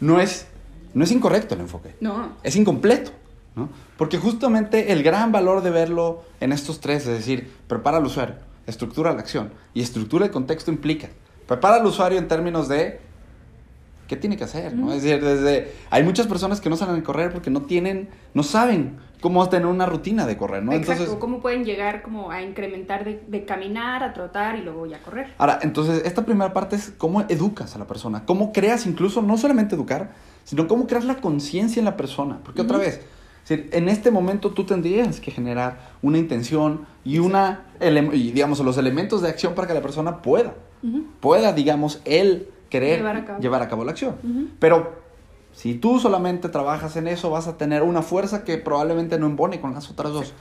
no, 0.00 0.20
es, 0.20 0.46
no 0.94 1.04
es 1.04 1.10
incorrecto 1.10 1.54
el 1.54 1.60
enfoque. 1.60 1.94
No. 2.00 2.30
Es 2.42 2.56
incompleto. 2.56 3.10
¿no? 3.54 3.68
Porque 3.96 4.18
justamente 4.18 4.92
el 4.92 5.02
gran 5.02 5.32
valor 5.32 5.62
de 5.62 5.70
verlo 5.70 6.22
en 6.40 6.52
estos 6.52 6.80
tres, 6.80 7.06
es 7.06 7.18
decir, 7.18 7.50
prepara 7.66 7.96
al 7.96 8.04
usuario, 8.04 8.36
estructura 8.66 9.12
la 9.12 9.20
acción 9.20 9.50
y 9.74 9.80
estructura 9.80 10.26
el 10.26 10.30
contexto 10.30 10.70
implica, 10.70 11.08
prepara 11.46 11.76
al 11.76 11.86
usuario 11.86 12.18
en 12.18 12.28
términos 12.28 12.68
de 12.68 13.00
qué 14.06 14.16
tiene 14.16 14.36
que 14.36 14.44
hacer, 14.44 14.74
¿no? 14.74 14.92
Es 14.92 15.02
decir, 15.02 15.24
desde 15.24 15.72
hay 15.90 16.02
muchas 16.02 16.26
personas 16.26 16.60
que 16.60 16.70
no 16.70 16.76
salen 16.76 16.96
a 16.96 17.02
correr 17.02 17.32
porque 17.32 17.50
no 17.50 17.62
tienen, 17.62 18.08
no 18.34 18.42
saben 18.42 18.98
cómo 19.20 19.48
tener 19.48 19.66
una 19.66 19.86
rutina 19.86 20.26
de 20.26 20.36
correr, 20.36 20.62
¿no? 20.62 20.72
Exacto, 20.72 21.02
entonces, 21.02 21.20
cómo 21.20 21.40
pueden 21.40 21.64
llegar 21.64 22.02
como 22.02 22.30
a 22.30 22.42
incrementar 22.42 23.04
de, 23.04 23.44
caminar, 23.44 24.02
a 24.02 24.12
trotar 24.12 24.56
y 24.56 24.62
luego 24.62 24.86
ya 24.86 25.00
correr. 25.00 25.34
Ahora, 25.38 25.58
entonces, 25.62 26.02
esta 26.04 26.24
primera 26.24 26.52
parte 26.52 26.76
es 26.76 26.92
cómo 26.96 27.22
educas 27.22 27.74
a 27.76 27.78
la 27.78 27.86
persona, 27.86 28.24
cómo 28.24 28.52
creas 28.52 28.86
incluso, 28.86 29.22
no 29.22 29.36
solamente 29.38 29.74
educar, 29.74 30.10
sino 30.44 30.68
cómo 30.68 30.86
creas 30.86 31.04
la 31.04 31.16
conciencia 31.16 31.80
en 31.80 31.84
la 31.86 31.96
persona, 31.96 32.38
porque 32.44 32.62
otra 32.62 32.78
vez, 32.78 33.00
en 33.48 33.88
este 33.88 34.10
momento 34.10 34.50
tú 34.50 34.64
tendrías 34.64 35.20
que 35.20 35.30
generar 35.30 35.78
una 36.02 36.18
intención 36.18 36.86
y 37.04 37.18
una 37.18 37.62
y 38.12 38.32
digamos 38.32 38.58
los 38.60 38.76
elementos 38.76 39.22
de 39.22 39.28
acción 39.28 39.54
para 39.54 39.68
que 39.68 39.74
la 39.74 39.82
persona 39.82 40.20
pueda 40.20 40.54
pueda 41.20 41.52
digamos 41.52 42.00
él 42.04 42.48
querer 42.68 42.98
Llevar 42.98 43.16
a 43.16 43.24
cabo. 43.24 43.40
llevar 43.40 43.62
a 43.62 43.68
cabo 43.68 43.84
la 43.84 43.92
acción. 43.92 44.16
Pero 44.58 45.05
si 45.56 45.72
tú 45.74 45.98
solamente 45.98 46.50
trabajas 46.50 46.96
en 46.96 47.08
eso, 47.08 47.30
vas 47.30 47.48
a 47.48 47.56
tener 47.56 47.82
una 47.82 48.02
fuerza 48.02 48.44
que 48.44 48.58
probablemente 48.58 49.18
no 49.18 49.24
embone 49.24 49.58
con 49.58 49.72
las 49.72 49.90
otras 49.90 50.12
dos. 50.12 50.34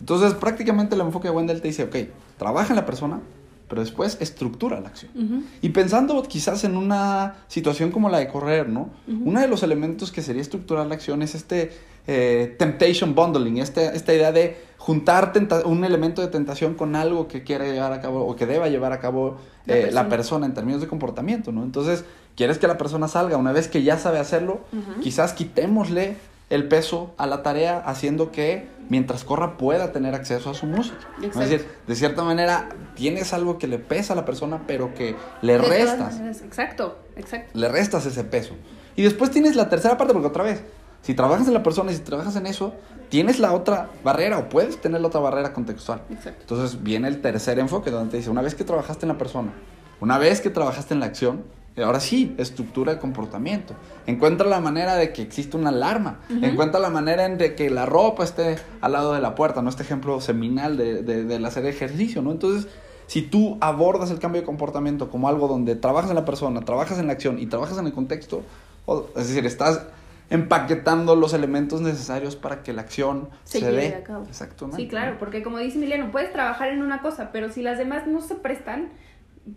Entonces, 0.00 0.32
prácticamente 0.32 0.94
el 0.94 1.02
enfoque 1.02 1.28
de 1.28 1.34
Wendell 1.34 1.60
te 1.60 1.68
dice, 1.68 1.84
ok, 1.84 1.96
trabaja 2.38 2.70
en 2.70 2.76
la 2.76 2.86
persona, 2.86 3.20
pero 3.68 3.82
después 3.82 4.16
estructura 4.20 4.80
la 4.80 4.88
acción. 4.88 5.44
Y 5.60 5.68
pensando 5.68 6.22
quizás 6.22 6.64
en 6.64 6.78
una 6.78 7.34
situación 7.48 7.90
como 7.90 8.08
la 8.08 8.18
de 8.18 8.28
correr, 8.28 8.70
¿no? 8.70 8.88
Ujú. 9.06 9.22
Uno 9.26 9.40
de 9.40 9.46
los 9.46 9.62
elementos 9.62 10.10
que 10.10 10.22
sería 10.22 10.40
estructurar 10.40 10.86
la 10.86 10.94
acción 10.94 11.20
es 11.20 11.34
este 11.34 11.70
eh, 12.06 12.56
temptation 12.58 13.14
bundling, 13.14 13.58
este, 13.58 13.94
esta 13.94 14.14
idea 14.14 14.32
de 14.32 14.56
juntar 14.78 15.32
un 15.66 15.84
elemento 15.84 16.22
de 16.22 16.28
tentación 16.28 16.74
con 16.74 16.96
algo 16.96 17.28
que 17.28 17.44
quiere 17.44 17.72
llevar 17.72 17.92
a 17.92 18.00
cabo 18.00 18.26
o 18.26 18.34
que 18.34 18.46
deba 18.46 18.68
llevar 18.68 18.92
a 18.92 18.98
cabo 18.98 19.36
La 19.66 19.76
eh, 19.76 19.80
la 19.92 20.08
persona. 20.08 20.08
persona 20.08 20.46
en 20.46 20.54
términos 20.54 20.80
de 20.80 20.88
comportamiento, 20.88 21.52
¿no? 21.52 21.62
Entonces, 21.62 22.04
quieres 22.36 22.58
que 22.58 22.66
la 22.66 22.78
persona 22.78 23.08
salga, 23.08 23.36
una 23.36 23.52
vez 23.52 23.68
que 23.68 23.82
ya 23.82 23.98
sabe 23.98 24.18
hacerlo, 24.18 24.60
Ujú. 24.72 25.00
quizás 25.00 25.32
quitémosle 25.32 26.16
el 26.50 26.68
peso 26.68 27.14
a 27.16 27.26
la 27.26 27.42
tarea 27.42 27.78
haciendo 27.78 28.30
que 28.30 28.68
mientras 28.90 29.24
corra 29.24 29.56
pueda 29.56 29.90
tener 29.92 30.14
acceso 30.14 30.50
a 30.50 30.54
su 30.54 30.66
música. 30.66 30.98
Es 31.22 31.34
decir, 31.34 31.66
de 31.86 31.94
cierta 31.94 32.24
manera 32.24 32.68
tienes 32.94 33.32
algo 33.32 33.56
que 33.58 33.66
le 33.66 33.78
pesa 33.78 34.12
a 34.12 34.16
la 34.16 34.26
persona, 34.26 34.62
pero 34.66 34.92
que 34.92 35.16
le 35.40 35.54
De 35.54 35.58
restas, 35.58 36.14
maneras, 36.16 36.42
Exacto, 36.42 36.98
exacto. 37.16 37.58
le 37.58 37.68
restas 37.68 38.04
ese 38.04 38.22
peso. 38.24 38.54
Y 38.96 39.02
después 39.02 39.30
tienes 39.30 39.56
la 39.56 39.70
tercera 39.70 39.96
parte, 39.96 40.12
porque 40.12 40.28
otra 40.28 40.44
vez, 40.44 40.62
si 41.00 41.14
trabajas 41.14 41.48
en 41.48 41.54
la 41.54 41.62
persona 41.62 41.90
y 41.90 41.94
si 41.96 42.02
trabajas 42.02 42.36
en 42.36 42.46
eso, 42.46 42.74
tienes 43.08 43.38
la 43.38 43.52
otra 43.54 43.88
barrera 44.04 44.36
o 44.38 44.48
puedes 44.50 44.78
tener 44.78 45.00
la 45.00 45.06
otra 45.08 45.20
barrera 45.20 45.54
contextual. 45.54 46.02
Exacto. 46.10 46.40
Entonces 46.42 46.82
viene 46.82 47.08
el 47.08 47.22
tercer 47.22 47.58
enfoque 47.60 47.90
donde 47.90 48.10
te 48.10 48.16
dice, 48.18 48.28
una 48.28 48.42
vez 48.42 48.54
que 48.54 48.64
trabajaste 48.64 49.06
en 49.06 49.12
la 49.12 49.16
persona, 49.18 49.52
una 50.00 50.18
vez 50.18 50.42
que 50.42 50.50
trabajaste 50.50 50.92
en 50.92 51.00
la 51.00 51.06
acción, 51.06 51.44
ahora 51.80 52.00
sí, 52.00 52.34
estructura 52.38 52.92
el 52.92 52.98
comportamiento. 52.98 53.74
Encuentra 54.06 54.46
la 54.46 54.60
manera 54.60 54.96
de 54.96 55.12
que 55.12 55.22
existe 55.22 55.56
una 55.56 55.70
alarma. 55.70 56.20
Encuentra 56.28 56.80
la 56.80 56.90
manera 56.90 57.24
en 57.24 57.38
de 57.38 57.54
que 57.54 57.70
la 57.70 57.86
ropa 57.86 58.24
esté 58.24 58.56
al 58.80 58.92
lado 58.92 59.14
de 59.14 59.20
la 59.20 59.34
puerta, 59.34 59.62
¿no? 59.62 59.70
Este 59.70 59.82
ejemplo 59.82 60.20
seminal 60.20 60.76
de, 60.76 61.02
de, 61.02 61.24
del 61.24 61.44
hacer 61.44 61.64
ejercicio, 61.66 62.20
¿no? 62.20 62.32
Entonces, 62.32 62.68
si 63.06 63.22
tú 63.22 63.58
abordas 63.60 64.10
el 64.10 64.18
cambio 64.18 64.40
de 64.40 64.46
comportamiento 64.46 65.08
como 65.10 65.28
algo 65.28 65.48
donde 65.48 65.74
trabajas 65.76 66.10
en 66.10 66.16
la 66.16 66.24
persona, 66.24 66.60
trabajas 66.60 66.98
en 66.98 67.06
la 67.06 67.12
acción 67.14 67.38
y 67.38 67.46
trabajas 67.46 67.78
en 67.78 67.86
el 67.86 67.92
contexto, 67.92 68.42
o- 68.86 69.06
es 69.16 69.28
decir, 69.28 69.46
estás 69.46 69.82
empaquetando 70.30 71.14
los 71.14 71.34
elementos 71.34 71.80
necesarios 71.82 72.36
para 72.36 72.62
que 72.62 72.72
la 72.72 72.82
acción 72.82 73.28
Se 73.44 73.60
se, 73.60 73.66
lleve 73.70 73.90
dé. 73.90 73.94
a 73.96 74.02
cabo. 74.02 74.24
Exactamente. 74.28 74.82
Sí, 74.82 74.88
claro, 74.88 75.16
porque 75.18 75.42
como 75.42 75.58
dice 75.58 75.76
Emiliano, 75.76 76.10
puedes 76.10 76.32
trabajar 76.32 76.68
en 76.70 76.82
una 76.82 77.02
cosa, 77.02 77.30
pero 77.32 77.50
si 77.50 77.62
las 77.62 77.76
demás 77.78 78.06
no 78.06 78.20
se 78.22 78.34
prestan, 78.36 78.88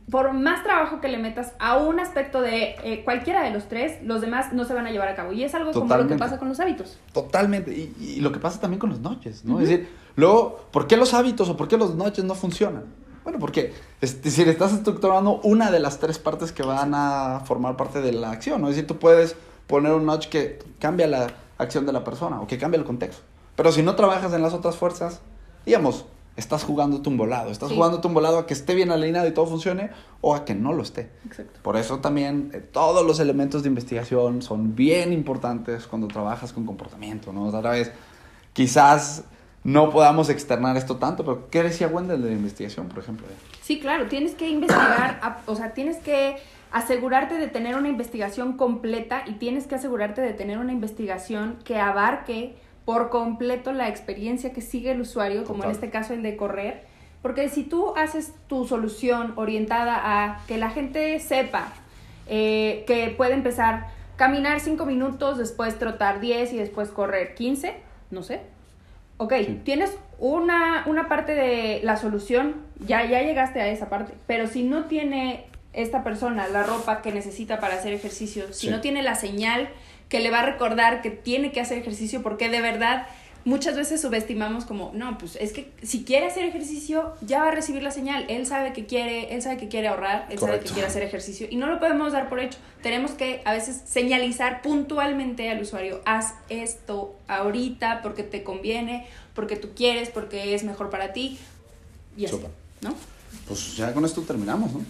por 0.09 0.33
más 0.33 0.63
trabajo 0.63 0.99
que 0.99 1.07
le 1.07 1.17
metas 1.17 1.53
a 1.59 1.77
un 1.77 1.99
aspecto 1.99 2.41
de 2.41 2.75
eh, 2.83 3.03
cualquiera 3.03 3.43
de 3.43 3.51
los 3.51 3.67
tres, 3.67 4.01
los 4.03 4.21
demás 4.21 4.51
no 4.53 4.65
se 4.65 4.73
van 4.73 4.87
a 4.87 4.91
llevar 4.91 5.07
a 5.07 5.15
cabo. 5.15 5.31
Y 5.31 5.43
es 5.43 5.53
algo 5.53 5.71
como 5.71 5.95
lo 5.95 6.07
que 6.07 6.15
pasa 6.15 6.39
con 6.39 6.49
los 6.49 6.59
hábitos. 6.59 6.97
Totalmente. 7.13 7.71
Y, 7.71 7.95
y 7.99 8.21
lo 8.21 8.31
que 8.31 8.39
pasa 8.39 8.59
también 8.59 8.79
con 8.79 8.89
los 8.89 8.99
noches, 8.99 9.45
¿no? 9.45 9.59
Es 9.59 9.69
decir, 9.69 9.89
luego, 10.15 10.65
¿por 10.71 10.87
qué 10.87 10.97
los 10.97 11.13
hábitos 11.13 11.49
o 11.49 11.57
por 11.57 11.67
qué 11.67 11.77
los 11.77 11.95
noches 11.95 12.23
no 12.23 12.33
funcionan? 12.35 12.85
Bueno, 13.23 13.39
porque 13.39 13.73
es 14.01 14.21
decir, 14.21 14.47
estás 14.47 14.73
estructurando 14.73 15.39
una 15.43 15.71
de 15.71 15.79
las 15.79 15.99
tres 15.99 16.19
partes 16.19 16.51
que 16.51 16.61
van 16.63 16.93
a 16.93 17.41
formar 17.45 17.75
parte 17.75 17.99
de 18.01 18.11
la 18.11 18.31
acción, 18.31 18.61
¿no? 18.61 18.69
Es 18.69 18.75
decir, 18.75 18.87
tú 18.87 18.97
puedes 18.97 19.35
poner 19.67 19.93
un 19.93 20.05
notch 20.05 20.27
que 20.27 20.59
cambia 20.79 21.07
la 21.07 21.27
acción 21.57 21.85
de 21.85 21.91
la 21.91 22.03
persona 22.03 22.39
o 22.39 22.47
que 22.47 22.57
cambia 22.57 22.77
el 22.77 22.85
contexto. 22.85 23.23
Pero 23.55 23.71
si 23.71 23.81
no 23.81 23.95
trabajas 23.95 24.33
en 24.33 24.41
las 24.41 24.53
otras 24.53 24.75
fuerzas, 24.77 25.21
digamos, 25.65 26.05
estás 26.37 26.63
jugando 26.63 27.01
un 27.05 27.17
volado. 27.17 27.49
Estás 27.51 27.69
Sí. 27.69 27.75
jugando 27.75 28.01
un 28.05 28.13
volado 28.13 28.39
a 28.39 28.45
que 28.45 28.53
esté 28.53 28.75
bien 28.75 28.91
alineado 28.91 29.27
y 29.27 29.31
todo 29.31 29.45
funcione 29.47 29.89
o 30.21 30.35
a 30.35 30.43
que 30.45 30.53
no 30.55 30.73
lo 30.73 30.83
esté. 30.83 31.09
Exacto. 31.25 31.59
Por 31.61 31.77
eso 31.77 31.99
también 31.99 32.51
eh, 32.53 32.59
todos 32.59 33.05
los 33.05 33.19
elementos 33.19 33.63
de 33.63 33.69
investigación 33.69 34.41
son 34.41 34.75
bien 34.75 35.13
importantes 35.13 35.87
cuando 35.87 36.07
trabajas 36.07 36.51
con 36.53 36.65
comportamiento, 36.65 37.31
¿no? 37.31 37.45
Otra 37.45 37.71
vez, 37.71 37.91
quizás 38.53 39.23
no 39.63 39.89
podamos 39.89 40.29
externar 40.29 40.77
esto 40.77 40.97
tanto, 40.97 41.23
pero 41.25 41.49
¿qué 41.49 41.63
decía 41.63 41.87
Wendell 41.87 42.21
de 42.21 42.29
la 42.29 42.35
investigación, 42.35 42.87
por 42.87 42.99
ejemplo? 42.99 43.25
Sí, 43.61 43.79
claro, 43.79 44.05
tienes 44.07 44.35
que 44.35 44.49
investigar, 44.49 45.19
a- 45.23 45.39
o 45.47 45.55
sea, 45.55 45.73
tienes 45.73 45.97
que 45.97 46.37
asegurarte 46.71 47.35
de 47.35 47.47
tener 47.47 47.75
una 47.75 47.87
investigación 47.89 48.57
completa 48.57 49.23
y 49.25 49.33
tienes 49.33 49.65
que 49.65 49.75
asegurarte 49.75 50.21
de 50.21 50.33
tener 50.33 50.57
una 50.59 50.73
investigación 50.73 51.57
que 51.63 51.79
abarque 51.79 52.57
por 52.85 53.09
completo 53.09 53.73
la 53.73 53.89
experiencia 53.89 54.53
que 54.53 54.61
sigue 54.61 54.91
el 54.91 55.01
usuario, 55.01 55.43
como 55.43 55.63
en 55.63 55.71
este 55.71 55.89
caso 55.89 56.13
el 56.13 56.21
de 56.23 56.37
correr, 56.37 56.83
porque 57.21 57.49
si 57.49 57.63
tú 57.63 57.93
haces 57.97 58.33
tu 58.47 58.67
solución 58.67 59.33
orientada 59.35 59.99
a 60.03 60.45
que 60.47 60.57
la 60.57 60.69
gente 60.69 61.19
sepa 61.19 61.73
eh, 62.27 62.83
que 62.87 63.13
puede 63.17 63.33
empezar 63.33 63.87
caminar 64.15 64.59
5 64.59 64.85
minutos, 64.85 65.37
después 65.37 65.77
trotar 65.79 66.19
10 66.19 66.53
y 66.53 66.57
después 66.57 66.89
correr 66.89 67.35
15, 67.35 67.73
no 68.11 68.23
sé, 68.23 68.41
Ok, 69.17 69.33
Sí. 69.45 69.61
tienes 69.63 69.97
una, 70.19 70.83
una 70.87 71.07
parte 71.07 71.33
de 71.35 71.79
la 71.83 71.95
solución, 71.95 72.55
ya, 72.85 73.05
ya 73.05 73.21
llegaste 73.21 73.61
a 73.61 73.67
esa 73.69 73.87
parte, 73.89 74.11
pero 74.27 74.45
si 74.47 74.63
no 74.63 74.85
tiene 74.85 75.45
esta 75.71 76.03
persona 76.03 76.47
la 76.49 76.63
ropa 76.63 77.01
que 77.01 77.13
necesita 77.13 77.59
para 77.61 77.75
hacer 77.75 77.93
ejercicio, 77.93 78.51
si 78.51 78.67
Sí. 78.67 78.69
no 78.69 78.81
tiene 78.81 79.03
la 79.03 79.15
señal 79.15 79.69
que 80.09 80.19
le 80.19 80.31
va 80.31 80.39
a 80.39 80.45
recordar 80.45 81.01
que 81.01 81.09
tiene 81.11 81.51
que 81.51 81.61
hacer 81.61 81.77
ejercicio, 81.77 82.21
porque 82.21 82.49
de 82.49 82.61
verdad 82.61 83.07
muchas 83.45 83.75
veces 83.75 84.01
subestimamos 84.01 84.65
como, 84.65 84.91
no, 84.93 85.17
pues 85.17 85.37
es 85.39 85.53
que 85.53 85.71
si 85.83 86.03
quiere 86.03 86.25
hacer 86.25 86.45
ejercicio, 86.45 87.13
ya 87.21 87.41
va 87.41 87.49
a 87.49 87.51
recibir 87.51 87.83
la 87.83 87.91
señal, 87.91 88.25
él 88.27 88.45
sabe 88.47 88.73
que 88.73 88.87
quiere, 88.87 89.33
él 89.35 89.41
sabe 89.41 89.57
que 89.57 89.67
quiere 89.67 89.87
ahorrar, 89.87 90.27
él 90.29 90.39
sabe 90.39 90.59
que 90.59 90.69
quiere 90.69 90.87
hacer 90.87 91.03
ejercicio 91.03 91.47
y 91.49 91.55
no 91.55 91.67
lo 91.67 91.79
podemos 91.79 92.11
dar 92.11 92.27
por 92.27 92.39
hecho. 92.39 92.57
Tenemos 92.81 93.11
que 93.11 93.41
a 93.45 93.53
veces 93.53 93.83
señalizar 93.85 94.61
puntualmente 94.61 95.49
al 95.49 95.61
usuario, 95.61 96.01
haz 96.05 96.33
esto 96.49 97.15
ahorita 97.27 98.01
porque 98.01 98.23
te 98.23 98.43
conviene, 98.43 99.07
porque 99.35 99.55
tú 99.55 99.69
quieres, 99.75 100.09
porque 100.09 100.55
es 100.55 100.63
mejor 100.63 100.89
para 100.89 101.13
ti 101.13 101.37
y 102.17 102.25
así. 102.25 102.39
¿no? 102.81 102.95
Pues 103.47 103.77
ya 103.77 103.93
con 103.93 104.05
esto 104.05 104.21
terminamos, 104.21 104.73
¿no? 104.73 104.81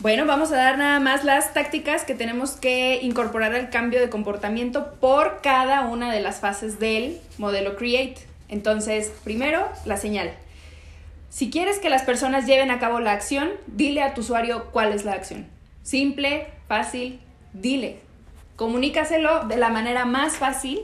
Bueno, 0.00 0.24
vamos 0.24 0.50
a 0.50 0.56
dar 0.56 0.78
nada 0.78 0.98
más 0.98 1.24
las 1.24 1.52
tácticas 1.52 2.04
que 2.04 2.14
tenemos 2.14 2.52
que 2.52 3.00
incorporar 3.02 3.54
al 3.54 3.68
cambio 3.68 4.00
de 4.00 4.08
comportamiento 4.08 4.94
por 4.94 5.42
cada 5.42 5.82
una 5.82 6.10
de 6.10 6.20
las 6.20 6.40
fases 6.40 6.80
del 6.80 7.20
modelo 7.36 7.76
Create. 7.76 8.16
Entonces, 8.48 9.12
primero, 9.24 9.68
la 9.84 9.98
señal. 9.98 10.32
Si 11.28 11.50
quieres 11.50 11.80
que 11.80 11.90
las 11.90 12.00
personas 12.00 12.46
lleven 12.46 12.70
a 12.70 12.78
cabo 12.78 12.98
la 12.98 13.12
acción, 13.12 13.50
dile 13.66 14.02
a 14.02 14.14
tu 14.14 14.22
usuario 14.22 14.68
cuál 14.72 14.94
es 14.94 15.04
la 15.04 15.12
acción. 15.12 15.46
Simple, 15.82 16.46
fácil, 16.66 17.20
dile. 17.52 17.98
Comunícaselo 18.56 19.48
de 19.48 19.58
la 19.58 19.68
manera 19.68 20.06
más 20.06 20.36
fácil, 20.36 20.80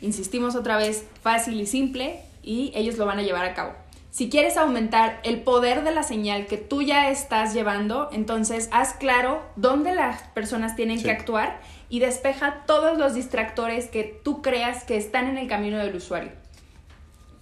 insistimos 0.00 0.56
otra 0.56 0.78
vez, 0.78 1.04
fácil 1.22 1.60
y 1.60 1.66
simple, 1.66 2.22
y 2.42 2.72
ellos 2.74 2.98
lo 2.98 3.06
van 3.06 3.20
a 3.20 3.22
llevar 3.22 3.44
a 3.44 3.54
cabo. 3.54 3.74
Si 4.18 4.28
quieres 4.28 4.56
aumentar 4.56 5.20
el 5.22 5.42
poder 5.42 5.84
de 5.84 5.92
la 5.92 6.02
señal 6.02 6.46
que 6.48 6.56
tú 6.56 6.82
ya 6.82 7.08
estás 7.08 7.54
llevando, 7.54 8.08
entonces 8.10 8.68
haz 8.72 8.94
claro 8.94 9.40
dónde 9.54 9.94
las 9.94 10.22
personas 10.34 10.74
tienen 10.74 10.98
Sí. 10.98 11.04
que 11.04 11.12
actuar 11.12 11.60
y 11.88 12.00
despeja 12.00 12.64
todos 12.66 12.98
los 12.98 13.14
distractores 13.14 13.86
que 13.86 14.20
tú 14.24 14.42
creas 14.42 14.82
que 14.82 14.96
están 14.96 15.28
en 15.28 15.38
el 15.38 15.46
camino 15.46 15.78
del 15.78 15.94
usuario. 15.94 16.32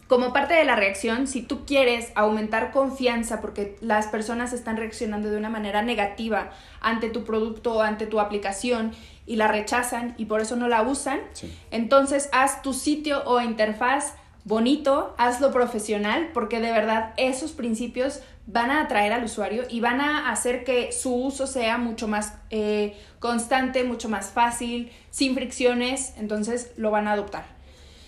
Como 0.06 0.34
parte 0.34 0.52
de 0.52 0.66
la 0.66 0.76
reacción, 0.76 1.26
si 1.26 1.40
tú 1.40 1.64
quieres 1.64 2.12
aumentar 2.14 2.72
confianza 2.72 3.40
porque 3.40 3.78
las 3.80 4.08
personas 4.08 4.52
están 4.52 4.76
reaccionando 4.76 5.30
de 5.30 5.38
una 5.38 5.48
manera 5.48 5.80
negativa 5.80 6.50
ante 6.82 7.08
tu 7.08 7.24
producto 7.24 7.76
o 7.76 7.80
ante 7.80 8.06
tu 8.06 8.20
aplicación 8.20 8.92
y 9.24 9.36
la 9.36 9.48
rechazan 9.48 10.14
y 10.18 10.26
por 10.26 10.42
eso 10.42 10.56
no 10.56 10.68
la 10.68 10.82
usan, 10.82 11.20
Sí. 11.32 11.50
entonces 11.70 12.28
haz 12.32 12.60
tu 12.60 12.74
sitio 12.74 13.22
o 13.24 13.40
interfaz 13.40 14.12
bonito, 14.46 15.12
hazlo 15.18 15.50
profesional, 15.50 16.30
porque 16.32 16.60
de 16.60 16.70
verdad 16.70 17.12
esos 17.16 17.50
principios 17.50 18.20
van 18.46 18.70
a 18.70 18.82
atraer 18.82 19.12
al 19.12 19.24
usuario 19.24 19.64
y 19.68 19.80
van 19.80 20.00
a 20.00 20.30
hacer 20.30 20.62
que 20.62 20.92
su 20.92 21.12
uso 21.12 21.48
sea 21.48 21.78
mucho 21.78 22.06
más 22.06 22.32
eh, 22.50 22.96
constante, 23.18 23.82
mucho 23.82 24.08
más 24.08 24.30
fácil, 24.30 24.92
sin 25.10 25.34
fricciones, 25.34 26.14
entonces 26.16 26.70
lo 26.76 26.92
van 26.92 27.08
a 27.08 27.12
adoptar. 27.12 27.56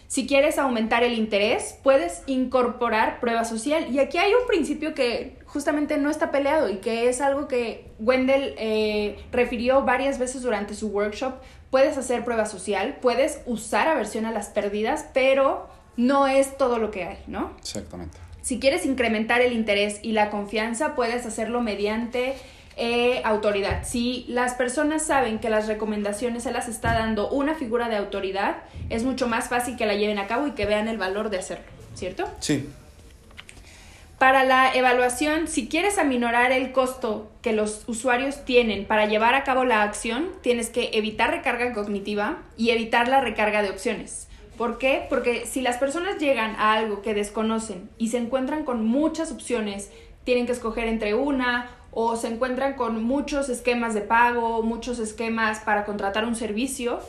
Si 0.07 0.29
quieres 0.29 0.59
aumentar 0.59 1.03
el 1.03 1.15
interés, 1.15 1.77
puedes 1.83 2.23
incorporar 2.27 3.19
prueba 3.21 3.45
social. 3.45 3.89
Y 3.93 3.99
aquí 3.99 4.17
hay 4.17 4.33
un 4.33 4.47
principio 4.47 4.95
que 4.95 5.37
justamente 5.45 5.99
no 5.99 6.09
está 6.09 6.31
peleado 6.31 6.71
y 6.71 6.77
que 6.77 7.09
es 7.09 7.21
algo 7.21 7.47
que 7.47 7.91
Wendell 7.99 8.55
eh, 8.57 9.19
refirió 9.33 9.83
varias 9.83 10.19
veces 10.19 10.43
durante 10.43 10.75
su 10.75 10.89
workshop. 10.89 11.35
Puedes 11.71 11.99
hacer 11.99 12.25
prueba 12.25 12.47
social, 12.47 12.97
puedes 13.03 13.41
usar 13.45 13.89
aversión 13.89 14.25
a 14.25 14.33
las 14.33 14.49
pérdidas, 14.49 15.05
pero 15.13 15.69
no 15.99 16.29
es 16.29 16.57
todo 16.57 16.79
lo 16.79 16.91
que 16.91 17.05
hay, 17.05 17.19
¿no? 17.27 17.55
Exactamente. 17.59 18.17
Si 18.41 18.61
quieres 18.61 18.87
incrementar 18.87 19.43
el 19.43 19.53
interés 19.53 19.99
y 20.01 20.13
la 20.13 20.31
confianza, 20.31 20.95
puedes 20.95 21.27
hacerlo 21.27 21.61
mediante 21.61 22.37
eh, 22.77 23.21
autoridad. 23.25 23.83
Si 23.85 24.25
las 24.29 24.55
personas 24.55 25.05
saben 25.05 25.41
que 25.41 25.51
las 25.51 25.67
recomendaciones 25.67 26.45
se 26.45 26.53
las 26.53 26.69
está 26.69 26.95
dando 26.95 27.29
una 27.29 27.57
figura 27.57 27.89
de 27.89 27.97
autoridad, 27.97 28.59
es 28.89 29.03
mucho 29.03 29.27
más 29.27 29.49
fácil 29.49 29.77
que 29.77 29.87
la 29.87 29.95
lleven 29.95 30.19
a 30.19 30.29
cabo 30.29 30.47
y 30.47 30.53
que 30.53 30.67
vean 30.67 30.87
el 30.87 30.99
valor 30.99 31.31
de 31.31 31.39
hacerlo, 31.39 31.67
¿cierto? 31.95 32.29
Sí. 32.39 32.69
Para 34.21 34.45
la 34.45 34.73
evaluación, 34.73 35.49
si 35.49 35.69
quieres 35.69 35.99
aminorar 35.99 36.53
el 36.53 36.71
costo 36.71 37.33
que 37.43 37.53
los 37.53 37.83
usuarios 37.89 38.45
tienen 38.45 38.85
para 38.85 39.07
llevar 39.07 39.35
a 39.35 39.43
cabo 39.43 39.65
la 39.65 39.83
acción, 39.83 40.31
tienes 40.43 40.71
que 40.71 40.91
evitar 40.93 41.33
recarga 41.33 41.73
cognitiva 41.73 42.39
y 42.57 42.71
evitar 42.71 43.09
la 43.09 43.21
recarga 43.21 43.63
de 43.63 43.71
opciones. 43.71 44.28
¿Por 44.59 44.77
qué? 44.79 45.07
Porque 45.09 45.47
si 45.47 45.61
las 45.63 45.79
personas 45.79 46.19
llegan 46.19 46.57
a 46.57 46.75
algo 46.75 47.01
que 47.01 47.15
desconocen 47.15 47.89
y 47.97 48.09
se 48.09 48.19
encuentran 48.19 48.65
con 48.65 48.85
muchas 48.85 49.31
opciones, 49.33 49.91
tienen 50.25 50.47
que 50.47 50.53
escoger 50.53 50.89
entre 50.89 51.15
una 51.15 51.71
o 51.93 52.17
se 52.17 52.27
encuentran 52.29 52.75
con 52.75 53.03
muchos 53.03 53.49
esquemas 53.49 53.95
de 53.95 54.03
pago, 54.03 54.63
muchos 54.63 54.99
esquemas 54.99 55.61
para 55.61 55.85
contratar 55.85 56.25
un 56.27 56.35
servicio, 56.37 57.01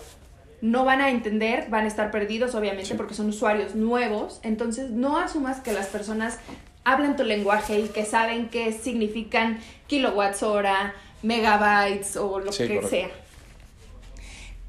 no 0.62 0.86
van 0.86 1.02
a 1.02 1.10
entender, 1.10 1.70
van 1.70 1.86
a 1.86 1.88
estar 1.88 2.12
perdidos 2.12 2.54
obviamente 2.56 2.96
porque 2.96 3.14
son 3.14 3.30
usuarios 3.30 3.76
nuevos, 3.76 4.40
entonces 4.44 4.92
no 4.92 5.18
asumas 5.18 5.60
que 5.60 5.74
las 5.74 5.88
personas 5.88 6.40
hablan 6.84 7.16
tu 7.16 7.24
lenguaje 7.24 7.80
y 7.80 7.88
que 7.90 8.06
saben 8.06 8.50
qué 8.50 8.72
significan 8.74 9.60
kilowatts 9.88 10.44
hora, 10.44 10.94
megabytes 11.24 12.16
o 12.16 12.40
lo 12.40 12.52
Sí, 12.52 12.68
que 12.68 12.76
correcto. 12.76 12.90
sea. 12.90 13.10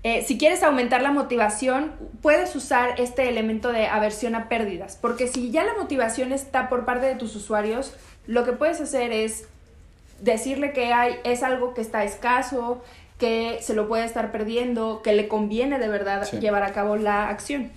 Eh, 0.03 0.25
si 0.27 0.39
quieres 0.39 0.63
aumentar 0.63 1.03
la 1.03 1.13
motivación, 1.13 1.93
puedes 2.23 2.57
usar 2.57 2.99
este 2.99 3.29
elemento 3.29 3.71
de 3.71 3.87
aversión 3.87 4.35
a 4.35 4.49
pérdidas, 4.49 4.97
porque 5.01 5.27
si 5.27 5.51
ya 5.51 5.63
la 5.65 5.75
motivación 5.75 6.33
está 6.33 6.71
por 6.71 6.87
parte 6.87 7.07
de 7.07 7.17
tus 7.17 7.37
usuarios, 7.37 7.93
lo 8.27 8.45
que 8.45 8.53
puedes 8.53 8.81
hacer 8.81 9.13
es 9.13 9.45
decirle 10.21 10.73
que 10.73 10.93
hay, 10.95 11.17
es 11.25 11.43
algo 11.43 11.75
que 11.75 11.83
está 11.83 12.03
escaso, 12.05 12.83
que 13.19 13.59
se 13.61 13.75
lo 13.75 13.89
puede 13.89 14.05
estar 14.05 14.33
perdiendo, 14.33 15.03
que 15.03 15.13
le 15.13 15.29
conviene 15.29 15.79
de 15.79 15.89
verdad 15.89 16.25
Sí. 16.25 16.39
llevar 16.39 16.63
a 16.63 16.73
cabo 16.73 16.97
la 16.97 17.29
acción. 17.29 17.71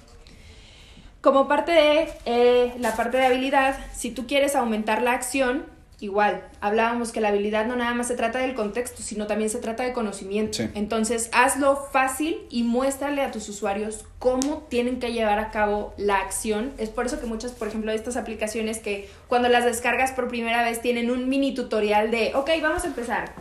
Como 1.20 1.48
parte 1.50 1.72
de 1.74 2.10
eh, 2.26 2.74
la 2.80 2.96
parte 2.96 3.18
de 3.18 3.26
habilidad, 3.26 3.76
si 3.94 4.12
tú 4.12 4.28
quieres 4.28 4.56
aumentar 4.56 5.02
la 5.02 5.12
acción, 5.12 5.66
igual, 6.04 6.44
hablábamos 6.60 7.14
que 7.14 7.22
la 7.22 7.30
habilidad 7.30 7.66
no 7.66 7.78
nada 7.78 7.94
más 7.94 8.08
se 8.08 8.16
trata 8.16 8.40
del 8.40 8.56
contexto, 8.56 9.02
sino 9.02 9.26
también 9.26 9.50
se 9.50 9.60
trata 9.60 9.84
de 9.84 9.94
conocimiento. 9.94 10.58
Sí. 10.58 10.70
Entonces, 10.74 11.30
hazlo 11.32 11.78
fácil 11.78 12.46
y 12.50 12.64
muéstrale 12.64 13.22
a 13.22 13.32
tus 13.32 13.48
usuarios 13.48 14.06
cómo 14.20 14.64
tienen 14.70 15.00
que 15.00 15.14
llevar 15.14 15.40
a 15.40 15.50
cabo 15.50 15.94
la 15.98 16.18
acción. 16.18 16.74
Es 16.78 16.90
por 16.90 17.06
eso 17.06 17.22
que 17.22 17.26
muchas, 17.26 17.54
por 17.54 17.70
ejemplo, 17.70 17.92
de 17.92 17.98
estas 17.98 18.18
aplicaciones 18.18 18.80
que 18.80 19.10
cuando 19.30 19.48
las 19.48 19.64
descargas 19.64 20.12
por 20.12 20.28
primera 20.28 20.62
vez 20.64 20.82
tienen 20.82 21.10
un 21.10 21.30
mini 21.30 21.54
tutorial 21.54 22.12
de, 22.12 22.34
ok, 22.36 22.50
vamos 22.62 22.84
a 22.84 22.88
empezar. 22.88 23.32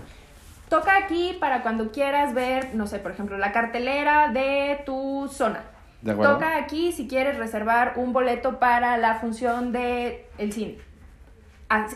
Toca 0.68 0.96
aquí 0.96 1.36
para 1.40 1.62
cuando 1.62 1.90
quieras 1.90 2.32
ver, 2.32 2.74
no 2.74 2.86
sé, 2.86 3.00
por 3.00 3.10
ejemplo, 3.10 3.38
la 3.38 3.50
cartelera 3.50 4.28
de 4.28 4.78
tu 4.86 5.28
zona. 5.32 5.64
Toca 6.04 6.56
aquí 6.56 6.92
si 6.92 7.08
quieres 7.08 7.38
reservar 7.38 7.94
un 7.96 8.12
boleto 8.12 8.60
para 8.60 8.96
la 8.98 9.16
función 9.16 9.72
de 9.72 10.26
el 10.38 10.52
cine. 10.52 10.91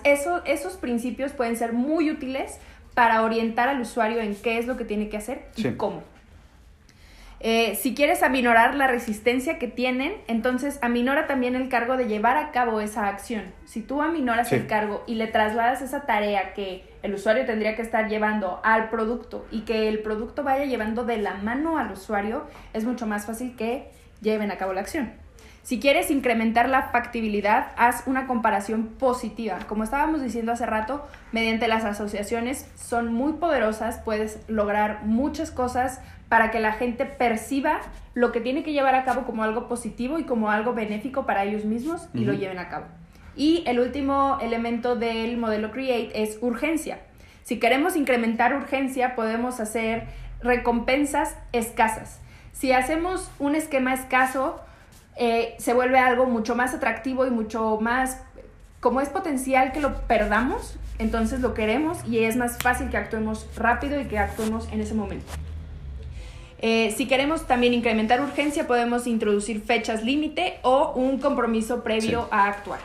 Eso, 0.04 0.42
esos 0.44 0.76
principios 0.76 1.32
pueden 1.32 1.56
ser 1.56 1.72
muy 1.72 2.10
útiles 2.10 2.58
para 2.94 3.22
orientar 3.22 3.68
al 3.68 3.80
usuario 3.80 4.20
en 4.20 4.34
qué 4.34 4.58
es 4.58 4.66
lo 4.66 4.76
que 4.76 4.84
tiene 4.84 5.08
que 5.08 5.18
hacer 5.18 5.48
y 5.56 5.72
cómo. 5.72 6.02
Eh, 7.40 7.74
si 7.74 7.94
quieres 7.94 8.22
aminorar 8.22 8.74
la 8.74 8.86
resistencia 8.86 9.58
que 9.58 9.68
tienen, 9.68 10.14
entonces 10.26 10.78
aminora 10.80 11.26
también 11.26 11.54
el 11.54 11.68
cargo 11.68 11.98
de 11.98 12.06
llevar 12.06 12.38
a 12.38 12.50
cabo 12.50 12.80
esa 12.80 13.08
acción. 13.08 13.42
Si 13.66 13.82
tú 13.82 14.00
aminoras 14.00 14.48
Sí. 14.48 14.54
el 14.54 14.66
cargo 14.66 15.04
y 15.06 15.16
le 15.16 15.26
trasladas 15.26 15.82
esa 15.82 16.06
tarea 16.06 16.54
que 16.54 16.84
el 17.02 17.12
usuario 17.12 17.44
tendría 17.44 17.76
que 17.76 17.82
estar 17.82 18.08
llevando 18.08 18.60
al 18.64 18.88
producto 18.88 19.46
y 19.50 19.60
que 19.60 19.88
el 19.90 19.98
producto 19.98 20.42
vaya 20.44 20.64
llevando 20.64 21.04
de 21.04 21.18
la 21.18 21.34
mano 21.34 21.76
al 21.76 21.92
usuario, 21.92 22.46
es 22.72 22.84
mucho 22.84 23.06
más 23.06 23.26
fácil 23.26 23.54
que 23.54 23.90
lleven 24.22 24.50
a 24.50 24.56
cabo 24.56 24.72
la 24.72 24.80
acción. 24.80 25.12
Si 25.66 25.80
quieres 25.80 26.12
incrementar 26.12 26.68
la 26.68 26.90
factibilidad, 26.90 27.72
haz 27.76 28.04
una 28.06 28.28
comparación 28.28 28.86
positiva. 28.86 29.58
Como 29.66 29.82
estábamos 29.82 30.22
diciendo 30.22 30.52
hace 30.52 30.64
rato, 30.64 31.04
mediante 31.32 31.66
las 31.66 31.84
asociaciones 31.84 32.70
son 32.76 33.12
muy 33.12 33.32
poderosas, 33.32 33.98
puedes 33.98 34.38
lograr 34.46 35.02
muchas 35.06 35.50
cosas 35.50 36.00
para 36.28 36.52
que 36.52 36.60
la 36.60 36.74
gente 36.74 37.04
perciba 37.04 37.80
lo 38.14 38.30
que 38.30 38.40
tiene 38.40 38.62
que 38.62 38.74
llevar 38.74 38.94
a 38.94 39.02
cabo 39.02 39.24
como 39.24 39.42
algo 39.42 39.66
positivo 39.66 40.20
y 40.20 40.22
como 40.22 40.52
algo 40.52 40.72
benéfico 40.72 41.26
para 41.26 41.42
ellos 41.42 41.64
mismos 41.64 42.08
y 42.14 42.20
lo 42.20 42.32
lleven 42.32 42.60
a 42.60 42.68
cabo. 42.68 42.86
Y 43.34 43.64
el 43.66 43.80
último 43.80 44.38
elemento 44.40 44.94
del 44.94 45.36
modelo 45.36 45.72
Create 45.72 46.22
es 46.22 46.38
urgencia. 46.42 47.00
Si 47.42 47.58
queremos 47.58 47.96
incrementar 47.96 48.54
urgencia, 48.54 49.16
podemos 49.16 49.58
hacer 49.58 50.04
recompensas 50.40 51.36
escasas. 51.50 52.20
Si 52.52 52.70
hacemos 52.70 53.32
un 53.40 53.56
esquema 53.56 53.94
escaso, 53.94 54.60
eh, 55.16 55.54
se 55.58 55.74
vuelve 55.74 55.98
algo 55.98 56.26
mucho 56.26 56.54
más 56.54 56.74
atractivo 56.74 57.26
y 57.26 57.30
mucho 57.30 57.78
más, 57.80 58.20
como 58.80 59.00
es 59.00 59.08
potencial 59.08 59.72
que 59.72 59.80
lo 59.80 60.02
perdamos, 60.02 60.76
entonces 60.98 61.40
lo 61.40 61.54
queremos 61.54 61.98
y 62.06 62.20
es 62.20 62.36
más 62.36 62.58
fácil 62.58 62.90
que 62.90 62.96
actuemos 62.96 63.46
rápido 63.56 64.00
y 64.00 64.04
que 64.06 64.18
actuemos 64.18 64.68
en 64.72 64.80
ese 64.80 64.94
momento. 64.94 65.26
Eh, 66.58 66.94
si 66.96 67.06
queremos 67.06 67.46
también 67.46 67.74
incrementar 67.74 68.20
urgencia, 68.22 68.66
podemos 68.66 69.06
introducir 69.06 69.60
fechas 69.62 70.02
límite 70.02 70.58
o 70.62 70.92
un 70.94 71.18
compromiso 71.18 71.82
previo 71.82 72.22
Sí. 72.22 72.28
a 72.30 72.44
actuar. 72.46 72.80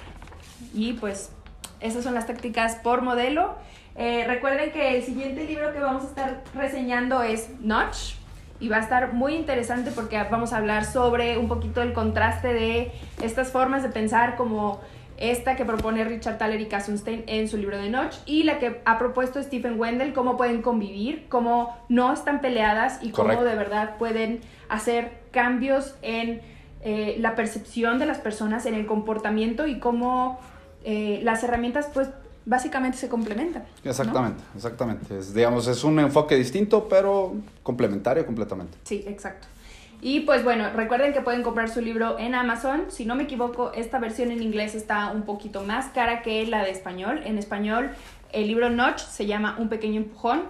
Y 0.73 0.93
pues 0.93 1.31
esas 1.79 2.03
son 2.03 2.13
las 2.13 2.27
tácticas 2.27 2.75
por 2.75 3.01
modelo. 3.01 3.55
Eh, 3.95 4.25
recuerden 4.27 4.71
que 4.71 4.95
el 4.95 5.03
siguiente 5.03 5.45
libro 5.45 5.71
que 5.73 5.79
vamos 5.79 6.03
a 6.03 6.07
estar 6.07 6.43
reseñando 6.53 7.23
es 7.23 7.49
Notch 7.61 8.15
y 8.61 8.69
va 8.69 8.77
a 8.77 8.79
estar 8.79 9.13
muy 9.13 9.35
interesante 9.35 9.91
porque 9.91 10.21
vamos 10.29 10.53
a 10.53 10.57
hablar 10.57 10.85
sobre 10.85 11.37
un 11.37 11.47
poquito 11.47 11.81
el 11.81 11.93
contraste 11.93 12.53
de 12.53 12.91
estas 13.21 13.51
formas 13.51 13.83
de 13.83 13.89
pensar 13.89 14.37
como 14.37 14.79
esta 15.17 15.55
que 15.55 15.65
propone 15.65 16.03
Richard 16.03 16.37
Thaler 16.37 16.61
y 16.61 16.67
Kassenstein 16.67 17.23
en 17.27 17.47
su 17.47 17.57
libro 17.57 17.77
de 17.77 17.89
Notch 17.89 18.15
y 18.25 18.43
la 18.43 18.59
que 18.59 18.81
ha 18.85 18.97
propuesto 18.97 19.41
Stephen 19.41 19.79
Wendell, 19.79 20.13
cómo 20.13 20.37
pueden 20.37 20.61
convivir, 20.61 21.25
cómo 21.27 21.75
no 21.89 22.13
están 22.13 22.39
peleadas 22.39 22.99
y 23.01 23.11
cómo 23.11 23.29
Correcto. 23.29 23.45
de 23.45 23.55
verdad 23.55 23.97
pueden 23.97 24.41
hacer 24.69 25.19
cambios 25.31 25.95
en 26.01 26.41
eh, 26.83 27.17
la 27.19 27.35
percepción 27.35 27.99
de 27.99 28.05
las 28.05 28.19
personas, 28.19 28.65
en 28.65 28.73
el 28.73 28.85
comportamiento 28.85 29.67
y 29.67 29.79
cómo 29.79 30.39
eh, 30.83 31.19
las 31.23 31.43
herramientas 31.43 31.89
pues 31.93 32.09
básicamente 32.45 32.97
se 32.97 33.09
complementan. 33.09 33.63
¿no? 33.83 33.89
Exactamente, 33.89 34.43
exactamente. 34.55 35.17
Es, 35.19 35.33
digamos, 35.33 35.67
es 35.67 35.83
un 35.83 35.99
enfoque 35.99 36.35
distinto, 36.35 36.87
pero 36.89 37.35
complementario 37.63 38.25
completamente. 38.25 38.77
Sí, 38.83 39.03
exacto. 39.07 39.47
Y 40.01 40.21
pues 40.21 40.43
bueno, 40.43 40.71
recuerden 40.75 41.13
que 41.13 41.21
pueden 41.21 41.43
comprar 41.43 41.69
su 41.69 41.79
libro 41.79 42.17
en 42.17 42.33
Amazon. 42.33 42.85
Si 42.89 43.05
no 43.05 43.15
me 43.15 43.23
equivoco, 43.23 43.71
esta 43.73 43.99
versión 43.99 44.31
en 44.31 44.41
inglés 44.41 44.73
está 44.73 45.11
un 45.11 45.23
poquito 45.23 45.63
más 45.63 45.87
cara 45.89 46.23
que 46.23 46.45
la 46.47 46.63
de 46.63 46.71
español. 46.71 47.21
En 47.23 47.37
español, 47.37 47.91
el 48.31 48.47
libro 48.47 48.71
Notch 48.71 48.99
se 48.99 49.27
llama 49.27 49.57
Un 49.59 49.69
pequeño 49.69 49.97
empujón. 49.97 50.43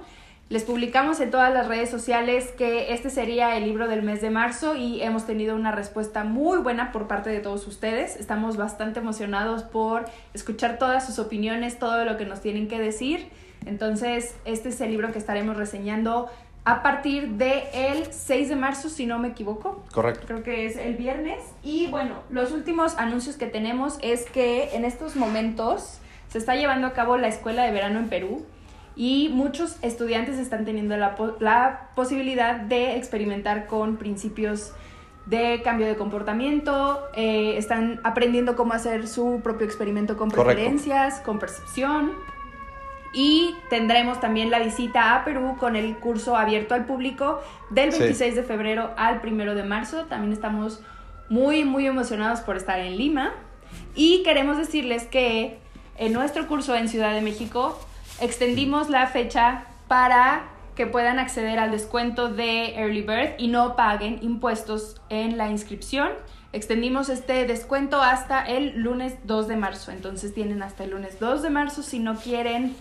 Les 0.52 0.66
publicamos 0.66 1.22
en 1.22 1.32
todas 1.32 1.54
las 1.54 1.70
redes 1.70 1.90
sociales 1.90 2.52
que 2.58 2.92
este 2.92 3.10
sería 3.10 3.56
el 3.56 3.64
libro 3.64 3.88
del 3.88 4.04
mes 4.04 4.20
de 4.20 4.30
marzo 4.30 4.76
y 4.76 5.02
hemos 5.02 5.26
tenido 5.26 5.56
una 5.56 5.72
respuesta 5.72 6.26
muy 6.26 6.58
buena 6.58 6.92
por 6.92 7.08
parte 7.08 7.30
de 7.30 7.40
todos 7.40 7.66
ustedes. 7.68 8.18
Estamos 8.18 8.58
bastante 8.58 9.00
emocionados 9.00 9.64
por 9.64 10.04
escuchar 10.34 10.78
todas 10.78 11.06
sus 11.06 11.20
opiniones, 11.20 11.80
todo 11.80 12.04
lo 12.04 12.18
que 12.18 12.26
nos 12.26 12.42
tienen 12.42 12.68
que 12.68 12.80
decir. 12.80 13.30
Entonces, 13.66 14.36
este 14.44 14.68
es 14.68 14.82
el 14.82 14.92
libro 14.92 15.14
que 15.14 15.20
estaremos 15.20 15.56
reseñando 15.56 16.30
a 16.66 16.84
partir 16.84 17.30
del 17.30 17.64
el 17.74 18.12
6 18.12 18.50
de 18.50 18.56
marzo, 18.58 18.90
si 18.90 19.06
no 19.06 19.20
me 19.20 19.30
equivoco. 19.30 19.86
Correcto. 19.94 20.28
Creo 20.28 20.44
que 20.44 20.66
es 20.66 20.76
el 20.76 20.96
viernes. 20.96 21.40
Y 21.64 21.88
bueno, 21.88 22.24
los 22.30 22.52
últimos 22.52 22.98
anuncios 22.98 23.38
que 23.38 23.48
tenemos 23.48 24.00
es 24.02 24.30
que 24.30 24.76
en 24.76 24.84
estos 24.84 25.16
momentos 25.16 26.00
se 26.28 26.40
está 26.40 26.58
llevando 26.58 26.88
a 26.88 26.92
cabo 26.92 27.16
la 27.16 27.30
escuela 27.30 27.64
de 27.64 27.72
verano 27.72 28.00
en 28.00 28.10
Perú 28.10 28.46
y 29.02 29.30
muchos 29.30 29.78
estudiantes 29.82 30.38
están 30.38 30.64
teniendo 30.64 30.96
la, 30.96 31.16
po- 31.16 31.36
la 31.40 31.88
posibilidad 31.96 32.58
de 32.58 32.98
experimentar 32.98 33.66
con 33.66 33.98
principios 33.98 34.74
de 35.26 35.62
cambio 35.64 35.88
de 35.88 35.96
comportamiento, 35.96 37.02
eh, 37.16 37.56
están 37.58 38.00
aprendiendo 38.04 38.56
cómo 38.56 38.74
hacer 38.74 39.08
su 39.08 39.42
propio 39.44 39.66
experimento 39.66 40.18
con 40.18 40.30
Correcto. 40.30 40.54
preferencias, 40.54 41.20
con 41.22 41.40
percepción. 41.40 42.12
Y 43.12 43.56
tendremos 43.72 44.20
también 44.20 44.52
la 44.52 44.60
visita 44.60 45.16
a 45.16 45.26
Perú 45.26 45.56
con 45.58 45.76
el 45.76 45.98
curso 45.98 46.36
abierto 46.38 46.76
al 46.76 46.86
público 46.86 47.42
del 47.72 47.92
Sí. 47.92 48.00
26 48.02 48.36
de 48.36 48.44
febrero 48.44 48.92
al 48.98 49.20
1 49.26 49.56
de 49.56 49.64
marzo. 49.64 50.04
También 50.10 50.32
estamos 50.32 50.80
muy, 51.28 51.64
muy 51.66 51.88
emocionados 51.88 52.42
por 52.42 52.56
estar 52.56 52.80
en 52.80 52.98
Lima. 52.98 53.32
Y 53.96 54.22
queremos 54.22 54.58
decirles 54.58 55.08
que 55.08 55.58
en 55.98 56.14
nuestro 56.14 56.48
curso 56.48 56.76
en 56.76 56.88
Ciudad 56.88 57.16
de 57.16 57.22
México 57.22 57.80
extendimos 58.22 58.90
la 58.90 59.08
fecha 59.08 59.66
para 59.88 60.48
que 60.76 60.88
puedan 60.88 61.20
acceder 61.20 61.60
al 61.60 61.72
descuento 61.72 62.30
de 62.30 62.76
Early 62.76 63.02
Bird 63.02 63.34
y 63.38 63.48
no 63.50 63.76
paguen 63.76 64.20
impuestos 64.22 65.02
en 65.10 65.38
la 65.38 65.50
inscripción. 65.50 66.10
Extendimos 66.54 67.10
este 67.10 67.46
descuento 67.46 68.02
hasta 68.02 68.44
el 68.46 68.80
lunes 68.80 69.16
2 69.26 69.48
de 69.48 69.56
marzo. 69.58 69.92
Entonces 69.92 70.34
tienen 70.34 70.64
hasta 70.64 70.86
el 70.86 70.92
lunes 70.92 71.20
2 71.20 71.42
de 71.42 71.50
marzo 71.50 71.84
si 71.84 72.00
no 72.00 72.16
quieren 72.16 72.76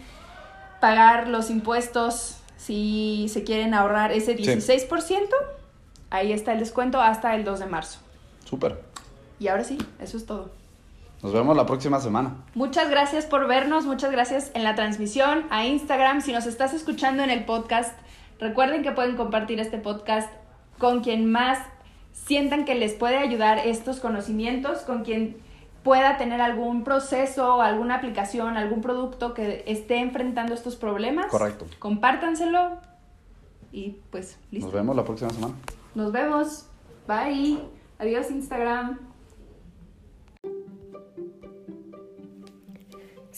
pagar 0.80 1.28
los 1.28 1.50
impuestos 1.50 2.40
si 2.60 3.26
se 3.30 3.42
quieren 3.42 3.72
ahorrar 3.72 4.12
ese 4.12 4.36
16%, 4.36 5.28
ahí 6.10 6.30
está 6.30 6.52
el 6.52 6.58
descuento 6.58 7.00
hasta 7.00 7.34
el 7.34 7.42
2 7.42 7.60
de 7.60 7.66
marzo. 7.66 8.00
Súper. 8.44 8.82
Y 9.38 9.48
ahora 9.48 9.64
sí, 9.64 9.78
eso 9.98 10.18
es 10.18 10.26
todo. 10.26 10.50
Nos 11.22 11.32
vemos 11.32 11.56
la 11.56 11.66
próxima 11.66 12.00
semana. 12.00 12.36
Muchas 12.54 12.88
gracias 12.88 13.26
por 13.26 13.46
vernos, 13.46 13.84
muchas 13.84 14.10
gracias 14.10 14.50
en 14.54 14.64
la 14.64 14.74
transmisión, 14.74 15.44
a 15.50 15.66
Instagram, 15.66 16.22
si 16.22 16.32
nos 16.32 16.46
estás 16.46 16.72
escuchando 16.72 17.22
en 17.22 17.30
el 17.30 17.44
podcast, 17.44 17.98
recuerden 18.38 18.82
que 18.82 18.92
pueden 18.92 19.16
compartir 19.16 19.60
este 19.60 19.78
podcast 19.78 20.32
con 20.78 21.02
quien 21.02 21.30
más 21.30 21.58
sientan 22.12 22.64
que 22.64 22.74
les 22.74 22.94
puede 22.94 23.18
ayudar 23.18 23.58
estos 23.58 24.00
conocimientos, 24.00 24.80
con 24.80 25.04
quien 25.04 25.36
pueda 25.82 26.16
tener 26.16 26.40
algún 26.40 26.84
proceso, 26.84 27.60
alguna 27.60 27.96
aplicación, 27.96 28.56
algún 28.56 28.80
producto 28.80 29.34
que 29.34 29.64
esté 29.66 29.98
enfrentando 29.98 30.54
estos 30.54 30.76
problemas. 30.76 31.26
Correcto. 31.26 31.66
Compártanselo 31.78 32.78
y 33.72 33.96
pues 34.10 34.38
listo. 34.50 34.66
Nos 34.66 34.74
vemos 34.74 34.96
la 34.96 35.04
próxima 35.04 35.30
semana. 35.30 35.54
Nos 35.94 36.12
vemos. 36.12 36.66
Bye. 37.06 37.58
Adiós 37.98 38.30
Instagram. 38.30 39.09